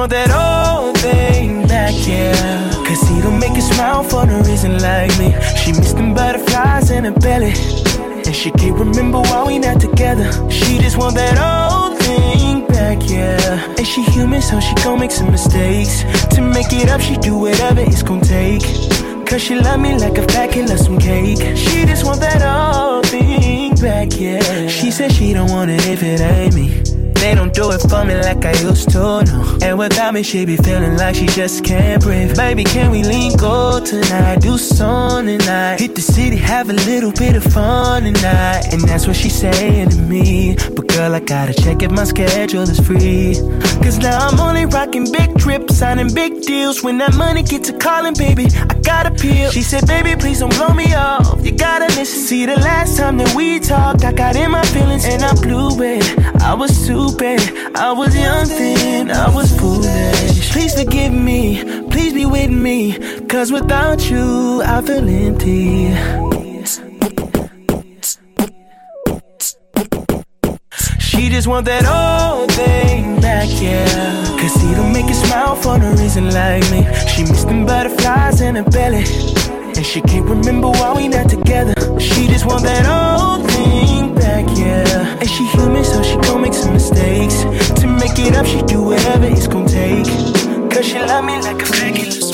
[0.00, 2.72] Want that old thing back, yeah.
[2.86, 5.28] Cause he don't make her smile for no reason like me.
[5.60, 7.52] She missed them butterflies in her belly.
[8.24, 10.30] And she can't remember why we not together.
[10.50, 13.76] She just want that old thing back, yeah.
[13.76, 16.02] And she human, so she gon' make some mistakes.
[16.34, 18.62] To make it up, she do whatever it's gon' take.
[19.26, 21.40] Cause she love me like a fat kid love some cake.
[21.58, 24.66] She just want that old thing back, yeah.
[24.66, 26.89] She said she don't want it if it ain't me.
[27.20, 29.58] They don't do it for me like I used to, no.
[29.62, 32.34] And without me, she be feeling like she just can't breathe.
[32.34, 34.36] Baby, can we link go tonight?
[34.40, 35.80] Do something tonight.
[35.80, 38.72] Hit the city, have a little bit of fun tonight.
[38.72, 40.56] And that's what she's saying to me.
[40.74, 43.34] But girl, I gotta check if my schedule is free.
[43.84, 46.82] Cause now I'm only rocking big trips, signing big deals.
[46.82, 49.50] When that money gets to calling, baby, I gotta peel.
[49.50, 51.44] She said, baby, please don't blow me off.
[51.44, 52.20] You gotta listen.
[52.20, 55.82] See, the last time that we talked, I got in my feelings and I blew
[55.82, 56.04] it.
[56.40, 56.70] I was
[57.10, 57.76] stupid.
[57.76, 60.52] I was young then, I was foolish.
[60.52, 62.98] Please forgive me, please be with me.
[63.26, 65.94] Cause without you, I feel empty.
[70.98, 74.38] She just want that old thing back, yeah.
[74.38, 76.82] Cause he don't make her smile for no reason like me.
[77.08, 79.04] She missed them butterflies in her belly.
[79.76, 81.74] And she can't remember why we not together.
[82.00, 83.19] She just want that old.
[85.20, 87.42] And she human, so she gon' make some mistakes.
[87.80, 90.06] To make it up, she do whatever it's gon' take.
[90.70, 92.32] Cause she love me like a fabulous.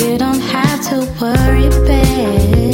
[0.00, 2.69] You don't have to worry, babe.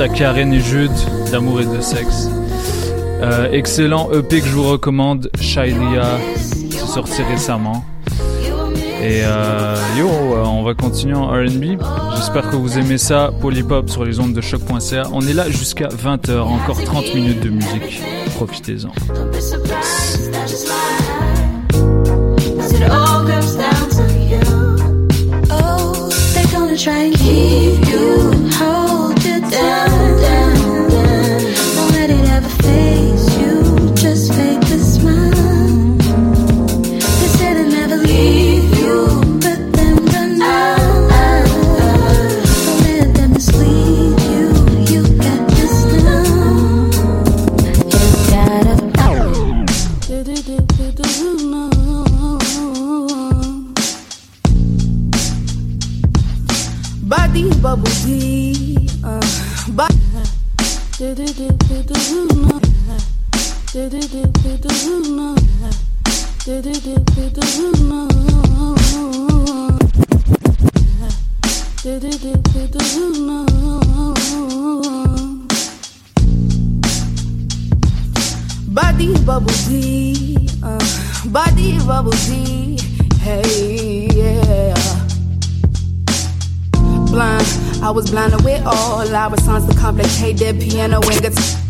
[0.00, 0.92] À Karen et Jude
[1.32, 2.28] d'amour et de sexe.
[3.20, 6.18] Euh, excellent EP que je vous recommande, Shailia,
[6.70, 7.84] sorti récemment.
[9.02, 11.80] Et euh, yo, euh, on va continuer en RB.
[12.16, 13.30] J'espère que vous aimez ça.
[13.40, 15.04] Polypop sur les ondes de choc.ca.
[15.12, 18.02] On est là jusqu'à 20h, encore 30 minutes de musique.
[18.36, 18.92] Profitez-en.
[27.30, 27.77] It
[63.88, 64.04] Body
[79.24, 80.78] bubble tea, uh,
[81.30, 82.78] body bubble tea,
[83.20, 84.74] hey yeah.
[87.06, 87.46] Blind,
[87.82, 91.60] I was blinded with all our songs to complicate their piano and guitar.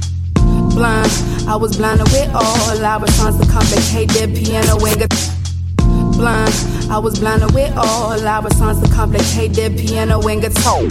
[0.74, 1.10] Blind,
[1.48, 5.08] I was blinded with all our songs to complicate their piano and.
[6.14, 6.52] Blind,
[6.90, 10.82] I was blinded with all our songs to complicate their piano and guitar.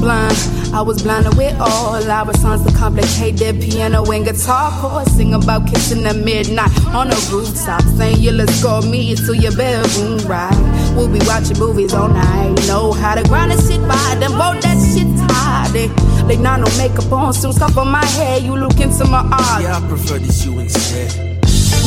[0.00, 0.36] Blind,
[0.74, 5.12] I was blinded with all our songs to complicate their piano and guitar chords.
[5.12, 7.82] Sing about kissing at midnight on the rooftop.
[7.96, 10.56] Saying you let's go me to your bedroom right.
[10.96, 12.56] We'll be watching movies all night.
[12.66, 16.05] Know how to grind and sit by them, both that shit tired.
[16.26, 18.42] They, not no makeup on, soon stuff on my head.
[18.42, 19.62] You look into my eyes.
[19.62, 21.14] Yeah, I prefer this you instead.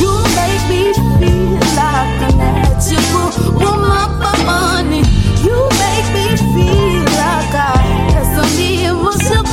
[0.00, 5.02] You make me feel like a natural woman for money.
[5.44, 7.76] You make me feel like I
[8.12, 9.44] had some emotion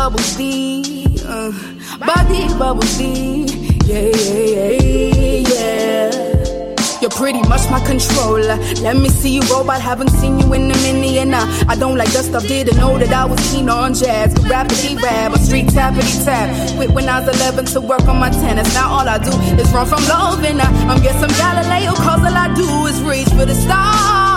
[0.00, 1.52] bubble tea, uh,
[1.98, 3.44] body bubble tea,
[3.84, 7.00] yeah, yeah, yeah, yeah.
[7.02, 8.56] You're pretty much my controller.
[8.80, 11.16] Let me see you roll, but haven't seen you in a minute.
[11.20, 14.32] And I, I don't like dust stuff, didn't know that I was keen on jazz.
[14.32, 16.48] Could rapidly rap, a street tappity tap.
[16.76, 18.72] Quit when I was 11 to work on my tennis.
[18.72, 22.38] Now all I do is run from love, and I, I'm some Galileo, cause all
[22.44, 24.29] I do is reach for the stars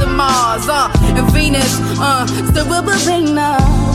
[0.00, 2.94] and Mars, uh, and Venus, uh, still we'll be.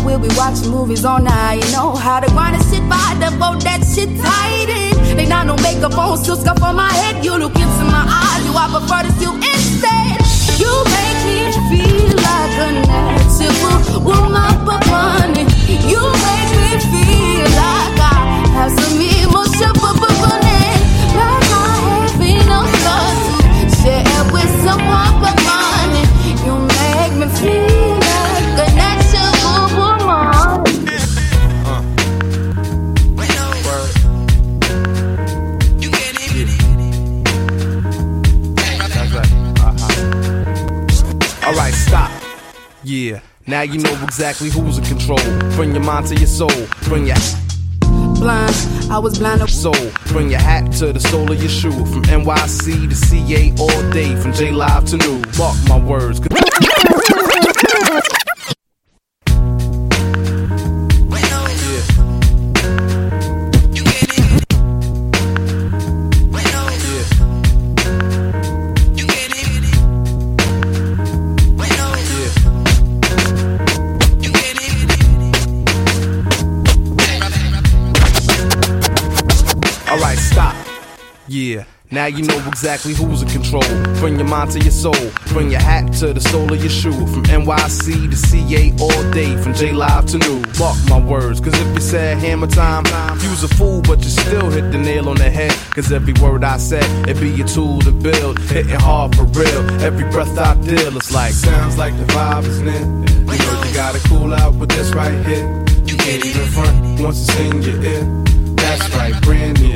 [0.06, 1.64] We'll be watching movies all night.
[1.64, 5.18] You know how to grind and sit by the boat, that shit tight in.
[5.18, 7.24] They not no makeup on, still scuff on my head.
[7.24, 10.18] You look into my eyes, you I prefer to you instead.
[10.58, 15.46] You make me feel like a natural woman for money.
[15.86, 20.64] You make me feel like I have some emotion for money.
[21.16, 25.39] Like I have been on to share with someone for
[42.90, 45.20] Yeah, now you know exactly who's in control.
[45.52, 46.50] Bring your mind to your soul.
[46.86, 47.18] Bring your
[48.20, 48.56] Blind,
[48.90, 49.76] I was blind soul.
[50.08, 51.72] Bring your hat to the sole of your shoe.
[51.72, 54.16] From NYC to CA all day.
[54.16, 55.22] From J Live to New.
[55.38, 56.20] Mark my words.
[81.92, 83.64] Now you know exactly who's in control.
[84.00, 85.12] Bring your mind to your soul.
[85.28, 86.92] Bring your hat to the sole of your shoe.
[86.92, 89.36] From NYC to CA all day.
[89.42, 90.42] From J Live to New.
[90.60, 92.86] Mark my words, cause if you said hammer time,
[93.22, 95.52] you's a fool, but you still hit the nail on the head.
[95.74, 98.40] Cause every word I said, it be a tool to build.
[98.40, 99.82] Hitting hard for real.
[99.82, 102.82] Every breath I deal, it's like, sounds like the vibe is lit.
[102.82, 105.66] You know you gotta cool out with this right here.
[105.86, 108.26] You can't even front once it's in your ear.
[108.56, 109.69] That's right, brand new,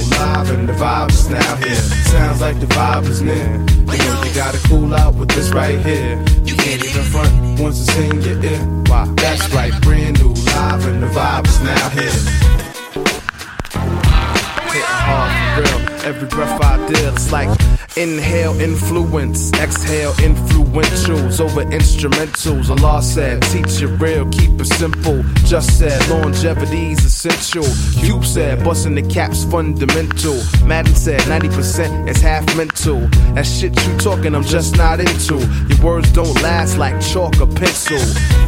[0.49, 1.76] and the vibe is now here.
[1.76, 3.36] Sounds like the vibe is near.
[3.36, 6.24] You know you gotta cool out with this right here.
[6.44, 8.60] You can't even front once it's in your ear.
[8.88, 9.06] Why?
[9.18, 12.20] That's right, brand new live and the vibe is now here.
[14.72, 15.93] Hitting hard for real.
[16.04, 17.48] Every breath I deal, it's like
[17.96, 22.70] inhale, influence, exhale, influentials over instrumentals.
[22.70, 25.24] A Allah said, teach it real, keep it simple.
[25.46, 27.64] Just said, longevity's essential.
[28.02, 30.42] Cube said, busting the caps fundamental.
[30.66, 33.00] Madden said, 90% is half mental.
[33.36, 35.38] That shit you talking, I'm just not into.
[35.70, 38.00] Your words don't last like chalk or pencil.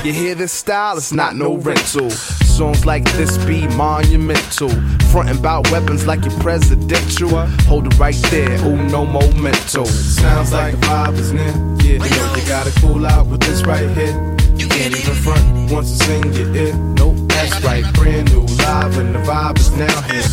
[0.04, 2.10] You hear this style, it's not no rental.
[2.12, 4.70] Songs like this be monumental.
[5.12, 7.45] Frontin' bout weapons like your presidential.
[7.68, 9.86] Hold it right there, ooh, no momento.
[9.86, 11.54] Sounds like the vibe is near.
[11.86, 14.36] Yeah, you know you gotta cool out with this right here.
[14.58, 16.74] You can't even front once it's in your ear.
[16.74, 20.30] Nope, that's right, brand new live and the vibe is now here.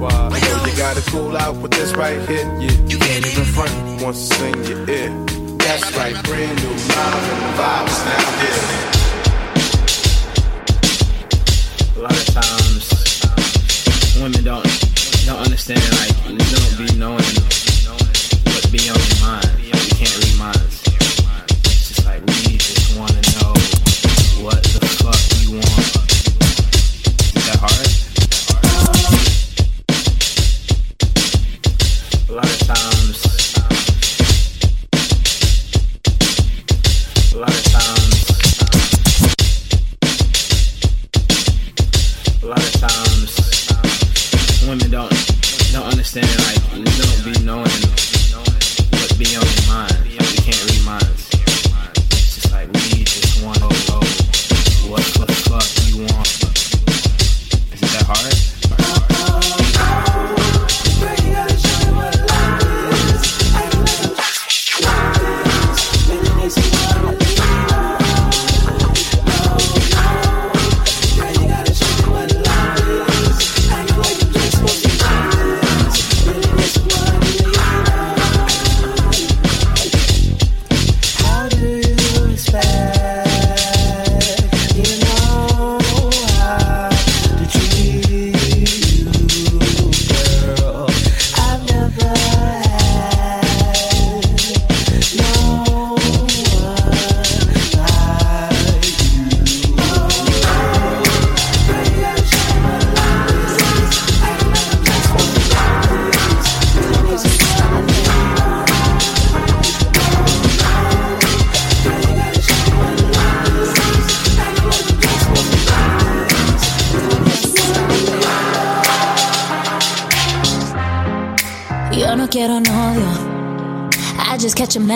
[0.00, 0.30] Wow.
[0.34, 2.46] You know you gotta cool out with this right here.
[2.58, 5.10] Yeah, you can't even front once it's in your ear.
[5.58, 8.80] That's right, brand new live and the vibe is now here.
[11.96, 12.84] A lot of times,
[14.20, 14.89] women don't
[15.26, 15.82] don't understand.
[15.98, 17.34] Like you don't be knowing
[18.46, 19.50] what be on your mind.
[19.60, 20.82] You can't read minds.
[21.66, 23.52] It's just like we just want to know
[24.44, 25.89] what the fuck you want.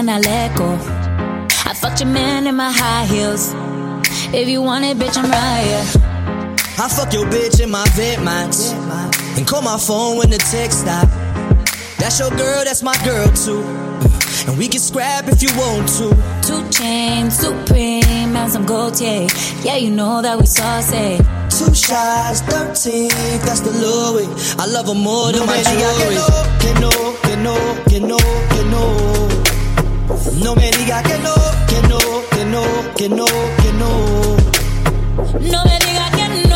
[0.08, 0.70] And I let go.
[1.64, 3.52] I fucked your man in my high heels.
[4.34, 5.86] If you want it, bitch, I'm right here.
[6.76, 7.84] I fuck your bitch in my
[8.22, 8.72] Max
[9.38, 11.08] And call my phone when the text stop.
[11.98, 13.62] That's your girl, that's my girl too.
[14.46, 16.10] And we can scrap if you want to.
[16.46, 19.26] Two chains, supreme, and some gold, yeah.
[19.62, 21.16] Yeah, you know that we saucy.
[21.48, 23.08] Two shots, 13,
[23.40, 24.28] that's the Louis.
[24.58, 26.16] I love her more than No my me diga jewelry.
[26.60, 26.90] que Que no,
[27.22, 27.56] que no,
[27.88, 28.18] que no,
[28.50, 29.23] que no.
[30.44, 31.34] No me diga que no,
[31.66, 31.98] que no,
[32.32, 32.64] que no,
[32.98, 33.90] que no, que no.
[35.40, 36.53] No me diga que no,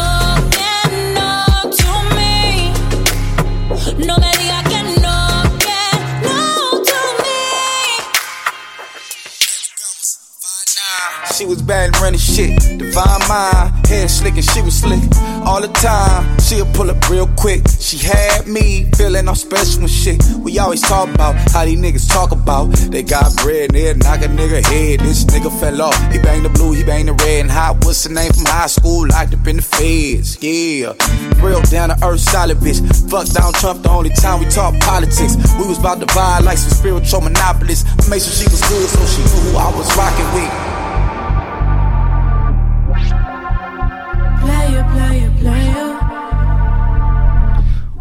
[11.69, 12.59] bad and running shit.
[12.79, 15.05] Divine mind, hair slick and she was slick
[15.45, 16.25] all the time.
[16.41, 17.63] She'll pull up real quick.
[17.79, 20.25] She had me feeling all special and shit.
[20.39, 22.73] We always talk about how these niggas talk about.
[22.73, 25.01] They got bread and they'll knock a nigga head.
[25.01, 25.97] This nigga fell off.
[26.11, 27.85] He banged the blue, he banged the red and hot.
[27.85, 29.07] What's the name from high school?
[29.07, 30.43] Locked up in the feds.
[30.43, 30.97] Yeah.
[31.45, 32.81] Real down to earth, solid bitch.
[33.11, 35.37] Fuck down Trump the only time we talk politics.
[35.61, 37.85] We was about to buy like some spiritual monopolists.
[37.85, 40.78] I made sure she was good so she knew who I was rocking with.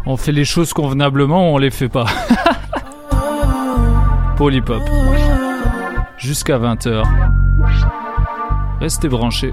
[0.06, 2.06] On fait les choses convenablement ou on les fait pas
[4.36, 4.82] Polypop.
[6.16, 7.02] Jusqu'à 20h.
[8.80, 9.52] Restez branchés.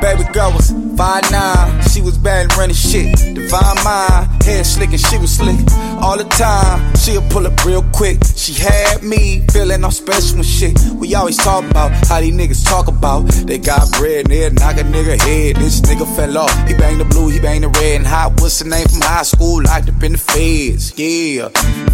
[0.00, 3.14] Baby girl was 5'9, she was bad and running shit.
[3.34, 5.56] Divine mind, hair slick and she was slick
[6.02, 6.94] all the time.
[6.96, 8.18] She'll pull up real quick.
[8.36, 10.78] She had me feeling all special and shit.
[10.94, 13.22] We always talk about how these niggas talk about.
[13.46, 15.56] They got bread and they'll knock a nigga head.
[15.56, 16.52] This nigga fell off.
[16.68, 18.30] He banged the blue, he banged the red and hot.
[18.30, 19.62] hot, what's the name from high school?
[19.62, 21.48] Locked up in the feds, yeah.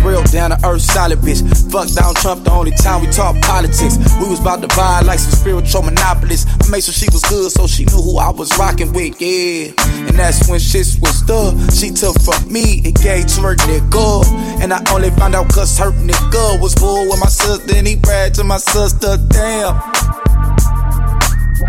[0.05, 1.43] Real down to earth, solid bitch.
[1.71, 3.99] Fuck down Trump the only time we talk politics.
[4.21, 6.47] We was about to buy like some spiritual monopolists.
[6.49, 9.73] I made sure she was good so she knew who I was rocking with, yeah.
[10.09, 11.55] And that's when shit switched up.
[11.73, 13.92] She took from me and gave to her nigga.
[13.95, 17.97] And I only found out cause her nigga was bull with my sister and he
[17.97, 19.75] bragged to my sister, damn.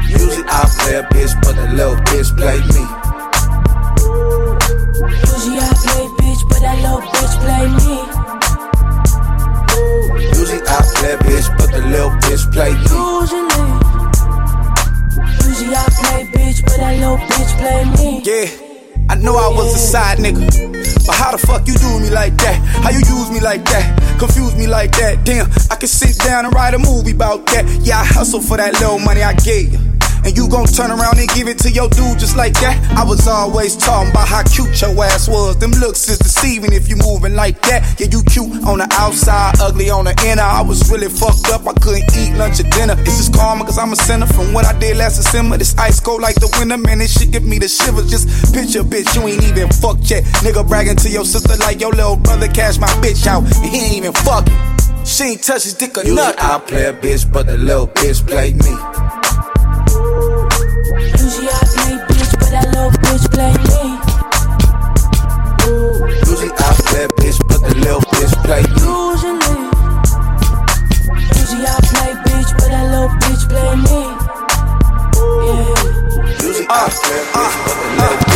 [0.08, 2.86] Usually I play a bitch, but the little bitch play me.
[5.34, 7.98] Usually I play bitch, but that little bitch play me.
[10.30, 12.80] Usually I play a bitch, but the little bitch play me.
[12.88, 13.68] Usually.
[15.50, 18.22] Usually I play bitch, but that little bitch play me.
[18.24, 18.63] Yeah.
[19.10, 22.36] I know I was a side nigga, but how the fuck you do me like
[22.38, 22.56] that?
[22.84, 24.18] How you use me like that?
[24.20, 25.26] Confuse me like that?
[25.26, 27.66] Damn, I can sit down and write a movie about that.
[27.84, 29.93] Yeah, I hustle for that little money I gave you.
[30.26, 32.80] And you gon' turn around and give it to your dude just like that?
[32.96, 35.58] I was always talking about how cute your ass was.
[35.58, 38.00] Them looks is deceiving if you moving like that.
[38.00, 40.42] Yeah, you cute on the outside, ugly on the inner.
[40.42, 42.96] I was really fucked up, I couldn't eat lunch or dinner.
[42.96, 45.58] This is karma, cause I'm a sinner from what I did last December.
[45.58, 48.10] This ice cold like the winter, man, this shit give me the shivers.
[48.10, 50.24] Just picture, bitch, you ain't even fucked yet.
[50.40, 53.80] Nigga bragging to your sister like your little brother cash my bitch out, and he
[53.86, 54.56] ain't even fucking.
[55.06, 56.40] She ain't touch his dick or Usually nothing.
[56.40, 58.74] I play a bitch, but the little bitch play me.
[63.24, 63.84] Bitch play me.
[66.28, 68.70] Usually I play bitch, but the little bitch play me.
[68.74, 69.60] Usually.
[71.40, 74.00] Usually I play bitch, but that little bitch play me.
[75.46, 75.74] Yeah.
[76.42, 78.33] Usually I play a bitch, but the little bitch play me.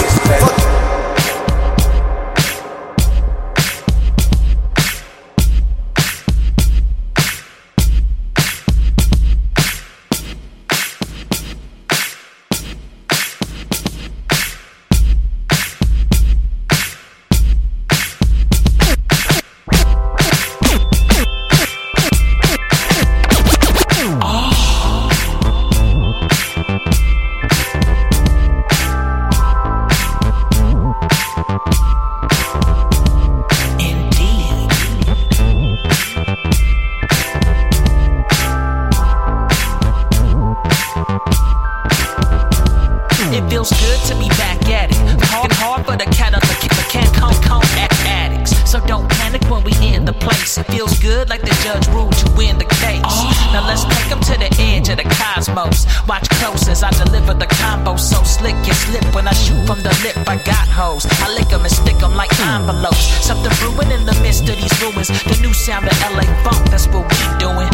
[51.67, 53.17] Judge ruled you win the case.
[53.51, 55.85] Now let's take 'em to the edge of the cosmos.
[56.07, 59.79] Watch close as I deliver the combo so slick and slip when I shoot from
[59.87, 60.17] the lip.
[60.33, 61.03] I got hoes.
[61.25, 63.03] I lick 'em and stick 'em like envelopes.
[63.27, 65.09] Something brewing in the midst of these ruins.
[65.29, 67.71] The new sound of LA funk, that's what we doing.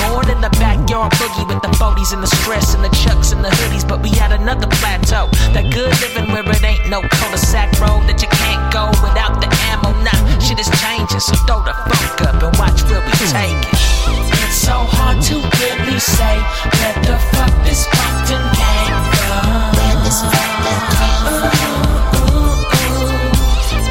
[0.00, 3.44] Born in the backyard boogie with the 40s and the stress and the chucks and
[3.44, 5.24] the hoodies, but we had another plateau.
[5.54, 9.50] That good living where it ain't no cul-de-sac road that you can't go without the
[9.70, 9.90] ammo.
[10.06, 12.77] Nah, shit is changing, so throw the funk up and watch
[13.38, 13.60] where.
[14.42, 16.36] It's so hard to really say
[16.78, 19.68] where the fuck this Compton came from.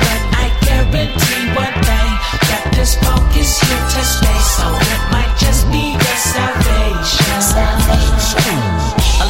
[0.04, 2.12] But I guarantee one thing
[2.50, 4.40] that this funk is here to stay.
[4.58, 7.40] So it might just be your salvation.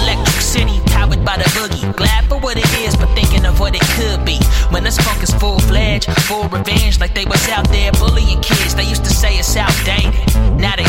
[0.01, 1.95] Electric City, powered by the boogie.
[1.95, 4.39] Glad for what it is, but thinking of what it could be.
[4.71, 8.75] When this funk is full fledged, full revenge, like they was out there bullying kids.
[8.75, 9.76] They used to say it's outdated.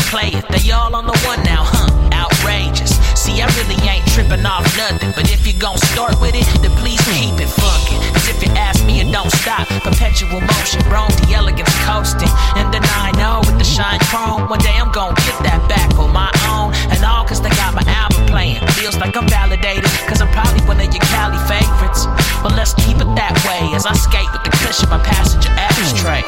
[0.09, 0.41] Play it.
[0.49, 1.85] They all on the one now, huh?
[2.09, 2.97] Outrageous.
[3.13, 5.13] See, I really ain't tripping off nothing.
[5.13, 8.01] But if you gon' start with it, then please keep it funkin'.
[8.17, 9.69] Cause if you ask me, it don't stop.
[9.85, 12.33] Perpetual motion, Rome, the elegance coasting.
[12.57, 14.49] And the 9 with the shine chrome.
[14.49, 16.73] One day I'm gon' get that back on my own.
[16.89, 18.65] And all cause they got my album playing.
[18.81, 19.85] Feels like I'm validated.
[20.09, 22.09] Cause I'm probably one of your Cali favorites.
[22.41, 26.25] But let's keep it that way as I skate with the cushion, my passenger ashtray.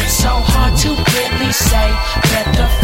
[0.00, 1.92] It's so hard to really say
[2.32, 2.81] where the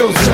[0.00, 0.29] yourself.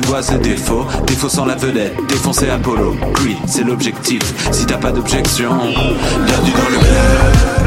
[0.00, 2.96] Tu apprivoise défauts, défaut, défaussant la vedette, défoncer Apollo.
[3.12, 7.59] Greed, c'est l'objectif, si t'as pas d'objection, bienvenue dans le club?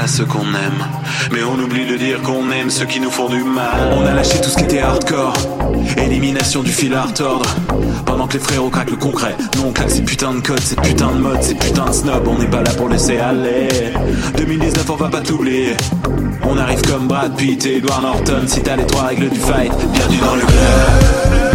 [0.00, 0.84] À qu'on aime.
[1.32, 3.92] Mais on oublie de dire qu'on aime ceux qui nous font du mal.
[3.96, 5.34] On a lâché tout ce qui était hardcore.
[5.96, 7.48] Élimination du fil à retordre.
[8.04, 9.34] Pendant que les frérots craquent le concret.
[9.56, 12.28] Nous on claque ces putains de codes, ces putains de modes, ces putains de snobs.
[12.28, 13.68] On n'est pas là pour laisser aller.
[14.36, 15.76] 2019, on va pas t'oublier.
[16.42, 18.42] On arrive comme Brad Pitt et Edward Norton.
[18.46, 21.45] Si t'as les trois règles du fight, bienvenue dans le club.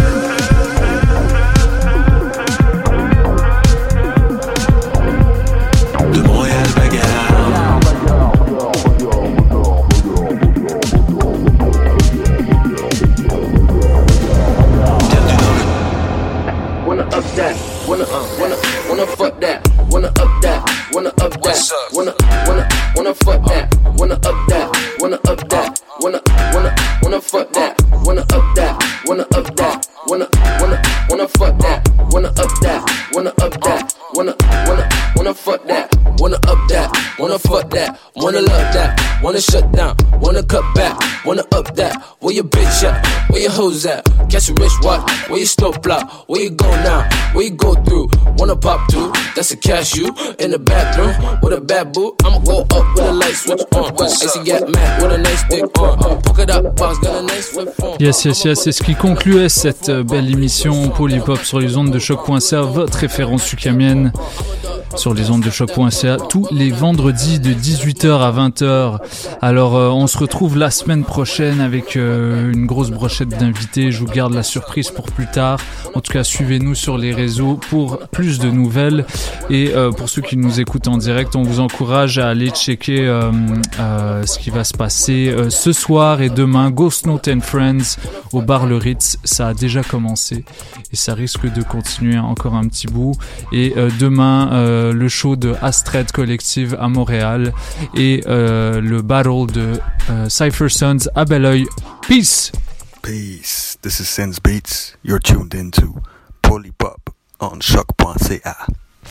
[39.42, 43.84] Shut down, wanna cut back, wanna up that, where your bitch at, where your hoes
[43.86, 47.50] at, catch a rich watch, where your stove block, where you go now, where you
[47.50, 48.08] go through,
[48.38, 50.06] wanna pop to, that's a cashew,
[50.38, 53.94] in the bathroom, with a bad boo, I'ma go up with a light switch on,
[54.02, 57.74] AC get mad, with a nice dick on, polka dot box, got a nice flip
[57.74, 57.96] phone.
[57.98, 61.98] Yes, yes, yes, c'est ce qui concluait cette belle émission Polypop sur les ondes de
[61.98, 64.12] choc.ca, votre référence sucamienne
[64.96, 68.98] sur les ondes de choc.ca tous les vendredis de 18h à 20h.
[69.40, 73.90] Alors euh, on se retrouve la semaine prochaine avec euh, une grosse brochette d'invités.
[73.90, 75.58] Je vous garde la surprise pour plus tard.
[75.94, 79.06] En tout cas, suivez-nous sur les réseaux pour plus de nouvelles.
[79.50, 83.06] Et euh, pour ceux qui nous écoutent en direct, on vous encourage à aller checker
[83.76, 86.70] ce qui va se passer ce soir et demain.
[86.70, 87.98] Ghost Note and Friends
[88.32, 90.44] au bar Le Ritz, ça a déjà commencé
[90.92, 93.12] et ça risque de continuer encore un petit bout.
[93.52, 94.50] Et demain,
[94.82, 97.52] euh, le show de Astrid Collective à Montréal
[97.96, 99.80] et euh, le battle de
[100.10, 101.66] euh, Cypher Sons à Belleuil.
[102.06, 102.50] Peace!
[103.02, 103.78] Peace.
[103.82, 104.96] This is Sense Beats.
[105.04, 105.94] You're tuned into
[106.42, 107.10] Polypop
[107.40, 108.56] on choc.ca.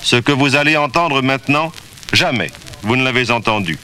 [0.02, 1.72] Ce que vous allez entendre maintenant,
[2.14, 2.52] jamais
[2.84, 3.78] vous ne l'avez entendu.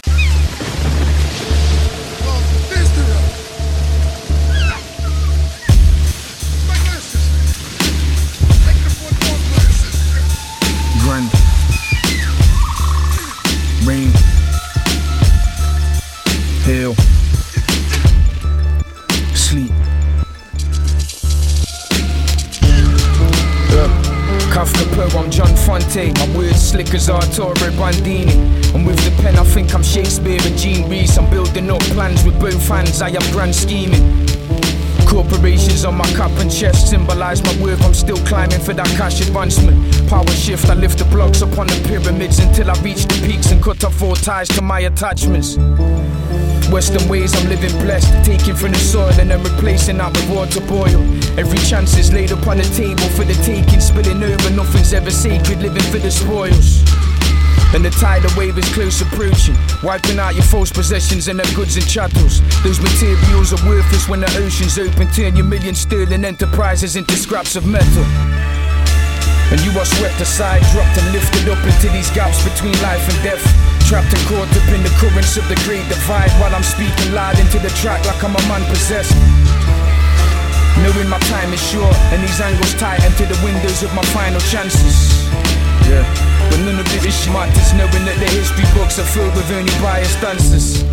[24.58, 26.12] Kafka Poe, I'm John Fante.
[26.18, 28.26] My words slick as Arturo Bandini.
[28.74, 31.16] And with the pen, I think I'm Shakespeare and Jean Rhys.
[31.16, 33.00] I'm building up plans with both hands.
[33.00, 34.02] I am grand scheming.
[35.06, 37.86] Corporations on my cup and chest symbolize my worth.
[37.86, 39.78] I'm still climbing for that cash advancement.
[40.10, 43.62] Power shift, I lift the blocks upon the pyramids until I reach the peaks and
[43.62, 45.56] cut off all ties to my attachments.
[46.72, 48.12] Western ways, I'm living blessed.
[48.26, 51.02] Taking from the soil and then replacing that with water boil.
[51.40, 54.50] Every chance is laid upon the table for the taking, spilling over.
[54.52, 56.84] Nothing's ever sacred, living for the spoils.
[57.74, 61.76] And the tidal wave is close approaching, wiping out your false possessions and their goods
[61.76, 62.42] and chattels.
[62.64, 65.08] Those materials are worthless when the ocean's open.
[65.12, 68.04] Turn your million sterling enterprises into scraps of metal.
[69.52, 73.24] And you are swept aside, dropped and lifted up into these gaps between life and
[73.24, 73.77] death.
[73.88, 77.40] Trapped and caught up in the currents of the great divide while I'm speaking loud
[77.40, 79.16] into the track like I'm a man possessed.
[80.84, 84.44] Knowing my time is short and these angles tighten to the windows of my final
[84.52, 85.24] chances.
[85.88, 86.04] Yeah,
[86.52, 89.48] but none of it is smart, just knowing that the history books are filled with
[89.56, 90.84] only biased answers.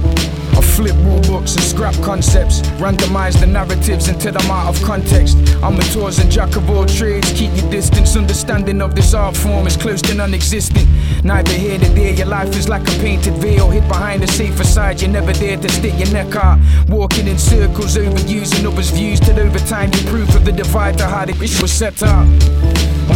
[0.75, 5.37] Flip rule books and scrap concepts, randomize the narratives until I'm out of context.
[5.63, 8.17] I'm a tours and jack of all trades, keep your distance.
[8.17, 10.89] Understanding of this art form is close to non existent.
[11.23, 14.57] Neither here nor there, your life is like a painted veil, hid behind a safe
[14.57, 15.01] facade.
[15.01, 16.59] You're never there to stick your neck out.
[16.89, 21.07] Walking in circles, overusing others' views till over time you proof of the divide to
[21.07, 22.27] how wish was set out.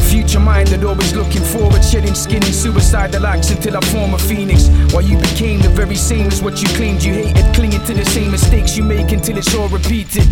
[0.08, 4.68] Future minded, always looking forward, shedding skin in suicidal acts until I form a phoenix.
[4.92, 8.06] While you became the very same as what you claimed you hated, clinging to the
[8.06, 10.24] same mistakes you make until it's all repeated.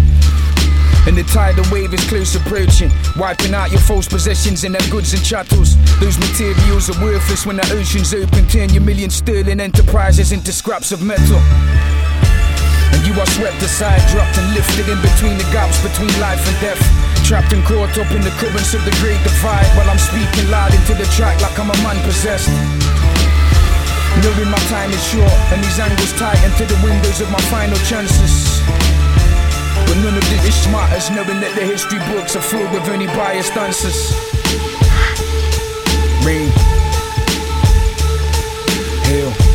[1.06, 5.12] And the tidal wave is close approaching, wiping out your false possessions and their goods
[5.12, 5.76] and chattels.
[6.00, 10.90] Those materials are worthless when the ocean's open, turn your million sterling enterprises into scraps
[10.90, 11.40] of metal.
[13.06, 16.82] You are swept aside, dropped and lifted in between the gaps between life and death.
[17.22, 20.74] Trapped and caught up in the currents of the great divide while I'm speaking loud
[20.74, 22.50] into the track like I'm a man possessed.
[24.26, 27.78] Knowing my time is short and these angles tighten to the windows of my final
[27.86, 28.58] chances.
[29.86, 33.54] But none of this matters, knowing that the history books are filled with only biased
[33.54, 34.10] answers.
[36.26, 36.50] Rain.
[39.06, 39.45] Hail.